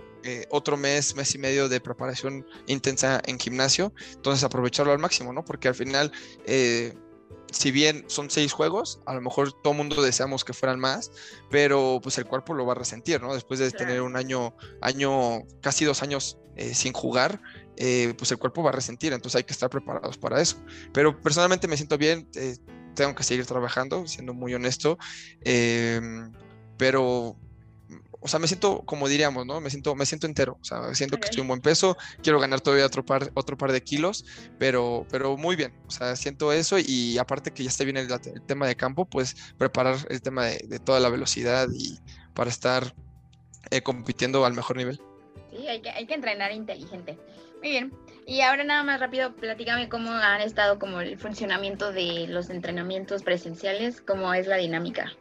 otro 0.49 0.77
mes, 0.77 1.15
mes 1.15 1.33
y 1.33 1.39
medio 1.39 1.67
de 1.67 1.79
preparación 1.79 2.45
intensa 2.67 3.21
en 3.25 3.39
gimnasio, 3.39 3.91
entonces 4.13 4.43
aprovecharlo 4.43 4.91
al 4.91 4.99
máximo, 4.99 5.33
¿no? 5.33 5.43
Porque 5.43 5.67
al 5.67 5.75
final 5.75 6.11
si 7.51 7.71
bien 7.71 8.05
son 8.07 8.29
seis 8.29 8.53
juegos, 8.53 9.01
a 9.05 9.13
lo 9.13 9.21
mejor 9.21 9.51
todo 9.61 9.73
mundo 9.73 10.01
deseamos 10.01 10.43
que 10.43 10.53
fueran 10.53 10.79
más, 10.79 11.11
pero 11.49 11.99
pues 12.01 12.17
el 12.17 12.25
cuerpo 12.25 12.53
lo 12.53 12.65
va 12.65 12.73
a 12.73 12.75
resentir, 12.75 13.21
¿no? 13.21 13.33
Después 13.33 13.59
de 13.59 13.71
tener 13.71 14.01
un 14.01 14.15
año, 14.15 14.55
año, 14.81 15.43
casi 15.61 15.85
dos 15.85 16.01
años 16.01 16.39
eh, 16.55 16.73
sin 16.73 16.93
jugar, 16.93 17.41
eh, 17.77 18.13
pues 18.17 18.31
el 18.31 18.37
cuerpo 18.37 18.63
va 18.63 18.69
a 18.69 18.73
resentir, 18.73 19.13
entonces 19.13 19.37
hay 19.37 19.43
que 19.43 19.53
estar 19.53 19.69
preparados 19.69 20.17
para 20.17 20.41
eso. 20.41 20.57
Pero 20.93 21.19
personalmente 21.21 21.67
me 21.67 21.77
siento 21.77 21.97
bien, 21.97 22.27
eh, 22.35 22.57
tengo 22.95 23.15
que 23.15 23.23
seguir 23.23 23.45
trabajando, 23.45 24.07
siendo 24.07 24.33
muy 24.33 24.53
honesto, 24.53 24.97
em, 25.41 26.31
pero 26.77 27.37
o 28.21 28.27
sea, 28.27 28.39
me 28.39 28.47
siento, 28.47 28.83
como 28.85 29.07
diríamos, 29.07 29.45
¿no? 29.45 29.59
Me 29.59 29.69
siento, 29.69 29.95
me 29.95 30.05
siento 30.05 30.27
entero, 30.27 30.57
o 30.61 30.63
sea, 30.63 30.93
siento 30.93 31.17
que 31.17 31.25
estoy 31.25 31.41
en 31.41 31.47
buen 31.47 31.59
peso, 31.59 31.97
quiero 32.21 32.39
ganar 32.39 32.61
todavía 32.61 32.85
otro 32.85 33.03
par, 33.03 33.31
otro 33.33 33.57
par 33.57 33.71
de 33.71 33.81
kilos, 33.81 34.25
pero, 34.59 35.07
pero 35.09 35.37
muy 35.37 35.55
bien, 35.55 35.73
o 35.87 35.91
sea, 35.91 36.15
siento 36.15 36.53
eso 36.53 36.77
y 36.79 37.17
aparte 37.17 37.51
que 37.51 37.63
ya 37.63 37.69
está 37.69 37.83
bien 37.83 37.97
el, 37.97 38.07
tema 38.45 38.67
de 38.67 38.75
campo, 38.75 39.05
pues 39.05 39.35
preparar 39.57 39.97
el 40.09 40.21
tema 40.21 40.45
de, 40.45 40.79
toda 40.79 40.99
la 40.99 41.09
velocidad 41.09 41.67
y 41.73 41.99
para 42.35 42.49
estar 42.49 42.93
eh, 43.71 43.81
compitiendo 43.81 44.45
al 44.45 44.53
mejor 44.53 44.77
nivel. 44.77 45.01
Sí, 45.49 45.67
hay 45.67 45.81
que, 45.81 45.89
hay 45.89 46.05
que 46.05 46.13
entrenar 46.13 46.51
inteligente. 46.51 47.17
Muy 47.61 47.71
bien. 47.71 47.93
Y 48.25 48.41
ahora 48.41 48.63
nada 48.63 48.83
más 48.83 48.99
rápido, 48.99 49.35
platícame 49.35 49.89
cómo 49.89 50.11
han 50.11 50.41
estado 50.41 50.79
como 50.79 51.01
el 51.01 51.17
funcionamiento 51.17 51.91
de 51.91 52.27
los 52.27 52.49
entrenamientos 52.49 53.23
presenciales, 53.23 54.01
cómo 54.01 54.33
es 54.33 54.47
la 54.47 54.57
dinámica. 54.57 55.11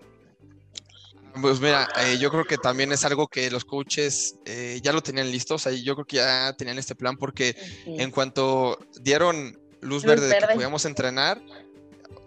Pues 1.40 1.60
mira, 1.60 1.88
eh, 2.00 2.18
yo 2.18 2.30
creo 2.30 2.44
que 2.44 2.58
también 2.58 2.92
es 2.92 3.04
algo 3.04 3.28
que 3.28 3.50
los 3.50 3.64
coaches 3.64 4.36
eh, 4.44 4.80
ya 4.82 4.92
lo 4.92 5.02
tenían 5.02 5.30
listo, 5.30 5.54
o 5.54 5.58
sea, 5.58 5.72
yo 5.72 5.94
creo 5.94 6.04
que 6.04 6.16
ya 6.16 6.54
tenían 6.56 6.78
este 6.78 6.94
plan 6.94 7.16
porque 7.16 7.54
en 7.86 8.10
cuanto 8.10 8.78
dieron 9.00 9.58
luz, 9.80 10.04
verde, 10.04 10.28
de 10.28 10.38
que 10.38 10.54
podíamos 10.54 10.84
entrenar, 10.84 11.40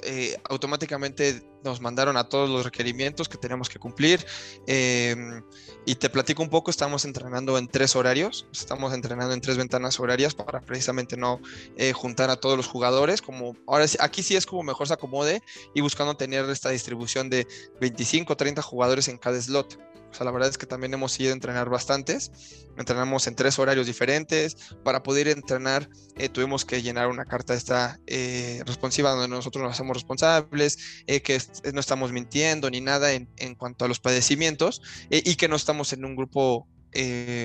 eh, 0.03 0.37
automáticamente 0.49 1.43
nos 1.63 1.81
mandaron 1.81 2.17
a 2.17 2.23
todos 2.25 2.49
los 2.49 2.63
requerimientos 2.63 3.29
que 3.29 3.37
teníamos 3.37 3.69
que 3.69 3.79
cumplir. 3.79 4.25
Em, 4.67 5.43
y 5.85 5.95
te 5.95 6.09
platico 6.09 6.41
un 6.43 6.49
poco, 6.49 6.71
estamos 6.71 7.05
entrenando 7.05 7.57
en 7.57 7.67
tres 7.67 7.95
horarios, 7.95 8.47
estamos 8.51 8.93
entrenando 8.93 9.33
en 9.33 9.41
tres 9.41 9.57
ventanas 9.57 9.99
horarias 9.99 10.33
para 10.33 10.61
precisamente 10.61 11.17
no 11.17 11.41
eh, 11.77 11.93
juntar 11.93 12.29
a 12.29 12.37
todos 12.37 12.57
los 12.57 12.67
jugadores, 12.67 13.21
como 13.21 13.55
ahora 13.67 13.85
aquí 13.99 14.23
sí 14.23 14.35
es 14.35 14.45
como 14.45 14.63
mejor 14.63 14.87
se 14.87 14.93
acomode 14.93 15.41
y 15.73 15.81
buscando 15.81 16.15
tener 16.15 16.49
esta 16.49 16.69
distribución 16.69 17.29
de 17.29 17.47
25 17.81 18.33
o 18.33 18.37
30 18.37 18.61
jugadores 18.61 19.07
en 19.07 19.17
cada 19.17 19.41
slot. 19.41 19.92
O 20.13 20.15
sea, 20.15 20.25
la 20.25 20.31
verdad 20.31 20.49
es 20.49 20.59
que 20.59 20.67
también 20.67 20.93
hemos 20.93 21.19
ido 21.19 21.31
a 21.31 21.33
entrenar 21.33 21.69
bastantes. 21.69 22.31
Entrenamos 22.77 23.25
en 23.25 23.35
tres 23.35 23.57
horarios 23.57 23.87
diferentes. 23.87 24.55
Para 24.83 25.01
poder 25.01 25.27
entrenar 25.27 25.89
eh, 26.17 26.29
tuvimos 26.29 26.65
que 26.65 26.83
llenar 26.83 27.07
una 27.07 27.25
carta 27.25 27.55
esta 27.55 27.99
eh, 28.05 28.61
responsiva 28.67 29.09
donde 29.09 29.27
nosotros 29.27 29.63
nos 29.63 29.73
hacemos 29.73 29.97
responsables, 29.97 31.03
eh, 31.07 31.21
que 31.23 31.41
no 31.73 31.79
estamos 31.79 32.11
mintiendo 32.11 32.69
ni 32.69 32.79
nada 32.79 33.13
en, 33.13 33.27
en 33.37 33.55
cuanto 33.55 33.85
a 33.85 33.87
los 33.87 33.99
padecimientos 33.99 34.83
y 35.09 35.35
que 35.35 35.47
no 35.47 35.55
estamos 35.55 35.93
en 35.93 36.05
un 36.05 36.15
grupo 36.15 36.67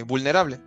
vulnerable. 0.07 0.61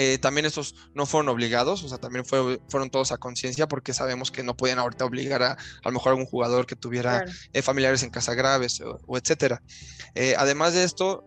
Eh, 0.00 0.16
también 0.16 0.46
estos 0.46 0.76
no 0.94 1.06
fueron 1.06 1.28
obligados, 1.28 1.82
o 1.82 1.88
sea, 1.88 1.98
también 1.98 2.24
fueron 2.24 2.88
todos 2.88 3.10
a 3.10 3.18
conciencia 3.18 3.66
porque 3.66 3.92
sabemos 3.92 4.30
que 4.30 4.44
no 4.44 4.56
podían 4.56 4.78
ahorita 4.78 5.04
obligar 5.04 5.42
a 5.42 5.52
a 5.52 5.58
lo 5.86 5.90
mejor 5.90 6.10
algún 6.10 6.24
jugador 6.24 6.66
que 6.66 6.76
tuviera 6.76 7.24
eh, 7.52 7.62
familiares 7.62 8.04
en 8.04 8.10
casa 8.10 8.34
graves 8.34 8.80
o, 8.80 9.18
etcétera. 9.18 9.60
Eh, 10.14 10.36
además 10.38 10.74
de 10.74 10.84
esto, 10.84 11.26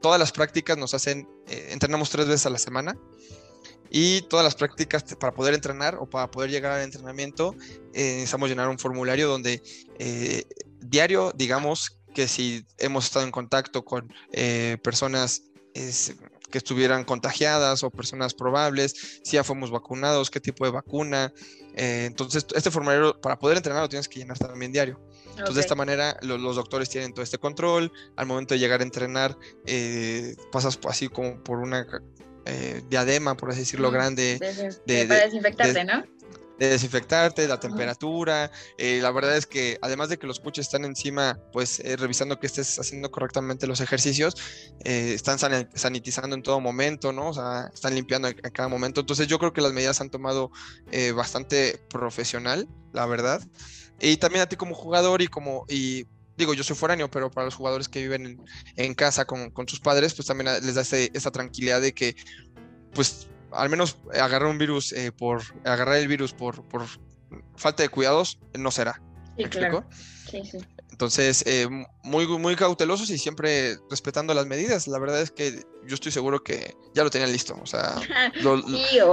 todas 0.00 0.18
las 0.18 0.32
prácticas 0.32 0.78
nos 0.78 0.94
hacen, 0.94 1.28
entrenamos 1.46 2.08
tres 2.08 2.26
veces 2.26 2.46
a 2.46 2.50
la 2.50 2.58
semana 2.58 2.96
y 3.90 4.22
todas 4.22 4.44
las 4.44 4.54
prácticas 4.54 5.04
para 5.20 5.34
poder 5.34 5.52
entrenar 5.52 5.96
o 5.96 6.08
para 6.08 6.30
poder 6.30 6.50
llegar 6.50 6.72
al 6.72 6.82
entrenamiento 6.82 7.54
necesitamos 7.92 8.48
llenar 8.48 8.68
un 8.68 8.78
formulario 8.78 9.28
donde 9.28 9.62
diario 10.80 11.32
digamos 11.36 11.98
que 12.14 12.28
si 12.28 12.64
hemos 12.78 13.04
estado 13.04 13.26
en 13.26 13.30
contacto 13.30 13.84
con 13.84 14.10
personas 14.82 15.42
que 16.50 16.58
estuvieran 16.58 17.04
contagiadas 17.04 17.82
o 17.82 17.90
personas 17.90 18.34
probables, 18.34 19.20
si 19.22 19.32
ya 19.32 19.44
fuimos 19.44 19.70
vacunados, 19.70 20.30
qué 20.30 20.40
tipo 20.40 20.64
de 20.64 20.70
vacuna. 20.70 21.32
Eh, 21.74 22.04
entonces, 22.06 22.46
este 22.54 22.70
formulario 22.70 23.20
para 23.20 23.38
poder 23.38 23.56
entrenar 23.56 23.82
lo 23.82 23.88
tienes 23.88 24.08
que 24.08 24.20
llenar 24.20 24.38
también 24.38 24.72
diario. 24.72 25.00
Entonces, 25.30 25.56
de 25.56 25.60
esta 25.60 25.74
manera, 25.74 26.16
los 26.22 26.56
doctores 26.56 26.88
tienen 26.88 27.12
todo 27.12 27.22
este 27.22 27.38
control. 27.38 27.92
Al 28.16 28.26
momento 28.26 28.54
de 28.54 28.60
llegar 28.60 28.80
a 28.80 28.84
entrenar, 28.84 29.36
eh, 29.66 30.34
pasas 30.50 30.78
así 30.88 31.08
como 31.08 31.42
por 31.42 31.58
una 31.58 31.86
eh, 32.46 32.82
diadema, 32.88 33.36
por 33.36 33.50
así 33.50 33.60
decirlo, 33.60 33.90
grande. 33.90 34.38
de, 34.86 35.06
para 35.06 35.24
desinfectarte, 35.24 35.84
¿no? 35.84 36.04
De 36.58 36.68
desinfectarte, 36.68 37.46
la 37.46 37.60
temperatura. 37.60 38.50
Eh, 38.78 39.00
la 39.02 39.10
verdad 39.10 39.36
es 39.36 39.46
que 39.46 39.78
además 39.82 40.08
de 40.08 40.18
que 40.18 40.26
los 40.26 40.40
coaches 40.40 40.66
están 40.66 40.84
encima, 40.84 41.38
pues 41.52 41.80
eh, 41.80 41.96
revisando 41.96 42.38
que 42.38 42.46
estés 42.46 42.78
haciendo 42.78 43.10
correctamente 43.10 43.66
los 43.66 43.80
ejercicios, 43.80 44.34
eh, 44.84 45.12
están 45.14 45.38
sanitizando 45.38 46.36
en 46.36 46.42
todo 46.42 46.60
momento, 46.60 47.12
¿no? 47.12 47.30
O 47.30 47.34
sea, 47.34 47.70
están 47.72 47.94
limpiando 47.94 48.28
en, 48.28 48.34
cada 48.52 48.68
momento. 48.68 49.00
Entonces 49.00 49.26
yo 49.26 49.38
creo 49.38 49.52
que 49.52 49.60
las 49.60 49.72
medidas 49.72 50.00
han 50.00 50.10
tomado 50.10 50.50
bastante 51.14 51.78
profesional, 51.90 52.68
la 52.92 53.06
verdad. 53.06 53.42
Y 54.00 54.16
también 54.16 54.42
a 54.42 54.46
ti 54.46 54.56
como 54.56 54.74
jugador 54.74 55.22
y 55.22 55.26
como, 55.26 55.64
y 55.68 56.06
digo, 56.36 56.54
yo 56.54 56.62
soy 56.62 56.76
foráneo, 56.76 57.10
pero 57.10 57.30
para 57.30 57.46
los 57.46 57.54
jugadores 57.54 57.88
que 57.88 58.00
viven 58.00 58.42
en, 58.76 58.94
casa 58.94 59.24
con, 59.24 59.52
sus 59.66 59.80
padres, 59.80 60.14
pues 60.14 60.26
también 60.26 60.50
les 60.62 60.74
da 60.74 60.82
esa 60.82 61.30
tranquilidad 61.30 61.80
de 61.80 61.92
que, 61.92 62.16
pues 62.92 63.28
al 63.52 63.68
menos 63.68 63.98
agarrar 64.12 64.48
un 64.48 64.58
virus 64.58 64.92
eh, 64.92 65.12
por 65.12 65.42
agarrar 65.64 65.96
el 65.96 66.08
virus 66.08 66.32
por, 66.32 66.62
por 66.68 66.82
falta 67.56 67.82
de 67.82 67.88
cuidados 67.88 68.38
no 68.54 68.70
será. 68.70 69.00
Sí, 69.36 69.44
claro. 69.44 69.84
Sí, 70.30 70.42
sí. 70.44 70.58
Entonces, 70.90 71.44
eh, 71.46 71.68
muy, 72.06 72.26
muy 72.26 72.54
cautelosos 72.54 73.10
y 73.10 73.18
siempre 73.18 73.78
respetando 73.90 74.32
las 74.32 74.46
medidas. 74.46 74.86
La 74.86 74.98
verdad 74.98 75.20
es 75.20 75.32
que 75.32 75.64
yo 75.84 75.94
estoy 75.94 76.12
seguro 76.12 76.42
que 76.42 76.74
ya 76.94 77.02
lo 77.02 77.10
tenían 77.10 77.32
listo. 77.32 77.58
O 77.60 77.66
sea, 77.66 77.96
lo, 78.42 78.58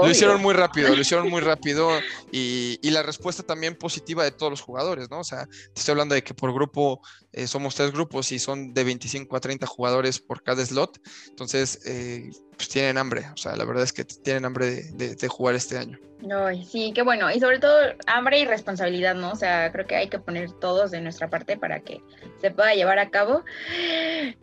hicieron 0.07 0.41
muy 0.41 0.53
rápido, 0.53 0.89
lo 0.89 1.01
hicieron 1.01 1.29
muy 1.29 1.41
rápido 1.41 1.89
y, 2.31 2.79
y, 2.81 2.91
la 2.91 3.01
respuesta 3.01 3.43
también 3.43 3.75
positiva 3.75 4.23
de 4.23 4.31
todos 4.31 4.51
los 4.51 4.61
jugadores, 4.61 5.09
¿no? 5.09 5.19
O 5.19 5.23
sea, 5.23 5.47
te 5.47 5.79
estoy 5.79 5.93
hablando 5.93 6.13
de 6.15 6.23
que 6.23 6.35
por 6.35 6.53
grupo 6.53 7.01
eh, 7.31 7.47
somos 7.47 7.75
tres 7.75 7.91
grupos 7.91 8.31
y 8.31 8.37
son 8.37 8.73
de 8.73 8.83
25 8.83 9.35
a 9.35 9.39
30 9.39 9.65
jugadores 9.65 10.19
por 10.19 10.43
cada 10.43 10.63
slot. 10.63 10.99
Entonces, 11.29 11.79
eh, 11.85 12.29
pues 12.55 12.69
tienen 12.69 12.99
hambre. 12.99 13.25
O 13.33 13.37
sea, 13.37 13.55
la 13.55 13.65
verdad 13.65 13.83
es 13.83 13.91
que 13.91 14.05
tienen 14.05 14.45
hambre 14.45 14.83
de, 14.93 15.15
de 15.15 15.27
jugar 15.27 15.55
este 15.55 15.79
año. 15.79 15.97
No, 16.23 16.47
sí, 16.63 16.93
qué 16.95 17.01
bueno. 17.01 17.29
Y 17.31 17.39
sobre 17.41 17.59
todo 17.59 17.75
hambre 18.07 18.39
y 18.39 18.45
responsabilidad, 18.45 19.13
¿no? 19.13 19.31
O 19.31 19.35
sea, 19.35 19.71
creo 19.73 19.85
que 19.85 19.95
hay 19.97 20.07
que 20.07 20.19
poner 20.19 20.51
todos 20.53 20.89
de 20.91 21.01
nuestra 21.01 21.29
parte 21.29 21.57
para 21.57 21.81
que 21.81 22.01
se 22.39 22.49
pueda 22.49 22.73
llevar 22.83 22.99
a 22.99 23.09
cabo. 23.09 23.43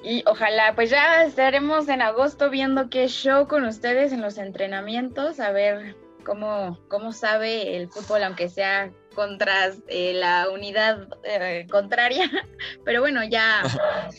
Y 0.02 0.22
ojalá, 0.26 0.74
pues 0.74 0.90
ya 0.90 1.24
estaremos 1.24 1.88
en 1.88 2.02
agosto 2.02 2.50
viendo 2.50 2.88
qué 2.90 3.06
show 3.08 3.46
con 3.46 3.64
ustedes 3.64 4.12
en 4.12 4.22
los 4.22 4.38
entrenamientos, 4.38 5.40
a 5.40 5.50
ver 5.52 5.94
cómo, 6.24 6.78
cómo 6.88 7.12
sabe 7.12 7.76
el 7.76 7.88
fútbol, 7.88 8.24
aunque 8.24 8.48
sea 8.48 8.90
contra 9.14 9.70
eh, 9.88 10.14
la 10.14 10.48
unidad 10.50 11.08
eh, 11.24 11.66
contraria. 11.70 12.30
Pero 12.84 13.00
bueno, 13.00 13.22
ya 13.24 13.62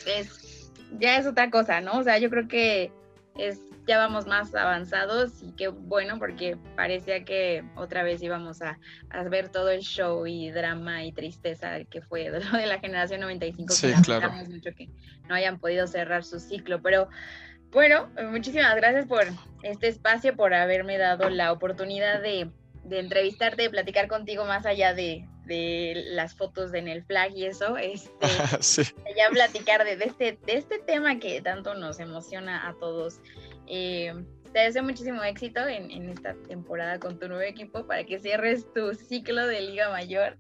es, 0.06 0.72
ya 1.00 1.18
es 1.18 1.26
otra 1.26 1.50
cosa, 1.50 1.82
¿no? 1.82 1.98
O 2.00 2.04
sea, 2.04 2.20
yo 2.20 2.30
creo 2.30 2.48
que 2.48 2.92
es 3.38 3.60
ya 3.92 3.98
vamos 3.98 4.26
más 4.26 4.56
avanzados 4.56 5.44
y 5.44 5.52
qué 5.52 5.68
bueno 5.68 6.18
porque 6.18 6.58
parecía 6.78 7.26
que 7.26 7.66
otra 7.76 8.04
vez 8.04 8.24
íbamos 8.24 8.62
a, 8.62 8.80
ver 9.30 9.50
todo 9.50 9.70
el 9.70 9.82
show 9.82 10.26
y 10.26 10.50
drama 10.50 11.04
y 11.04 11.12
tristeza 11.12 11.84
que 11.84 12.02
fue 12.02 12.32
de 12.32 12.40
lo 12.40 12.58
de 12.58 12.68
la 12.68 12.80
generación 12.80 13.20
95 13.20 13.74
sí, 13.74 13.94
que 13.94 14.02
claro. 14.02 14.32
mucho 14.32 14.70
que 14.74 14.88
no 15.28 15.36
hayan 15.36 15.60
podido 15.60 15.88
cerrar 15.88 16.24
su 16.24 16.40
ciclo, 16.40 16.82
pero 16.82 17.10
bueno, 17.72 18.10
muchísimas 18.32 18.74
gracias 18.78 19.08
por 19.08 19.26
este 19.62 19.90
espacio, 19.90 20.38
por 20.38 20.54
haberme 20.54 20.98
dado 20.98 21.30
la 21.30 21.52
oportunidad 21.52 22.22
de 22.22 22.50
entrevistarte, 22.90 23.64
de 23.64 23.70
platicar 23.70 24.08
contigo 24.08 24.46
más 24.46 24.66
allá 24.66 24.94
de, 24.94 25.28
las 26.12 26.34
fotos 26.34 26.72
de 26.72 26.80
en 26.80 26.88
el 26.88 27.04
flag 27.04 27.36
y 27.36 27.44
eso, 27.44 27.76
este, 27.76 28.26
ya 29.18 29.30
platicar 29.32 29.84
de, 29.84 30.02
este, 30.06 30.40
de 30.46 30.54
este 30.54 30.80
tema 30.80 31.20
que 31.20 31.42
tanto 31.42 31.74
nos 31.74 32.00
emociona 32.00 32.70
a 32.70 32.74
todos. 32.76 33.20
Eh, 33.68 34.14
te 34.52 34.60
deseo 34.60 34.84
muchísimo 34.84 35.24
éxito 35.24 35.66
en, 35.68 36.10
esta 36.10 36.34
temporada 36.48 37.00
con 37.00 37.18
tu 37.18 37.28
nuevo 37.28 37.44
equipo 37.44 37.86
para 37.86 38.04
que 38.04 38.20
cierres 38.20 38.66
tu 38.74 38.94
ciclo 38.94 39.48
de 39.48 39.62
Liga 39.62 39.90
Mayor. 39.90 40.38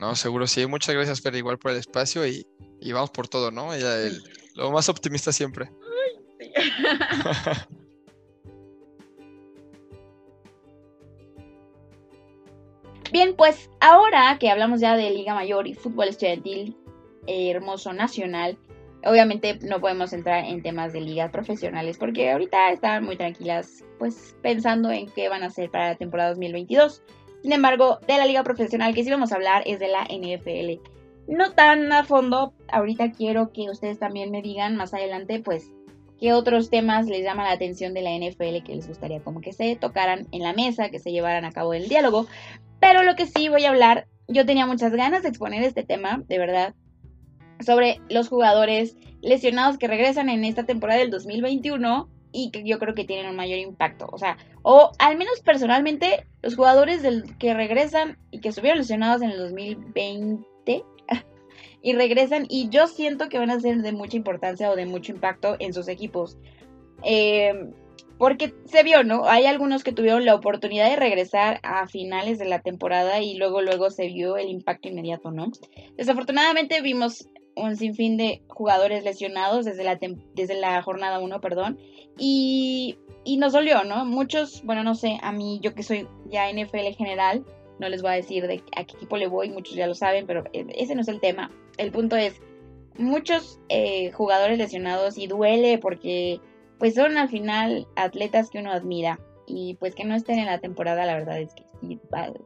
No, 0.00 0.14
seguro 0.14 0.46
sí. 0.46 0.66
Muchas 0.66 0.94
gracias, 0.94 1.20
Fer, 1.20 1.34
igual 1.34 1.58
por 1.58 1.72
el 1.72 1.78
espacio 1.78 2.26
y, 2.26 2.46
vamos 2.92 3.10
por 3.10 3.28
todo, 3.28 3.50
¿no? 3.50 3.70
lo 4.54 4.70
más 4.70 4.88
optimista 4.88 5.32
siempre. 5.32 5.70
sí. 6.38 6.52
Bien, 13.12 13.34
pues 13.34 13.68
ahora 13.80 14.38
que 14.38 14.50
hablamos 14.50 14.80
ya 14.80 14.96
de 14.96 15.10
Liga 15.10 15.34
Mayor 15.34 15.66
y 15.66 15.74
fútbol 15.74 16.08
estudiantil 16.08 16.76
eh, 17.26 17.50
hermoso 17.50 17.92
nacional, 17.92 18.56
obviamente 19.04 19.58
no 19.62 19.80
podemos 19.80 20.12
entrar 20.12 20.44
en 20.44 20.62
temas 20.62 20.92
de 20.92 21.00
ligas 21.00 21.30
profesionales 21.30 21.98
porque 21.98 22.30
ahorita 22.30 22.70
están 22.72 23.04
muy 23.04 23.16
tranquilas, 23.16 23.84
pues 23.98 24.36
pensando 24.42 24.90
en 24.90 25.06
qué 25.10 25.28
van 25.28 25.42
a 25.42 25.46
hacer 25.46 25.70
para 25.70 25.90
la 25.90 25.96
temporada 25.96 26.30
2022. 26.30 27.02
Sin 27.42 27.52
embargo, 27.52 27.98
de 28.06 28.18
la 28.18 28.26
liga 28.26 28.44
profesional 28.44 28.94
que 28.94 29.04
sí 29.04 29.10
vamos 29.10 29.32
a 29.32 29.36
hablar 29.36 29.62
es 29.66 29.78
de 29.78 29.88
la 29.88 30.04
NFL. 30.04 30.82
No 31.28 31.52
tan 31.52 31.90
a 31.92 32.04
fondo, 32.04 32.52
ahorita 32.70 33.12
quiero 33.12 33.52
que 33.52 33.70
ustedes 33.70 33.98
también 33.98 34.30
me 34.30 34.42
digan 34.42 34.76
más 34.76 34.92
adelante, 34.92 35.40
pues, 35.40 35.70
qué 36.18 36.34
otros 36.34 36.68
temas 36.68 37.06
les 37.06 37.22
llaman 37.22 37.46
la 37.46 37.52
atención 37.52 37.94
de 37.94 38.02
la 38.02 38.10
NFL 38.10 38.62
que 38.64 38.74
les 38.74 38.86
gustaría 38.86 39.20
como 39.20 39.40
que 39.40 39.52
se 39.52 39.74
tocaran 39.76 40.26
en 40.32 40.42
la 40.42 40.52
mesa, 40.52 40.90
que 40.90 40.98
se 40.98 41.12
llevaran 41.12 41.44
a 41.44 41.52
cabo 41.52 41.72
el 41.72 41.88
diálogo. 41.88 42.26
Pero 42.78 43.02
lo 43.02 43.14
que 43.14 43.26
sí 43.26 43.48
voy 43.48 43.64
a 43.64 43.70
hablar, 43.70 44.06
yo 44.28 44.44
tenía 44.44 44.66
muchas 44.66 44.92
ganas 44.92 45.22
de 45.22 45.30
exponer 45.30 45.62
este 45.62 45.82
tema, 45.82 46.22
de 46.28 46.38
verdad, 46.38 46.74
sobre 47.64 48.00
los 48.08 48.28
jugadores 48.28 48.96
lesionados 49.22 49.78
que 49.78 49.88
regresan 49.88 50.28
en 50.28 50.44
esta 50.44 50.64
temporada 50.64 51.00
del 51.00 51.10
2021 51.10 52.08
y 52.32 52.50
que 52.50 52.62
yo 52.64 52.78
creo 52.78 52.94
que 52.94 53.04
tienen 53.04 53.30
un 53.30 53.36
mayor 53.36 53.58
impacto. 53.58 54.08
O 54.12 54.18
sea, 54.18 54.36
o 54.62 54.92
al 54.98 55.16
menos 55.16 55.40
personalmente, 55.40 56.26
los 56.42 56.56
jugadores 56.56 57.02
del, 57.02 57.36
que 57.38 57.54
regresan 57.54 58.18
y 58.30 58.40
que 58.40 58.50
estuvieron 58.50 58.78
lesionados 58.78 59.22
en 59.22 59.30
el 59.30 59.38
2020 59.38 60.44
y 61.82 61.92
regresan 61.92 62.46
y 62.48 62.68
yo 62.68 62.86
siento 62.86 63.28
que 63.28 63.38
van 63.38 63.50
a 63.50 63.60
ser 63.60 63.78
de 63.82 63.92
mucha 63.92 64.16
importancia 64.16 64.70
o 64.70 64.76
de 64.76 64.86
mucho 64.86 65.12
impacto 65.12 65.56
en 65.58 65.72
sus 65.72 65.88
equipos. 65.88 66.38
Eh, 67.02 67.70
porque 68.18 68.52
se 68.66 68.82
vio, 68.82 69.02
¿no? 69.02 69.24
Hay 69.24 69.46
algunos 69.46 69.82
que 69.82 69.92
tuvieron 69.92 70.26
la 70.26 70.34
oportunidad 70.34 70.90
de 70.90 70.96
regresar 70.96 71.58
a 71.62 71.86
finales 71.86 72.38
de 72.38 72.44
la 72.44 72.60
temporada 72.60 73.22
y 73.22 73.38
luego 73.38 73.62
luego 73.62 73.90
se 73.90 74.08
vio 74.08 74.36
el 74.36 74.50
impacto 74.50 74.88
inmediato, 74.88 75.30
¿no? 75.30 75.50
Desafortunadamente 75.96 76.82
vimos 76.82 77.26
un 77.56 77.76
sinfín 77.76 78.16
de 78.16 78.42
jugadores 78.48 79.04
lesionados 79.04 79.64
desde 79.64 79.84
la, 79.84 79.98
desde 80.34 80.54
la 80.54 80.82
jornada 80.82 81.18
1, 81.18 81.40
perdón, 81.40 81.78
y, 82.18 82.98
y 83.24 83.36
nos 83.36 83.52
dolió, 83.52 83.84
¿no? 83.84 84.04
Muchos, 84.04 84.62
bueno, 84.64 84.82
no 84.84 84.94
sé, 84.94 85.18
a 85.22 85.32
mí, 85.32 85.60
yo 85.62 85.74
que 85.74 85.82
soy 85.82 86.08
ya 86.26 86.50
NFL 86.52 86.94
general, 86.96 87.44
no 87.78 87.88
les 87.88 88.02
voy 88.02 88.12
a 88.12 88.14
decir 88.14 88.46
de 88.46 88.62
a 88.76 88.84
qué 88.84 88.96
equipo 88.96 89.16
le 89.16 89.26
voy, 89.26 89.50
muchos 89.50 89.74
ya 89.74 89.86
lo 89.86 89.94
saben, 89.94 90.26
pero 90.26 90.44
e, 90.52 90.66
ese 90.76 90.94
no 90.94 91.00
es 91.00 91.08
el 91.08 91.20
tema. 91.20 91.50
El 91.78 91.92
punto 91.92 92.16
es, 92.16 92.40
muchos 92.98 93.58
eh, 93.68 94.10
jugadores 94.12 94.58
lesionados 94.58 95.18
y 95.18 95.26
duele 95.26 95.78
porque 95.78 96.40
pues 96.78 96.94
son 96.94 97.16
al 97.16 97.28
final 97.28 97.86
atletas 97.96 98.50
que 98.50 98.58
uno 98.58 98.72
admira 98.72 99.18
y 99.46 99.74
pues 99.74 99.94
que 99.94 100.04
no 100.04 100.14
estén 100.14 100.38
en 100.38 100.46
la 100.46 100.60
temporada, 100.60 101.06
la 101.06 101.14
verdad 101.14 101.40
es 101.40 101.54
que 101.54 101.64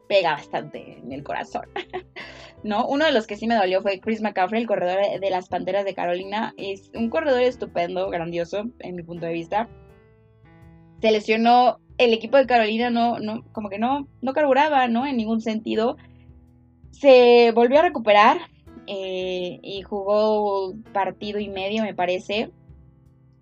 pega 0.09 0.33
bastante 0.33 0.99
en 0.99 1.13
el 1.13 1.23
corazón. 1.23 1.67
¿No? 2.65 2.89
Uno 2.89 3.05
de 3.05 3.13
los 3.13 3.29
que 3.29 3.37
sí 3.37 3.47
me 3.47 3.55
dolió 3.55 3.83
fue 3.83 4.01
Chris 4.01 4.21
McCaffrey, 4.21 4.63
el 4.63 4.67
corredor 4.67 5.21
de 5.21 5.31
las 5.31 5.49
Panteras 5.49 5.85
de 5.85 5.95
Carolina. 5.95 6.53
Es 6.57 6.91
un 6.95 7.11
corredor 7.11 7.43
estupendo, 7.43 8.11
grandioso, 8.11 8.65
en 8.81 8.97
mi 8.97 9.05
punto 9.05 9.27
de 9.27 9.35
vista. 9.35 9.69
Se 11.01 11.13
lesionó 11.13 11.79
el 11.99 12.13
equipo 12.13 12.39
de 12.39 12.47
Carolina, 12.47 12.91
no, 12.91 13.21
no, 13.21 13.45
como 13.53 13.69
que 13.69 13.79
no, 13.79 14.09
no 14.23 14.33
carburaba, 14.33 14.89
¿no? 14.89 15.07
En 15.07 15.17
ningún 15.17 15.41
sentido. 15.41 15.97
Se 16.91 17.53
volvió 17.53 17.79
a 17.81 17.83
recuperar 17.83 18.39
eh, 18.87 19.61
y 19.63 19.83
jugó 19.83 20.75
partido 20.93 21.39
y 21.39 21.49
medio, 21.49 21.83
me 21.83 21.95
parece 21.95 22.51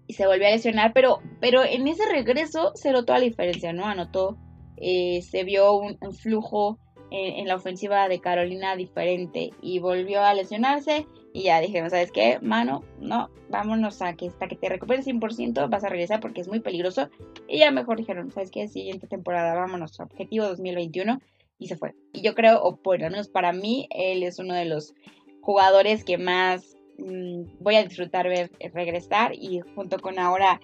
y 0.06 0.14
se 0.14 0.26
volvió 0.26 0.46
a 0.46 0.50
lesionar, 0.50 0.92
pero, 0.92 1.20
pero 1.40 1.64
en 1.64 1.88
ese 1.88 2.04
regreso 2.10 2.72
se 2.74 2.92
notó 2.92 3.14
la 3.14 3.20
diferencia, 3.20 3.72
¿no? 3.72 3.86
Anotó, 3.86 4.36
eh, 4.76 5.22
se 5.22 5.44
vio 5.44 5.72
un, 5.72 5.96
flujo 6.12 6.78
en, 7.12 7.46
la 7.46 7.56
ofensiva 7.56 8.08
de 8.08 8.20
Carolina 8.20 8.76
diferente 8.76 9.50
y 9.60 9.78
volvió 9.78 10.22
a 10.22 10.34
lesionarse 10.34 11.06
y 11.32 11.44
ya 11.44 11.60
dijeron, 11.60 11.90
¿sabes 11.90 12.10
qué? 12.10 12.38
Mano, 12.40 12.84
no, 13.00 13.30
vámonos 13.48 14.02
a 14.02 14.14
que 14.14 14.28
hasta 14.28 14.48
que 14.48 14.56
te 14.56 14.68
recuperes 14.68 15.06
100% 15.06 15.68
vas 15.68 15.84
a 15.84 15.88
regresar 15.88 16.20
porque 16.20 16.40
es 16.40 16.48
muy 16.48 16.60
peligroso. 16.60 17.08
Y 17.48 17.58
ya 17.58 17.70
mejor 17.70 17.98
dijeron, 17.98 18.30
¿sabes 18.30 18.50
qué? 18.50 18.68
Siguiente 18.68 19.06
temporada, 19.06 19.54
vámonos, 19.54 19.98
objetivo 20.00 20.46
2021 20.46 21.20
y 21.58 21.68
se 21.68 21.76
fue. 21.76 21.94
Y 22.12 22.22
yo 22.22 22.34
creo, 22.34 22.62
o 22.62 22.78
bueno, 22.82 23.06
al 23.06 23.12
menos 23.12 23.28
para 23.28 23.52
mí, 23.52 23.88
él 23.90 24.22
es 24.22 24.38
uno 24.38 24.54
de 24.54 24.64
los 24.64 24.94
jugadores 25.40 26.04
que 26.04 26.18
más 26.18 26.76
Mm, 26.98 27.58
voy 27.58 27.76
a 27.76 27.84
disfrutar 27.84 28.28
ver 28.28 28.50
eh, 28.60 28.70
regresar 28.72 29.34
y 29.34 29.60
junto 29.74 29.98
con 29.98 30.18
ahora 30.18 30.60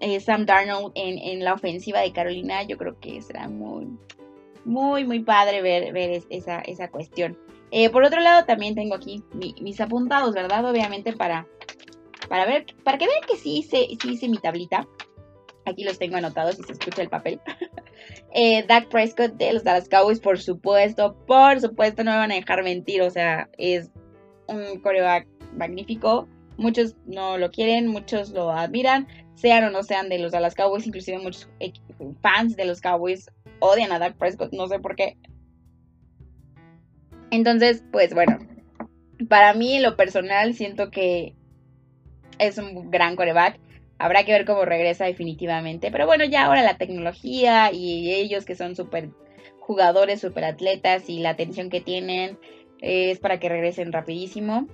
eh, 0.00 0.20
Sam 0.20 0.44
Darnold 0.44 0.92
en, 0.94 1.44
la 1.44 1.54
ofensiva 1.54 2.00
de 2.00 2.12
Carolina, 2.12 2.62
yo 2.64 2.76
creo 2.76 2.98
que 2.98 3.22
será 3.22 3.48
muy, 3.48 3.86
muy, 4.64 5.04
muy 5.04 5.20
padre 5.20 5.62
ver, 5.62 5.92
ver 5.92 6.22
esa, 6.30 6.60
esa 6.60 6.88
cuestión. 6.88 7.38
Eh, 7.70 7.88
por 7.90 8.04
otro 8.04 8.20
lado, 8.20 8.44
también 8.44 8.74
tengo 8.74 8.94
aquí 8.94 9.22
mis 9.32 9.80
apuntados, 9.80 10.34
¿verdad? 10.34 10.64
Obviamente 10.64 11.14
para, 11.14 11.46
para 12.28 12.44
ver, 12.44 12.66
para 12.84 12.98
que 12.98 13.06
vean 13.06 13.22
que 13.26 13.36
sí 13.36 13.58
hice, 13.58 13.88
sí 14.00 14.12
hice 14.12 14.28
mi 14.28 14.38
tablita. 14.38 14.86
Aquí 15.64 15.84
los 15.84 15.98
tengo 15.98 16.16
anotados 16.16 16.58
y 16.58 16.64
se 16.64 16.72
escucha 16.72 17.02
el 17.02 17.08
papel. 17.08 17.40
eh, 18.34 18.64
Dak 18.66 18.88
Prescott 18.88 19.34
de 19.34 19.52
los 19.52 19.64
Dallas 19.64 19.88
Cowboys, 19.88 20.20
por 20.20 20.38
supuesto, 20.38 21.16
por 21.26 21.60
supuesto, 21.60 22.04
no 22.04 22.10
me 22.10 22.18
van 22.18 22.32
a 22.32 22.34
dejar 22.34 22.62
mentir. 22.62 23.00
O 23.02 23.10
sea, 23.10 23.48
es 23.56 23.90
un 24.48 24.80
coreback 24.80 25.26
magnífico. 25.56 26.28
Muchos 26.58 26.96
no 27.06 27.38
lo 27.38 27.50
quieren, 27.50 27.86
muchos 27.86 28.30
lo 28.30 28.50
admiran, 28.50 29.08
sean 29.34 29.64
o 29.64 29.70
no 29.70 29.82
sean 29.82 30.10
de 30.10 30.18
los 30.18 30.32
Dallas 30.32 30.54
Cowboys, 30.54 30.86
inclusive 30.86 31.18
muchos 31.18 31.48
fans 32.20 32.56
de 32.56 32.66
los 32.66 32.82
Cowboys 32.82 33.30
odian 33.62 33.92
a 33.92 33.98
Dak 33.98 34.16
Prescott, 34.16 34.52
no 34.52 34.66
sé 34.66 34.78
por 34.80 34.96
qué. 34.96 35.16
Entonces, 37.30 37.82
pues 37.90 38.12
bueno, 38.12 38.38
para 39.28 39.54
mí 39.54 39.76
en 39.76 39.82
lo 39.82 39.96
personal 39.96 40.54
siento 40.54 40.90
que 40.90 41.34
es 42.38 42.58
un 42.58 42.90
gran 42.90 43.16
coreback. 43.16 43.58
Habrá 43.98 44.24
que 44.24 44.32
ver 44.32 44.44
cómo 44.44 44.64
regresa 44.64 45.04
definitivamente. 45.04 45.90
Pero 45.90 46.06
bueno, 46.06 46.24
ya 46.24 46.44
ahora 46.44 46.62
la 46.62 46.76
tecnología 46.76 47.72
y 47.72 48.12
ellos 48.12 48.44
que 48.44 48.56
son 48.56 48.74
súper 48.74 49.10
jugadores, 49.60 50.20
súper 50.20 50.44
atletas 50.44 51.08
y 51.08 51.20
la 51.20 51.30
atención 51.30 51.70
que 51.70 51.80
tienen 51.80 52.38
es 52.80 53.20
para 53.20 53.38
que 53.38 53.48
regresen 53.48 53.92
rapidísimo. 53.92 54.66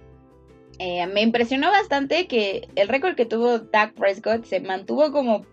Eh, 0.79 1.07
me 1.07 1.21
impresionó 1.21 1.71
bastante 1.71 2.27
que 2.27 2.69
el 2.75 2.89
récord 2.89 3.17
que 3.17 3.27
tuvo 3.27 3.59
Dak 3.59 3.95
Prescott 3.95 4.45
se 4.45 4.61
mantuvo 4.61 5.13
como 5.13 5.45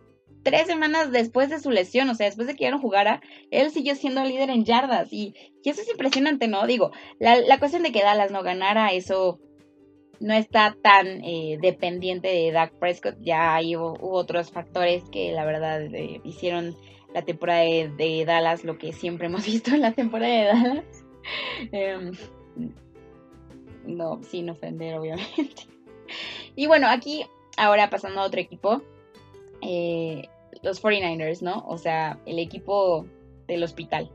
tres 0.46 0.68
semanas 0.68 1.12
después 1.12 1.50
de 1.50 1.60
su 1.60 1.72
lesión, 1.72 2.08
o 2.08 2.14
sea, 2.14 2.28
después 2.28 2.48
de 2.48 2.56
que 2.56 2.66
ya 2.66 2.72
no 2.72 2.80
jugara, 2.80 3.20
él 3.50 3.72
siguió 3.72 3.96
siendo 3.96 4.24
líder 4.24 4.52
en 4.52 4.64
yardas 4.64 5.12
y, 5.12 5.34
eso 5.66 5.82
es 5.82 5.89
impresionante, 5.89 6.48
¿no? 6.48 6.68
Digo, 6.68 6.91
la, 7.18 7.58
cuestión 7.58 7.82
de 7.82 7.91
que 7.91 8.04
Dallas 8.04 8.30
no 8.30 8.43
ganara, 8.43 8.89
eso 8.89 9.39
no 10.20 10.36
está 10.36 10.78
tan 10.80 11.24
eh, 11.26 11.58
dependiente 11.60 12.28
de 12.28 12.52
Dak 12.52 12.74
Prescott, 12.78 13.16
ya 13.20 13.60
hubo, 13.76 13.98
otros 14.00 14.52
factores 14.52 15.04
que 15.10 15.32
la 15.32 15.43
verdad 15.43 15.82
eh, 15.82 16.22
hicieron 16.24 16.76
la 17.12 17.24
temporada 17.24 17.62
de, 17.64 18.24
Dallas 18.28 18.64
lo 18.64 18.78
que 18.78 18.93
siempre 18.93 19.26
hemos 19.30 19.48
visto 19.48 19.72
en 19.72 19.82
la 19.82 19.93
temporada 19.93 20.32
de 20.32 20.46
Dallas. 20.46 21.06
Em, 21.72 22.12
no, 23.88 24.22
sin 24.22 24.52
ofender, 24.52 24.96
obviamente. 25.00 25.64
Y 26.56 26.68
bueno, 26.68 26.88
aquí, 26.88 27.26
ahora 27.58 27.89
pasando 27.89 28.22
a 28.22 28.26
otro 28.26 28.39
equipo, 28.39 28.84
eh, 29.62 30.30
los 30.66 30.84
49ers, 30.84 31.41
¿no? 31.41 31.63
O 31.68 31.78
sea, 31.78 32.20
el 32.26 32.39
equipo 32.39 33.05
del 33.47 33.63
hospital. 33.63 34.11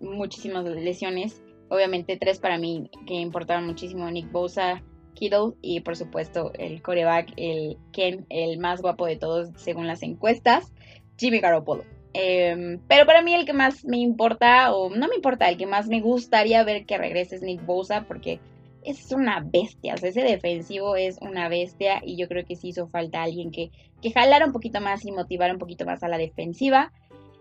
Muchísimas 0.00 0.64
lesiones. 0.64 1.42
Obviamente, 1.70 2.16
tres 2.16 2.40
para 2.40 2.58
mí 2.58 2.90
que 3.06 3.14
importaban 3.14 3.64
muchísimo: 3.64 4.10
Nick 4.10 4.30
Bosa, 4.30 4.82
Kittle 5.14 5.54
y, 5.62 5.80
por 5.80 5.96
supuesto, 5.96 6.52
el 6.58 6.82
coreback, 6.82 7.32
el 7.36 7.78
Ken, 7.92 8.26
el 8.28 8.58
más 8.58 8.82
guapo 8.82 9.06
de 9.06 9.16
todos 9.16 9.50
según 9.56 9.86
las 9.86 10.02
encuestas, 10.02 10.72
Jimmy 11.16 11.38
Garoppolo. 11.38 11.84
Em, 12.14 12.80
pero 12.88 13.06
para 13.06 13.22
mí 13.22 13.32
el 13.32 13.46
que 13.46 13.52
más 13.52 13.84
me 13.84 13.98
importa, 13.98 14.74
o 14.74 14.90
no 14.90 15.08
me 15.08 15.14
importa, 15.14 15.48
el 15.48 15.56
que 15.56 15.66
más 15.66 15.86
me 15.86 16.00
gustaría 16.00 16.64
ver 16.64 16.84
que 16.84 16.98
regrese 16.98 17.36
es 17.36 17.42
Nick 17.42 17.64
Bosa, 17.64 18.06
porque 18.06 18.40
es 18.84 19.12
una 19.12 19.40
bestia, 19.44 19.94
ese 19.94 20.22
defensivo 20.22 20.96
es 20.96 21.18
una 21.20 21.48
bestia 21.48 22.00
y 22.04 22.16
yo 22.16 22.28
creo 22.28 22.44
que 22.44 22.56
sí 22.56 22.68
hizo 22.68 22.86
falta 22.88 23.22
alguien 23.22 23.50
que, 23.50 23.70
que 24.00 24.12
jalara 24.12 24.46
un 24.46 24.52
poquito 24.52 24.80
más 24.80 25.04
y 25.04 25.12
motivara 25.12 25.52
un 25.52 25.58
poquito 25.58 25.84
más 25.84 26.02
a 26.02 26.08
la 26.08 26.18
defensiva. 26.18 26.92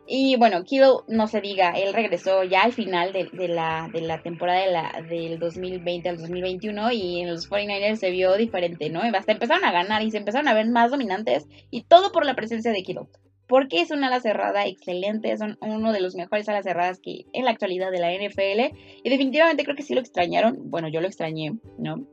Y 0.08 0.36
bueno, 0.36 0.64
Kittle, 0.64 1.04
no 1.08 1.28
se 1.28 1.40
diga, 1.40 1.72
él 1.72 1.94
regresó 1.94 2.44
ya 2.44 2.64
al 2.64 2.74
final 2.74 3.14
de, 3.14 3.48
la, 3.48 3.90
de 3.94 4.02
la 4.02 4.22
temporada 4.22 4.60
de 4.60 4.72
la, 4.72 5.06
del 5.08 5.40
2020 5.40 6.10
al 6.10 6.18
2021 6.18 6.92
y 6.92 7.22
en 7.22 7.30
los 7.30 7.50
49ers 7.50 7.96
se 7.96 8.12
vio 8.12 8.36
diferente, 8.36 8.90
¿no? 8.90 9.02
Hasta 9.02 9.32
empezaron 9.32 9.64
a 9.64 9.72
ganar 9.72 10.02
y 10.02 10.12
se 10.12 10.18
empezaron 10.18 10.48
a 10.48 10.54
ver 10.54 10.68
más 10.70 10.92
dominantes 10.92 11.48
y 11.70 11.84
todo 11.84 12.12
por 12.12 12.26
la 12.26 12.36
presencia 12.36 12.72
de 12.72 12.84
Kittle. 12.84 13.08
Porque 13.52 13.82
es 13.82 13.92
una 13.92 14.08
ala 14.08 14.22
cerrada 14.22 14.66
excelente, 14.66 15.36
son 15.36 15.58
uno 15.60 15.92
de 15.92 16.00
los 16.00 16.16
mejores 16.16 16.48
alas 16.48 16.64
cerradas 16.64 17.00
que 17.00 17.26
en 17.34 17.44
la 17.44 17.52
actualidad 17.52 17.92
de 17.92 18.00
la 18.00 18.14
NFL 18.14 18.78
y 19.04 19.10
definitivamente 19.10 19.66
creo 19.66 19.76
que 19.76 19.84
sí 19.84 19.94
lo 19.94 20.00
extrañaron, 20.00 20.72
bueno, 20.72 20.88
yo 20.88 21.02
lo 21.02 21.08
extrañé, 21.08 21.58
¿no? 21.78 22.06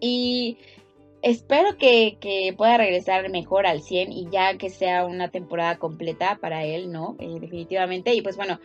Y 0.00 0.56
espero 1.20 1.76
que, 1.76 2.16
pueda 2.56 2.78
regresar 2.78 3.28
mejor 3.28 3.66
al 3.66 3.82
100 3.82 4.10
y 4.12 4.30
ya 4.30 4.56
que 4.56 4.70
sea 4.70 5.04
una 5.04 5.30
temporada 5.30 5.76
completa 5.76 6.38
para 6.40 6.64
él, 6.64 6.90
¿no? 6.90 7.14
Eh, 7.18 7.40
definitivamente. 7.40 8.14
Y 8.14 8.22
pues 8.22 8.38
bueno, 8.38 8.58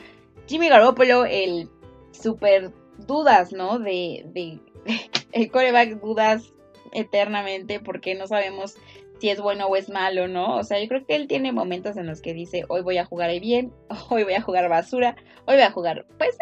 Jimmy 0.48 0.70
Garoppolo, 0.70 1.26
el 1.26 1.68
super 2.14 2.72
dudas, 2.98 3.52
¿no? 3.52 3.78
De, 3.78 4.24
de 4.34 4.60
el 5.34 5.52
coreback 5.52 6.00
dudas 6.00 6.54
eternamente 6.94 7.82
porque 7.82 8.16
no 8.16 8.26
sabemos 8.26 8.78
si 9.20 9.30
es 9.30 9.42
bueno 9.42 9.68
o 9.68 9.76
es 9.76 9.90
malo, 9.90 10.28
¿no? 10.28 10.58
O 10.58 10.64
sea, 10.64 10.82
yo 10.82 10.88
creo 10.88 11.06
que 11.06 11.16
él 11.16 11.28
tiene 11.28 11.52
momentos 11.52 11.98
en 11.98 12.08
los 12.08 12.22
que 12.22 12.34
dice, 12.34 12.66
hoy 12.70 12.82
voy 12.82 12.98
a 12.98 13.06
jugar 13.06 13.38
bien, 13.40 13.74
hoy 14.10 14.24
voy 14.24 14.34
a 14.34 14.42
jugar 14.42 14.70
basura, 14.70 15.16
hoy 15.46 15.56
voy 15.56 15.64
a 15.64 15.72
jugar, 15.72 16.06
pues, 16.18 16.38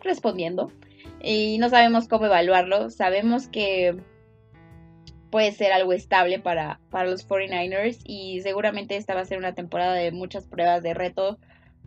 respondiendo. 0.00 0.72
Y 1.20 1.58
no 1.58 1.68
sabemos 1.68 2.08
cómo 2.08 2.26
evaluarlo. 2.26 2.90
Sabemos 2.90 3.48
que 3.48 3.96
puede 5.30 5.52
ser 5.52 5.72
algo 5.72 5.92
estable 5.92 6.38
para, 6.38 6.80
para 6.90 7.08
los 7.08 7.26
49ers 7.26 8.00
y 8.04 8.40
seguramente 8.42 8.96
esta 8.96 9.14
va 9.14 9.20
a 9.20 9.24
ser 9.24 9.38
una 9.38 9.54
temporada 9.54 9.94
de 9.94 10.12
muchas 10.12 10.46
pruebas 10.46 10.82
de 10.82 10.92
reto 10.92 11.38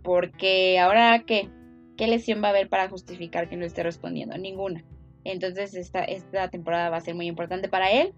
porque 0.03 0.79
ahora 0.79 1.23
qué, 1.27 1.49
qué 1.95 2.07
lesión 2.07 2.41
va 2.41 2.47
a 2.47 2.51
haber 2.51 2.69
para 2.69 2.89
justificar 2.89 3.47
que 3.47 3.55
no 3.55 3.65
esté 3.65 3.83
respondiendo, 3.83 4.37
ninguna. 4.37 4.83
Entonces 5.23 5.75
esta, 5.75 6.03
esta 6.03 6.49
temporada 6.49 6.89
va 6.89 6.97
a 6.97 7.01
ser 7.01 7.13
muy 7.13 7.27
importante 7.27 7.69
para 7.69 7.91
él 7.91 8.13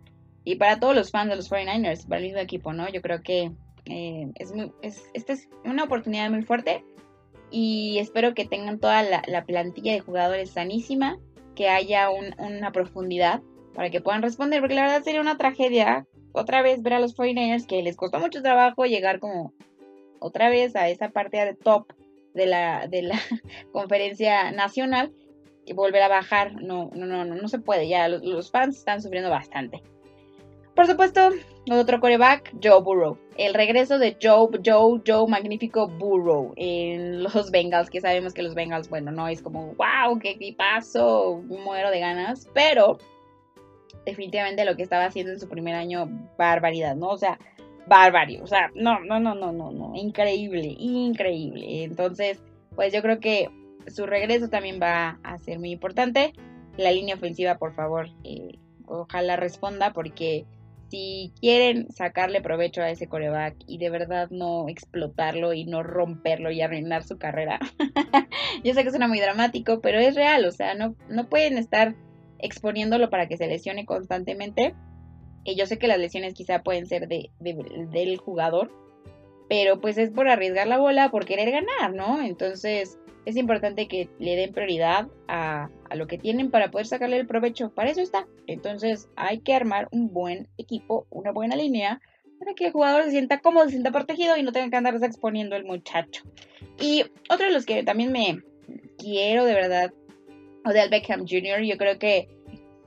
y 0.48 0.56
para 0.56 0.80
todos 0.80 0.95
los 0.95 1.12
fans 1.12 1.30
de 1.30 1.36
los 1.36 1.52
49ers, 1.52 2.08
para 2.08 2.20
el 2.20 2.28
mismo 2.28 2.39
equipo, 2.39 2.72
¿no? 2.72 2.88
Yo 2.88 3.02
creo 3.02 3.22
que 3.22 3.52
eh, 3.84 4.32
es, 4.36 5.04
esta 5.14 5.34
es 5.34 5.50
una 5.66 5.84
oportunidad 5.84 6.30
muy 6.30 6.41
fuerte 6.41 6.86
y 7.52 7.98
espero 8.00 8.34
que 8.34 8.45
tengan 8.45 8.80
toda 8.80 9.04
la, 9.04 9.43
plantilla 9.45 9.91
de 9.91 10.00
jugadores 10.00 10.52
sanísima, 10.52 11.20
que 11.54 11.68
haya 11.68 12.08
una 12.10 12.72
profundidad 12.72 13.41
para 13.74 13.89
que 13.89 14.00
puedan 14.00 14.22
responder, 14.22 14.62
porque 14.62 14.76
la 14.76 14.84
verdad 14.84 15.04
sería 15.04 15.20
una 15.20 15.36
tragedia 15.36 16.08
otra 16.32 16.62
vez 16.62 16.82
ver 16.82 16.93
a 16.93 17.00
los 17.02 17.14
49ers 17.18 17.68
que 17.68 17.84
les 17.84 17.98
costó 17.98 18.18
mucho 18.18 18.41
trabajo 18.41 18.86
llegar 18.86 19.20
como 19.20 19.52
otra 20.20 20.50
vez 20.50 20.78
a 20.78 20.88
esa 20.88 21.10
parte 21.10 21.43
de 21.43 21.56
top 21.56 21.91
de 22.34 22.45
la, 22.45 22.88
de 22.88 23.02
la 23.02 23.20
conferencia 23.74 24.50
nacional 24.54 25.12
y 25.66 25.74
volver 25.74 26.04
a 26.04 26.08
bajar. 26.08 26.54
No, 26.62 26.89
no, 26.95 27.06
no, 27.06 27.26
no, 27.26 27.36
no 27.36 27.48
se 27.50 27.60
puede. 27.60 27.89
Ya 27.89 28.08
los, 28.08 28.50
fans 28.50 28.78
están 28.78 29.02
sufriendo 29.02 29.30
bastante. 29.30 29.84
Por 30.78 30.86
supuesto, 30.86 31.32
otro 31.71 31.99
coreback, 31.99 32.53
Joe 32.63 32.84
Burrow. 32.84 33.17
El 33.36 33.55
regreso 33.55 33.97
de 33.97 34.15
Joe, 34.21 34.47
Joe, 34.63 35.01
Joe 35.05 35.28
Magnífico 35.28 35.88
Burrow 35.88 36.53
en 36.55 37.23
los 37.23 37.49
Bengals, 37.49 37.89
que 37.89 37.99
sabemos 37.99 38.32
que 38.32 38.43
los 38.43 38.53
Bengals, 38.53 38.88
bueno, 38.88 39.11
no 39.11 39.28
es 39.28 39.41
como, 39.41 39.73
wow, 39.73 40.19
qué 40.21 40.30
equipazo, 40.30 41.41
muero 41.47 41.89
de 41.89 41.99
ganas, 41.99 42.47
pero 42.53 42.99
definitivamente 44.05 44.65
lo 44.65 44.75
que 44.75 44.84
estaba 44.84 45.05
haciendo 45.05 45.32
en 45.32 45.39
su 45.39 45.49
primer 45.49 45.73
año, 45.73 46.07
barbaridad, 46.38 46.95
¿no? 46.95 47.07
O 47.07 47.17
sea, 47.17 47.39
barbario, 47.88 48.43
o 48.43 48.47
sea, 48.47 48.69
no, 48.75 48.99
no, 48.99 49.19
no, 49.19 49.34
no, 49.34 49.51
no, 49.51 49.71
no, 49.71 49.95
increíble, 49.95 50.75
increíble. 50.78 51.86
Entonces, 51.86 52.39
pues 52.75 52.93
yo 52.93 53.01
creo 53.01 53.19
que 53.19 53.49
su 53.88 54.05
regreso 54.05 54.47
también 54.49 54.80
va 54.80 55.17
a 55.23 55.39
ser 55.39 55.57
muy 55.57 55.71
importante. 55.71 56.34
La 56.78 56.91
línea 56.91 57.15
ofensiva, 57.15 57.57
por 57.57 57.73
favor, 57.73 58.09
eh, 58.23 58.59
ojalá 58.86 59.38
responda 59.38 59.91
porque 59.91 60.45
si 60.90 61.34
quieren 61.40 61.92
sacarle 61.92 62.42
provecho 62.42 62.82
a 62.82 62.90
ese 62.90 63.08
coreback 63.08 63.56
y 63.68 63.78
de 63.78 63.90
verdad 63.90 64.30
no 64.30 64.70
explotarlo 64.70 65.54
y 65.54 65.66
no 65.66 65.84
romperlo 65.84 66.52
y 66.52 66.62
arruinar 66.62 67.04
su 67.04 67.18
carrera, 67.18 67.60
yo 68.64 68.74
sé 68.74 68.84
que 68.84 68.90
suena 68.90 69.08
muy 69.08 69.20
dramático, 69.20 69.82
pero 69.82 70.00
es 70.00 70.16
real, 70.16 70.46
o 70.46 70.52
sea, 70.52 70.76
no, 70.76 70.96
no 71.10 71.30
pueden 71.30 71.58
estar 71.58 71.96
exponiéndolo 72.40 73.10
para 73.10 73.28
que 73.28 73.38
se 73.38 73.48
lesione 73.48 73.86
constantemente. 73.86 74.76
Y 75.44 75.56
yo 75.56 75.66
sé 75.66 75.78
que 75.78 75.88
las 75.88 76.00
lesiones 76.00 76.34
quizá 76.34 76.62
pueden 76.62 76.88
ser 76.88 77.08
de, 77.08 77.32
del 77.40 78.18
jugador, 78.18 78.72
pero 79.48 79.80
pues 79.80 79.98
es 79.98 80.12
por 80.12 80.28
arriesgar 80.28 80.68
la 80.68 80.78
bola, 80.78 81.10
por 81.10 81.26
querer 81.26 81.52
ganar, 81.52 81.94
¿no? 81.94 82.22
Entonces 82.22 83.00
es 83.28 83.36
importante 83.36 83.89
que 83.89 84.07
le 84.19 84.38
den 84.38 84.53
prioridad 84.53 85.09
a, 85.28 85.69
lo 85.93 86.07
que 86.07 86.17
tienen 86.17 86.49
para 86.49 86.71
poder 86.71 86.88
sacarle 86.88 87.17
el 87.17 87.28
provecho. 87.28 87.71
Para 87.71 87.89
eso 87.89 87.99
está. 87.99 88.25
Entonces 88.47 89.09
hay 89.17 89.39
que 89.39 89.53
armar 89.53 89.89
un 89.91 90.13
buen 90.13 90.47
equipo, 90.57 91.07
una 91.09 91.32
buena 91.32 91.57
línea, 91.57 91.99
para 92.39 92.53
que 92.53 92.67
el 92.67 92.71
jugador 92.71 93.03
se 93.03 93.11
sienta 93.11 93.39
cómodo, 93.39 93.65
se 93.65 93.71
sienta 93.71 93.91
protegido 93.91 94.38
y 94.38 94.43
no 94.43 94.53
tenga 94.53 94.69
que 94.69 94.78
andarse 94.78 95.05
exponiendo 95.05 95.57
el 95.57 95.65
muchacho. 95.65 96.23
Y 96.80 97.03
otro 97.30 97.47
de 97.47 97.51
los 97.51 97.65
que 97.65 97.84
también 97.84 98.13
me 98.13 98.41
quiero 98.97 99.43
de 99.43 99.53
verdad 99.53 99.93
Odell 100.63 100.89
Beckham 100.89 101.28
Jr., 101.28 101.63
yo 101.63 101.78
creo 101.78 101.99
que 101.99 102.30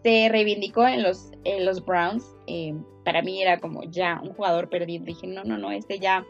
se 0.02 0.30
reivindicó 0.30 0.88
en 0.88 1.02
los, 1.02 1.32
en 1.44 1.66
los 1.66 1.84
Browns. 1.84 2.24
Eh, 2.46 2.74
para 3.04 3.20
mí 3.20 3.42
era 3.42 3.60
como 3.60 3.82
ya 3.90 4.18
un 4.22 4.32
jugador 4.32 4.70
perdido. 4.70 5.04
Dije, 5.04 5.26
no, 5.26 5.44
no, 5.44 5.58
no, 5.58 5.70
este 5.70 5.98
ya 5.98 6.24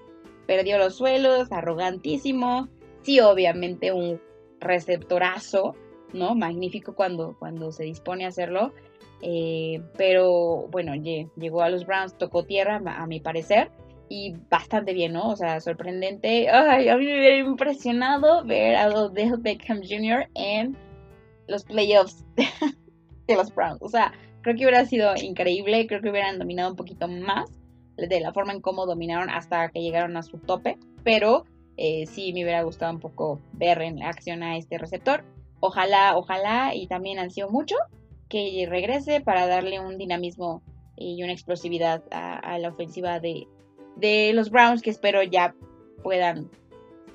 perdió 0.49 0.79
los 0.79 0.97
suelos, 0.97 1.53
arrogantísimo. 1.53 2.69
Sí, 3.03 3.21
obviamente 3.21 3.93
un 3.93 4.21
receptorazo, 4.61 5.75
¿no? 6.13 6.35
Magnífico 6.35 6.95
cuando, 6.95 7.37
cuando 7.39 7.73
se 7.73 7.85
dispone 7.85 8.25
a 8.25 8.29
hacerlo. 8.29 8.73
Eh, 9.23 9.83
pero 9.97 10.69
bueno, 10.69 10.95
llegó 10.95 11.63
a 11.63 11.69
los 11.69 11.87
Browns, 11.87 12.17
tocó 12.17 12.45
tierra, 12.45 12.81
a 12.85 13.07
mi 13.07 13.21
parecer. 13.21 13.71
Y 14.09 14.35
bastante 14.51 14.93
bien, 14.93 15.13
¿no? 15.13 15.29
O 15.29 15.37
sea, 15.37 15.61
sorprendente. 15.61 16.51
Ay, 16.51 16.89
a 16.89 16.97
mí 16.97 17.07
me 17.07 17.19
hubiera 17.19 17.37
impresionado 17.37 18.45
ver 18.45 18.75
a 18.75 18.89
Odell 18.89 19.37
Beckham 19.39 19.83
Jr. 19.89 20.29
en 20.35 20.77
los 21.47 21.65
playoffs 21.65 22.25
de 23.27 23.37
los 23.37 23.55
Browns. 23.55 23.81
O 23.83 23.89
sea, 23.89 24.13
creo 24.43 24.57
que 24.57 24.65
hubiera 24.65 24.85
sido 24.85 25.15
increíble, 25.17 25.87
creo 25.87 26.01
que 26.01 26.11
hubieran 26.11 26.39
dominado 26.39 26.71
un 26.71 26.77
poquito 26.77 27.07
más 27.07 27.51
de 27.97 28.21
la 28.21 28.33
forma 28.33 28.53
en 28.53 28.61
cómo 28.61 28.87
dominaron 28.87 29.31
hasta 29.31 29.69
que 29.69 29.81
llegaron 29.81 30.17
a 30.17 30.23
su 30.23 30.39
tope, 30.39 30.79
pero 31.05 31.45
eh, 31.83 32.05
sí 32.05 32.35
me 32.35 32.43
hubiera 32.43 32.63
gustado 32.63 32.93
un 32.93 33.01
poco 33.01 33.41
ver 33.55 33.81
en 33.81 34.03
acción 34.03 34.43
a 34.43 34.59
este 34.59 34.77
receptor. 34.77 35.25
Ojalá, 35.61 36.15
ojalá, 36.15 36.75
y 36.75 36.87
también 36.87 37.19
ansío 37.19 37.49
mucho 37.49 37.75
que 38.29 38.67
regrese 38.69 39.23
para 39.23 39.47
darle 39.47 39.81
un 39.81 39.97
dinamismo 39.97 40.63
y 40.95 41.23
una 41.23 41.33
explosividad 41.33 42.03
a, 42.11 42.59
la 42.59 42.69
ofensiva 42.69 43.19
de, 43.19 43.47
los 44.35 44.51
Browns 44.51 44.83
que 44.83 44.91
espero 44.91 45.23
ya 45.23 45.55
puedan 46.03 46.51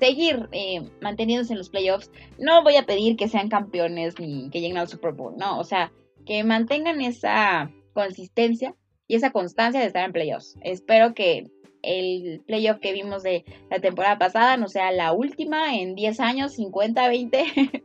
seguir 0.00 0.48
eh, 0.50 0.90
manteniéndose 1.00 1.52
en 1.52 1.58
los 1.58 1.70
playoffs. 1.70 2.10
No 2.40 2.64
voy 2.64 2.74
a 2.74 2.86
pedir 2.86 3.16
que 3.16 3.28
sean 3.28 3.48
campeones 3.48 4.18
ni 4.18 4.50
que 4.50 4.60
lleguen 4.60 4.78
al 4.78 4.88
Super 4.88 5.12
Bowl, 5.12 5.36
no, 5.36 5.60
o 5.60 5.64
sea, 5.64 5.92
que 6.26 6.42
mantengan 6.42 7.00
esa 7.00 7.70
consistencia 7.92 8.74
y 9.06 9.14
esa 9.14 9.30
constancia 9.30 9.80
de 9.80 9.86
estar 9.86 10.04
en 10.04 10.12
playoffs. 10.12 10.56
Espero 10.60 11.14
que 11.14 11.46
el 11.86 12.42
playoff 12.46 12.78
que 12.80 12.92
vimos 12.92 13.22
de 13.22 13.44
la 13.70 13.78
temporada 13.78 14.18
pasada 14.18 14.56
no 14.56 14.68
sea 14.68 14.90
la 14.92 15.12
última 15.12 15.74
en 15.74 15.94
10 15.94 16.20
años, 16.20 16.54
50, 16.54 17.08
20, 17.08 17.44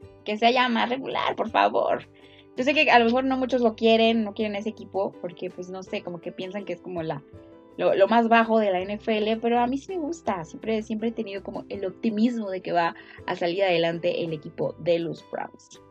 que 0.25 0.37
sea 0.37 0.51
ya 0.51 0.67
más 0.69 0.89
regular, 0.89 1.35
por 1.35 1.49
favor. 1.49 2.07
Yo 2.57 2.63
sé 2.63 2.73
que 2.73 2.91
a 2.91 2.99
lo 2.99 3.05
mejor 3.05 3.23
no 3.23 3.37
muchos 3.37 3.61
lo 3.61 3.75
quieren, 3.75 4.23
no 4.23 4.33
quieren 4.33 4.55
ese 4.55 4.69
equipo, 4.69 5.13
porque 5.21 5.49
pues 5.49 5.69
no 5.69 5.83
sé, 5.83 6.01
como 6.03 6.19
que 6.19 6.31
piensan 6.31 6.65
que 6.65 6.73
es 6.73 6.81
como 6.81 7.01
la 7.01 7.23
lo, 7.77 8.07
más 8.07 8.27
bajo 8.27 8.59
de 8.59 8.71
la 8.71 8.81
NFL, 8.81 9.39
pero 9.41 9.59
a 9.59 9.67
mí 9.67 9.77
sí 9.77 9.93
me 9.93 9.99
gusta, 9.99 10.43
siempre, 10.45 10.83
siempre 10.83 11.09
he 11.09 11.11
tenido 11.11 11.41
como 11.43 11.65
el 11.69 11.85
optimismo 11.85 12.49
de 12.49 12.61
que 12.61 12.71
va 12.71 12.95
a 13.25 13.35
salir 13.35 13.63
adelante 13.63 14.23
el 14.23 14.33
equipo 14.33 14.75
de 14.79 14.99
los 14.99 15.23
Browns. 15.31 15.81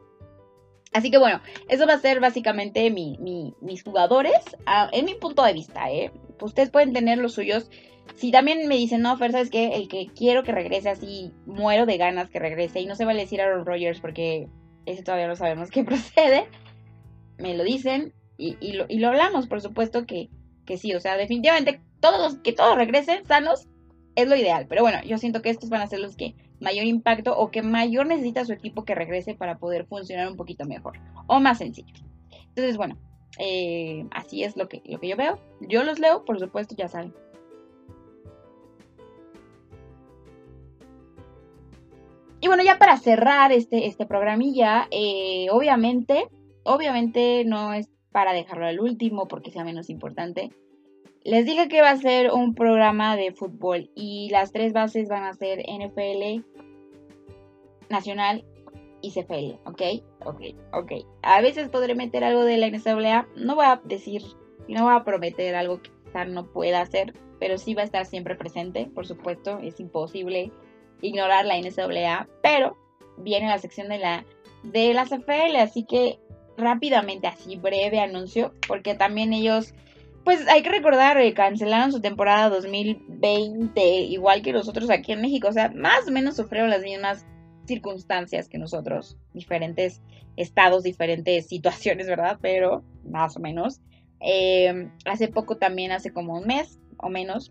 Así 0.93 1.11
que 1.11 1.19
bueno, 1.19 1.41
eso 1.69 1.87
va 1.87 1.95
a 1.95 1.99
ser 1.99 2.21
básicamente 2.21 2.91
mis 2.91 3.83
jugadores, 3.83 4.41
en 4.93 5.05
mi 5.05 5.15
punto 5.15 5.45
de 5.45 5.53
vista, 5.53 5.91
¿eh? 5.91 6.11
Ustedes 6.41 6.71
pueden 6.71 6.93
tener 6.93 7.19
los 7.19 7.35
suyos. 7.35 7.71
Si 8.17 8.31
también 8.31 8.69
me 8.69 8.77
dicen, 8.77 9.03
no, 9.03 9.17
Fer, 9.17 9.33
¿sabes 9.33 9.51
qué? 9.51 9.75
El 9.75 9.89
que 9.89 10.09
quiero 10.15 10.43
que 10.43 10.53
regrese 10.53 10.89
así, 10.89 11.33
muero 11.47 11.87
de 11.87 11.97
ganas 11.97 12.31
que 12.31 12.39
regrese. 12.39 12.81
Y 12.81 12.87
no 12.87 12.95
se 12.95 13.05
va 13.05 13.13
a 13.13 13.15
decir 13.15 13.41
Aaron 13.41 13.65
Rodgers 13.65 14.01
porque 14.01 14.49
ese 14.87 15.03
todavía 15.03 15.29
no 15.29 15.37
sabemos 15.37 15.71
qué 15.71 15.85
procede. 15.85 16.47
Me 17.39 17.57
lo 17.57 17.65
dicen 17.65 18.13
y, 18.37 18.73
lo, 18.73 18.87
y 18.89 18.99
lo 18.99 19.09
hablamos, 19.09 19.47
por 19.47 19.61
supuesto 19.61 20.07
que 20.07 20.31
que 20.71 20.79
sí, 20.79 20.95
o 20.95 21.01
sea, 21.01 21.17
definitivamente 21.17 21.81
todos 21.99 22.37
que 22.39 22.53
todos 22.53 22.77
regresen 22.77 23.27
sanos 23.27 23.67
es 24.15 24.29
lo 24.29 24.37
ideal. 24.37 24.67
Pero 24.69 24.83
bueno, 24.83 24.99
yo 25.05 25.19
siento 25.19 25.43
que 25.43 25.51
estos 25.51 25.69
van 25.69 25.81
a 25.81 25.89
ser 25.89 25.99
los 25.99 26.17
que 26.17 26.37
mayor 26.61 26.85
impacto 26.85 27.37
o 27.37 27.51
que 27.51 27.63
mayor 27.63 28.07
necesita 28.07 28.45
su 28.45 28.53
equipo 28.53 28.85
que 28.85 28.95
regrese 28.95 29.35
para 29.35 29.59
poder 29.59 29.87
funcionar 29.87 30.29
un 30.29 30.37
poquito 30.37 30.67
mejor 30.67 31.01
o 31.27 31.41
más 31.41 31.59
sencillo. 31.59 31.93
Entonces, 32.51 32.77
bueno, 32.77 32.99
eh, 33.39 34.07
así 34.13 34.45
es 34.45 34.57
lo 34.57 34.69
que, 34.69 34.81
lo 34.85 35.01
que 35.01 35.09
yo 35.09 35.17
veo. 35.17 35.41
Yo 35.61 35.83
los 35.83 35.99
leo, 35.99 36.25
por 36.25 36.39
supuesto, 36.39 36.77
ya 36.77 36.87
saben. 36.87 37.13
Bueno, 42.47 42.63
ya 42.63 42.79
para 42.79 42.97
cerrar 42.97 43.53
este, 43.53 43.87
este 43.87 44.07
programilla, 44.07 44.89
eh, 44.91 45.49
obviamente, 45.51 46.29
obviamente 46.65 47.45
no 47.45 47.75
es 47.75 47.89
para 48.13 48.33
dejarlo 48.33 48.67
al 48.67 48.81
último 48.81 49.29
porque 49.29 49.51
sea 49.51 49.65
menos 49.65 49.91
importante. 49.91 50.51
Les 51.23 51.45
dije 51.45 51.69
que 51.69 51.83
va 51.83 51.91
a 51.91 51.97
ser 51.97 52.33
un 52.33 52.55
programa 52.55 53.15
de 53.15 53.33
fútbol 53.33 53.91
y 53.95 54.31
las 54.31 54.53
tres 54.53 54.73
bases 54.73 55.09
van 55.09 55.25
a 55.25 55.35
ser 55.35 55.61
NFL, 55.61 56.43
Nacional 57.91 58.45
y 59.03 59.11
CFL, 59.11 59.59
¿ok? 59.67 59.83
Ok, 60.25 60.41
ok. 60.73 60.93
A 61.23 61.41
veces 61.43 61.69
podré 61.69 61.95
meter 61.95 62.25
algo 62.25 62.45
de 62.45 62.57
la 62.57 62.69
NCAA, 62.69 63.29
no 63.37 63.55
voy 63.55 63.67
a 63.67 63.81
decir, 63.85 64.23
no 64.69 64.85
voy 64.85 64.95
a 64.95 65.05
prometer 65.05 65.55
algo 65.57 65.83
que 65.83 65.91
quizá 66.05 66.25
no 66.25 66.47
pueda 66.47 66.81
hacer, 66.81 67.13
pero 67.39 67.59
sí 67.59 67.75
va 67.75 67.83
a 67.83 67.87
estar 67.87 68.07
siempre 68.07 68.37
presente, 68.37 68.89
por 68.95 69.07
supuesto, 69.07 69.59
es 69.59 69.81
imposible 69.81 70.53
ignorar 71.03 71.47
la 71.47 71.59
NCAA, 71.59 72.29
pero 72.43 72.77
viene 73.19 73.49
la 73.49 73.59
sección 73.59 73.89
de 73.89 73.99
la, 73.99 74.25
de 74.63 74.95
la 74.95 75.05
CFL, 75.05 75.57
así 75.57 75.85
que 75.85 76.19
rápidamente, 76.57 77.27
así 77.27 77.57
breve 77.57 78.01
anuncio, 78.01 78.55
porque 78.67 78.95
también 78.95 79.33
ellos, 79.33 79.75
pues 80.25 80.47
hay 80.49 80.63
que 80.63 80.71
recordar, 80.71 81.19
eh, 81.19 81.33
cancelaron 81.35 81.93
su 81.93 82.01
temporada 82.01 82.49
2020, 82.51 83.81
igual 84.03 84.43
que 84.43 84.53
nosotros 84.53 84.91
aquí 84.91 85.13
en 85.13 85.23
México, 85.23 85.49
o 85.49 85.53
sea, 85.53 85.71
más 85.75 86.07
o 86.07 86.11
menos 86.11 86.37
sufrieron 86.37 86.71
las 86.71 86.83
mismas 86.83 87.27
circunstancias 87.67 88.49
que 88.49 88.59
nosotros, 88.59 89.17
diferentes 89.33 90.03
estados, 90.37 90.83
diferentes 90.83 91.47
situaciones, 91.49 92.07
¿verdad? 92.07 92.39
Pero 92.41 92.83
más 93.05 93.37
o 93.37 93.41
menos. 93.41 93.81
Eh, 94.21 94.89
hace 95.07 95.29
poco 95.29 95.57
también, 95.57 95.93
hace 95.93 96.13
como 96.13 96.35
un 96.35 96.47
mes 96.47 96.79
o 96.99 97.09
menos, 97.09 97.51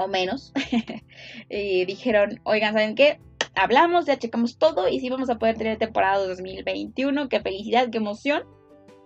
o 0.00 0.08
menos, 0.08 0.52
y 1.50 1.84
dijeron, 1.84 2.40
oigan, 2.44 2.72
¿saben 2.72 2.94
qué? 2.94 3.20
Hablamos, 3.54 4.06
ya 4.06 4.18
checamos 4.18 4.58
todo 4.58 4.88
y 4.88 5.00
sí 5.00 5.10
vamos 5.10 5.28
a 5.28 5.38
poder 5.38 5.58
tener 5.58 5.78
temporada 5.78 6.26
2021. 6.26 7.28
Qué 7.28 7.40
felicidad, 7.40 7.90
qué 7.90 7.98
emoción. 7.98 8.44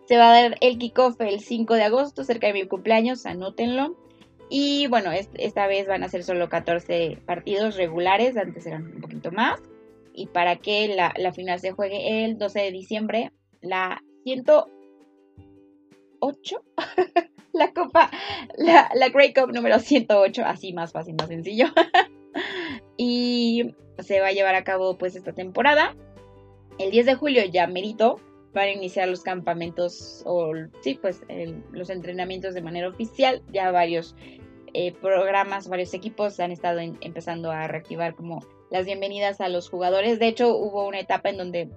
Se 0.07 0.17
va 0.17 0.31
a 0.31 0.43
dar 0.43 0.57
el 0.61 0.79
kickoff 0.79 1.21
el 1.21 1.41
5 1.41 1.75
de 1.75 1.83
agosto, 1.83 2.23
cerca 2.25 2.47
de 2.47 2.53
mi 2.53 2.67
cumpleaños, 2.67 3.27
anótenlo. 3.27 3.97
Y 4.51 4.87
bueno, 4.89 5.11
esta 5.13 5.67
vez 5.67 5.89
van 5.89 6.05
a 6.05 6.09
ser 6.09 6.23
solo 6.23 6.49
14 6.49 7.19
partidos 7.27 7.77
regulares, 7.77 8.37
antes 8.37 8.67
eran 8.67 8.85
un 8.85 9.01
poquito 9.01 9.33
más. 9.33 9.61
Y 10.13 10.27
para 10.27 10.57
que 10.57 10.95
la, 10.95 11.13
la 11.17 11.33
final 11.33 11.59
se 11.59 11.73
juegue 11.73 12.25
el 12.25 12.39
12 12.39 12.61
de 12.61 12.71
diciembre, 12.71 13.33
la 13.63 14.03
108 14.25 16.63
la 17.55 17.73
copa, 17.73 18.11
la, 18.57 18.91
la 18.95 19.09
Great 19.09 19.35
Cup 19.35 19.53
número 19.55 19.79
108, 19.79 20.43
así 20.45 20.73
más 20.73 20.93
fácil, 20.93 21.15
más 21.15 21.29
sencillo. 21.29 21.67
y 22.97 23.75
se 23.99 24.21
va 24.21 24.29
a 24.29 24.33
llevar 24.33 24.55
a 24.55 24.65
cabo 24.65 24.99
pues 24.99 25.17
esta 25.17 25.33
temporada. 25.33 25.97
El 26.79 26.91
10 26.91 27.07
de 27.07 27.15
julio 27.15 27.45
ya 27.45 27.67
merito 27.67 28.21
van 28.53 28.69
a 28.69 28.73
iniciar 28.73 29.09
los 29.09 29.23
campamentos 29.23 30.23
o 30.27 30.53
sí, 30.81 30.99
pues 31.01 31.23
los 31.73 31.91
entrenamientos 31.91 32.55
de 32.55 32.63
manera 32.63 32.89
oficial. 32.89 33.43
Ya 33.53 33.71
varios 33.71 34.17
eh, 34.75 34.93
programas, 34.93 35.69
varios 35.69 35.95
equipos 35.95 36.41
han 36.41 36.51
estado 36.51 36.81
empezando 36.81 37.51
a 37.51 37.69
reactivar 37.69 38.15
como 38.15 38.45
las 38.71 38.87
bienvenidas 38.87 39.41
a 39.41 39.49
los 39.49 39.69
jugadores. 39.69 40.19
De 40.19 40.27
hecho, 40.27 40.57
hubo 40.57 40.87
una 40.87 41.01
etapa 41.01 41.31
en 41.31 41.37
donde 41.37 41.71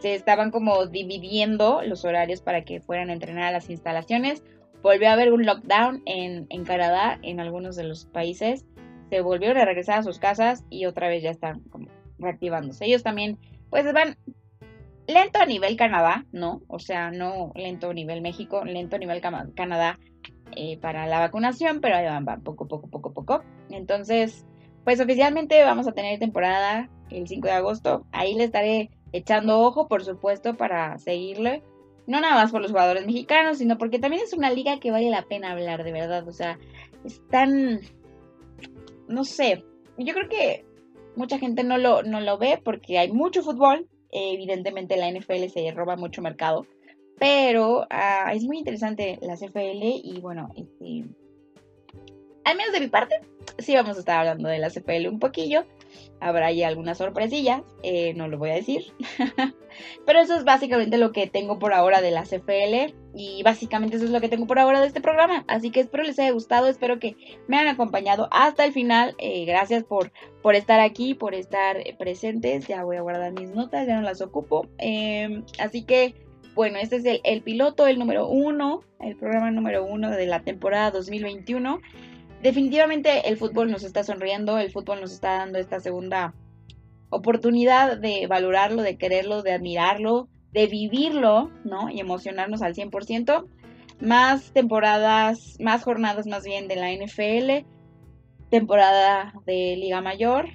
se 0.00 0.14
estaban 0.14 0.50
como 0.50 0.86
dividiendo 0.86 1.82
los 1.82 2.04
horarios 2.04 2.40
para 2.40 2.64
que 2.64 2.80
fueran 2.80 3.10
a 3.10 3.14
entrenar 3.14 3.44
a 3.44 3.52
las 3.52 3.68
instalaciones 3.70 4.42
volvió 4.82 5.08
a 5.08 5.12
haber 5.12 5.32
un 5.32 5.44
lockdown 5.44 6.02
en, 6.06 6.64
Canadá, 6.64 7.18
en 7.22 7.40
algunos 7.40 7.76
de 7.76 7.84
los 7.84 8.06
países. 8.06 8.64
Se 9.10 9.20
volvieron 9.20 9.56
a 9.58 9.64
regresar 9.64 9.98
a 9.98 10.02
sus 10.02 10.18
casas 10.18 10.64
y 10.70 10.86
otra 10.86 11.08
vez 11.08 11.22
ya 11.22 11.30
están 11.30 11.60
como 11.70 11.88
reactivándose. 12.18 12.84
Ellos 12.84 13.02
también, 13.02 13.38
pues 13.70 13.90
van 13.92 14.16
lento 15.06 15.40
a 15.40 15.46
nivel 15.46 15.76
Canadá, 15.76 16.26
¿no? 16.32 16.62
O 16.68 16.78
sea, 16.78 17.10
no 17.10 17.52
lento 17.54 17.90
a 17.90 17.94
nivel 17.94 18.20
México, 18.20 18.64
lento 18.64 18.96
a 18.96 18.98
nivel 18.98 19.22
Canadá 19.54 19.98
eh, 20.56 20.78
para 20.78 21.06
la 21.06 21.20
vacunación, 21.20 21.80
pero 21.80 21.96
ahí 21.96 22.04
van, 22.04 22.24
van 22.24 22.42
poco, 22.42 22.68
poco, 22.68 22.88
poco, 22.88 23.12
poco. 23.12 23.42
Entonces, 23.70 24.46
pues 24.84 25.00
oficialmente 25.00 25.62
vamos 25.64 25.88
a 25.88 25.92
tener 25.92 26.18
temporada 26.18 26.88
el 27.10 27.26
5 27.26 27.46
de 27.48 27.54
agosto. 27.54 28.06
Ahí 28.12 28.34
le 28.34 28.44
estaré 28.44 28.90
echando 29.12 29.60
ojo, 29.60 29.88
por 29.88 30.04
supuesto, 30.04 30.56
para 30.56 30.98
seguirle 30.98 31.62
no 32.08 32.22
nada 32.22 32.34
más 32.34 32.50
por 32.50 32.62
los 32.62 32.70
jugadores 32.70 33.06
mexicanos, 33.06 33.58
sino 33.58 33.76
porque 33.76 33.98
también 33.98 34.22
es 34.22 34.32
una 34.32 34.50
liga 34.50 34.80
que 34.80 34.90
vale 34.90 35.10
la 35.10 35.26
pena 35.26 35.52
hablar, 35.52 35.84
de 35.84 35.92
verdad. 35.92 36.26
O 36.26 36.32
sea, 36.32 36.58
están, 37.04 37.80
no 39.08 39.24
sé, 39.24 39.62
yo 39.98 40.14
creo 40.14 40.28
que 40.28 40.64
mucha 41.16 41.38
gente 41.38 41.64
no 41.64 41.76
lo, 41.76 42.02
no 42.02 42.22
lo 42.22 42.38
ve 42.38 42.60
porque 42.64 42.98
hay 42.98 43.12
mucho 43.12 43.42
fútbol. 43.42 43.86
evidentemente 44.10 44.96
la 44.96 45.10
NFL 45.10 45.48
se 45.52 45.70
roba 45.72 45.96
mucho 45.96 46.22
mercado. 46.22 46.66
Pero 47.18 47.86
ah, 47.90 48.32
es 48.34 48.44
muy 48.44 48.58
interesante 48.58 49.18
la 49.20 49.36
CFL 49.36 49.82
y 50.02 50.18
bueno, 50.22 50.48
este, 50.56 51.04
al 52.44 52.56
menos 52.56 52.72
de 52.72 52.80
mi 52.80 52.88
parte, 52.88 53.16
sí 53.58 53.74
vamos 53.74 53.96
a 53.96 54.00
estar 54.00 54.18
hablando 54.18 54.48
de 54.48 54.58
la 54.58 54.70
CFL 54.70 55.08
un 55.08 55.18
poquillo. 55.18 55.64
Habrá 56.20 56.46
ahí 56.46 56.62
algunas 56.62 56.98
sorpresillas, 56.98 57.62
eh, 57.82 58.12
no 58.14 58.28
lo 58.28 58.38
voy 58.38 58.50
a 58.50 58.54
decir. 58.54 58.92
Pero 60.06 60.20
eso 60.20 60.36
es 60.36 60.44
básicamente 60.44 60.98
lo 60.98 61.12
que 61.12 61.28
tengo 61.28 61.58
por 61.58 61.72
ahora 61.72 62.00
de 62.00 62.10
la 62.10 62.24
CFL. 62.24 62.94
Y 63.14 63.42
básicamente 63.42 63.96
eso 63.96 64.04
es 64.04 64.10
lo 64.10 64.20
que 64.20 64.28
tengo 64.28 64.46
por 64.46 64.58
ahora 64.58 64.80
de 64.80 64.88
este 64.88 65.00
programa. 65.00 65.44
Así 65.48 65.70
que 65.70 65.80
espero 65.80 66.02
les 66.02 66.18
haya 66.18 66.32
gustado, 66.32 66.66
espero 66.66 66.98
que 66.98 67.16
me 67.46 67.56
hayan 67.56 67.74
acompañado 67.74 68.28
hasta 68.32 68.64
el 68.64 68.72
final. 68.72 69.14
Eh, 69.18 69.44
gracias 69.44 69.84
por, 69.84 70.12
por 70.42 70.54
estar 70.54 70.80
aquí, 70.80 71.14
por 71.14 71.34
estar 71.34 71.78
presentes. 71.98 72.66
Ya 72.66 72.84
voy 72.84 72.96
a 72.96 73.02
guardar 73.02 73.32
mis 73.32 73.50
notas, 73.50 73.86
ya 73.86 73.96
no 73.96 74.02
las 74.02 74.20
ocupo. 74.20 74.66
Em, 74.78 75.44
así 75.58 75.82
que, 75.82 76.14
bueno, 76.54 76.78
este 76.78 76.96
es 76.96 77.20
el 77.22 77.42
piloto, 77.42 77.86
el 77.86 77.98
número 77.98 78.28
uno, 78.28 78.82
el 79.00 79.16
programa 79.16 79.50
número 79.52 79.84
uno 79.84 80.10
de 80.10 80.26
la 80.26 80.40
temporada 80.40 80.90
2021 80.90 81.80
definitivamente 82.42 83.28
el 83.28 83.36
fútbol 83.36 83.70
nos 83.70 83.84
está 83.84 84.04
sonriendo, 84.04 84.58
el 84.58 84.70
fútbol 84.70 85.00
nos 85.00 85.12
está 85.12 85.38
dando 85.38 85.58
esta 85.58 85.80
segunda 85.80 86.34
oportunidad 87.10 87.98
de 87.98 88.26
valorarlo, 88.26 88.82
de 88.82 88.96
quererlo, 88.96 89.42
de 89.42 89.52
admirarlo, 89.52 90.28
de 90.52 90.66
vivirlo, 90.66 91.50
¿no? 91.64 91.90
Y 91.90 92.00
emocionarnos 92.00 92.62
al 92.62 92.74
100%. 92.74 93.46
Más 94.00 94.52
temporadas, 94.52 95.56
más 95.58 95.82
jornadas 95.82 96.26
más 96.26 96.44
bien 96.44 96.68
de 96.68 96.76
la 96.76 96.92
NFL, 96.92 97.66
temporada 98.48 99.34
de 99.44 99.76
Liga 99.76 100.00
Mayor, 100.00 100.48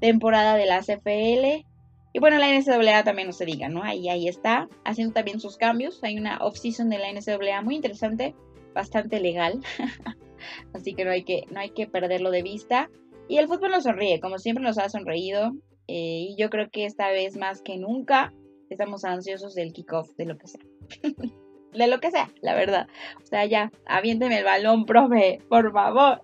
temporada 0.00 0.56
de 0.56 0.66
la 0.66 0.80
CFL. 0.80 1.64
Y 2.12 2.18
bueno, 2.20 2.38
la 2.38 2.48
NCAA 2.48 3.04
también 3.04 3.28
no 3.28 3.32
se 3.32 3.44
diga, 3.44 3.68
¿no? 3.68 3.84
Ahí, 3.84 4.08
ahí 4.08 4.26
está, 4.26 4.68
haciendo 4.84 5.14
también 5.14 5.38
sus 5.38 5.56
cambios. 5.56 6.02
Hay 6.02 6.18
una 6.18 6.38
off-season 6.38 6.88
de 6.88 6.98
la 6.98 7.12
NCAA 7.12 7.62
muy 7.62 7.76
interesante, 7.76 8.34
bastante 8.74 9.20
legal. 9.20 9.60
Así 10.72 10.94
que 10.94 11.04
no 11.04 11.10
hay 11.10 11.24
que, 11.24 11.44
no 11.50 11.60
hay 11.60 11.70
que 11.70 11.86
perderlo 11.86 12.30
de 12.30 12.42
vista. 12.42 12.90
Y 13.28 13.38
el 13.38 13.46
fútbol 13.46 13.70
nos 13.70 13.84
sonríe, 13.84 14.20
como 14.20 14.38
siempre 14.38 14.64
nos 14.64 14.78
ha 14.78 14.88
sonreído. 14.88 15.52
Eh, 15.86 16.28
y 16.30 16.36
yo 16.36 16.50
creo 16.50 16.68
que 16.70 16.84
esta 16.84 17.10
vez 17.10 17.36
más 17.36 17.62
que 17.62 17.78
nunca 17.78 18.32
estamos 18.70 19.04
ansiosos 19.04 19.54
del 19.54 19.72
kickoff, 19.72 20.10
de 20.16 20.26
lo 20.26 20.38
que 20.38 20.48
sea. 20.48 20.60
de 21.72 21.86
lo 21.86 22.00
que 22.00 22.10
sea, 22.10 22.30
la 22.40 22.54
verdad. 22.54 22.88
O 23.22 23.26
sea, 23.26 23.44
ya, 23.46 23.70
aviénteme 23.86 24.38
el 24.38 24.44
balón, 24.44 24.86
profe, 24.86 25.40
por 25.48 25.72
favor. 25.72 26.22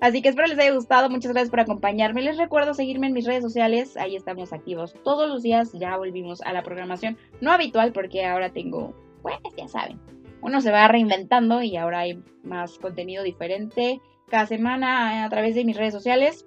Así 0.00 0.22
que 0.22 0.28
espero 0.28 0.46
les 0.46 0.58
haya 0.58 0.74
gustado. 0.74 1.08
Muchas 1.08 1.32
gracias 1.32 1.50
por 1.50 1.60
acompañarme. 1.60 2.22
Les 2.22 2.36
recuerdo 2.36 2.74
seguirme 2.74 3.06
en 3.06 3.12
mis 3.12 3.26
redes 3.26 3.42
sociales. 3.42 3.96
Ahí 3.96 4.16
estamos 4.16 4.52
activos 4.52 4.94
todos 5.04 5.28
los 5.28 5.42
días. 5.42 5.72
Ya 5.72 5.96
volvimos 5.96 6.42
a 6.42 6.52
la 6.52 6.62
programación 6.62 7.16
no 7.40 7.52
habitual 7.52 7.92
porque 7.92 8.24
ahora 8.24 8.52
tengo, 8.52 8.94
pues 9.22 9.36
ya 9.56 9.68
saben, 9.68 10.00
uno 10.46 10.60
se 10.60 10.70
va 10.70 10.86
reinventando 10.86 11.60
y 11.60 11.76
ahora 11.76 12.00
hay 12.00 12.22
más 12.44 12.78
contenido 12.78 13.24
diferente 13.24 14.00
cada 14.28 14.46
semana 14.46 15.24
a 15.24 15.28
través 15.28 15.56
de 15.56 15.64
mis 15.64 15.76
redes 15.76 15.92
sociales. 15.92 16.46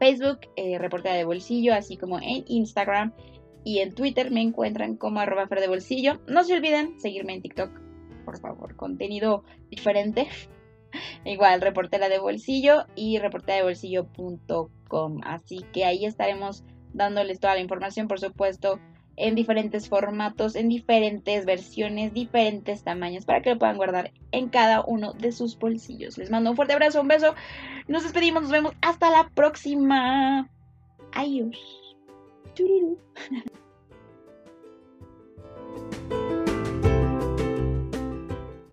Facebook, 0.00 0.40
eh, 0.56 0.78
Reportera 0.78 1.14
de 1.14 1.24
Bolsillo, 1.24 1.74
así 1.74 1.96
como 1.96 2.18
en 2.18 2.44
Instagram 2.48 3.12
y 3.62 3.78
en 3.78 3.94
Twitter 3.94 4.32
me 4.32 4.42
encuentran 4.42 4.96
como 4.96 5.20
arroba 5.20 5.46
de 5.46 5.68
bolsillo. 5.68 6.20
No 6.26 6.42
se 6.42 6.54
olviden 6.54 6.98
seguirme 6.98 7.34
en 7.34 7.42
TikTok, 7.42 7.70
por 8.24 8.40
favor, 8.40 8.74
contenido 8.74 9.44
diferente. 9.70 10.26
Igual, 11.24 11.60
reportera 11.60 12.08
de 12.08 12.18
bolsillo 12.18 12.86
y 12.96 13.20
reportera 13.20 13.58
de 13.58 13.62
bolsillo.com. 13.62 15.20
Así 15.22 15.64
que 15.72 15.84
ahí 15.84 16.04
estaremos 16.04 16.64
dándoles 16.92 17.38
toda 17.38 17.54
la 17.54 17.60
información, 17.60 18.08
por 18.08 18.18
supuesto, 18.18 18.80
en 19.16 19.34
diferentes 19.34 19.88
formatos, 19.88 20.56
en 20.56 20.68
diferentes 20.68 21.44
versiones, 21.44 22.12
diferentes 22.12 22.82
tamaños, 22.82 23.24
para 23.24 23.42
que 23.42 23.50
lo 23.50 23.58
puedan 23.58 23.76
guardar 23.76 24.12
en 24.32 24.48
cada 24.48 24.84
uno 24.84 25.12
de 25.12 25.32
sus 25.32 25.58
bolsillos. 25.58 26.18
Les 26.18 26.30
mando 26.30 26.50
un 26.50 26.56
fuerte 26.56 26.74
abrazo, 26.74 27.00
un 27.00 27.08
beso. 27.08 27.34
Nos 27.88 28.02
despedimos, 28.02 28.42
nos 28.42 28.52
vemos. 28.52 28.72
Hasta 28.82 29.10
la 29.10 29.30
próxima. 29.34 30.48
Adiós. 31.12 31.56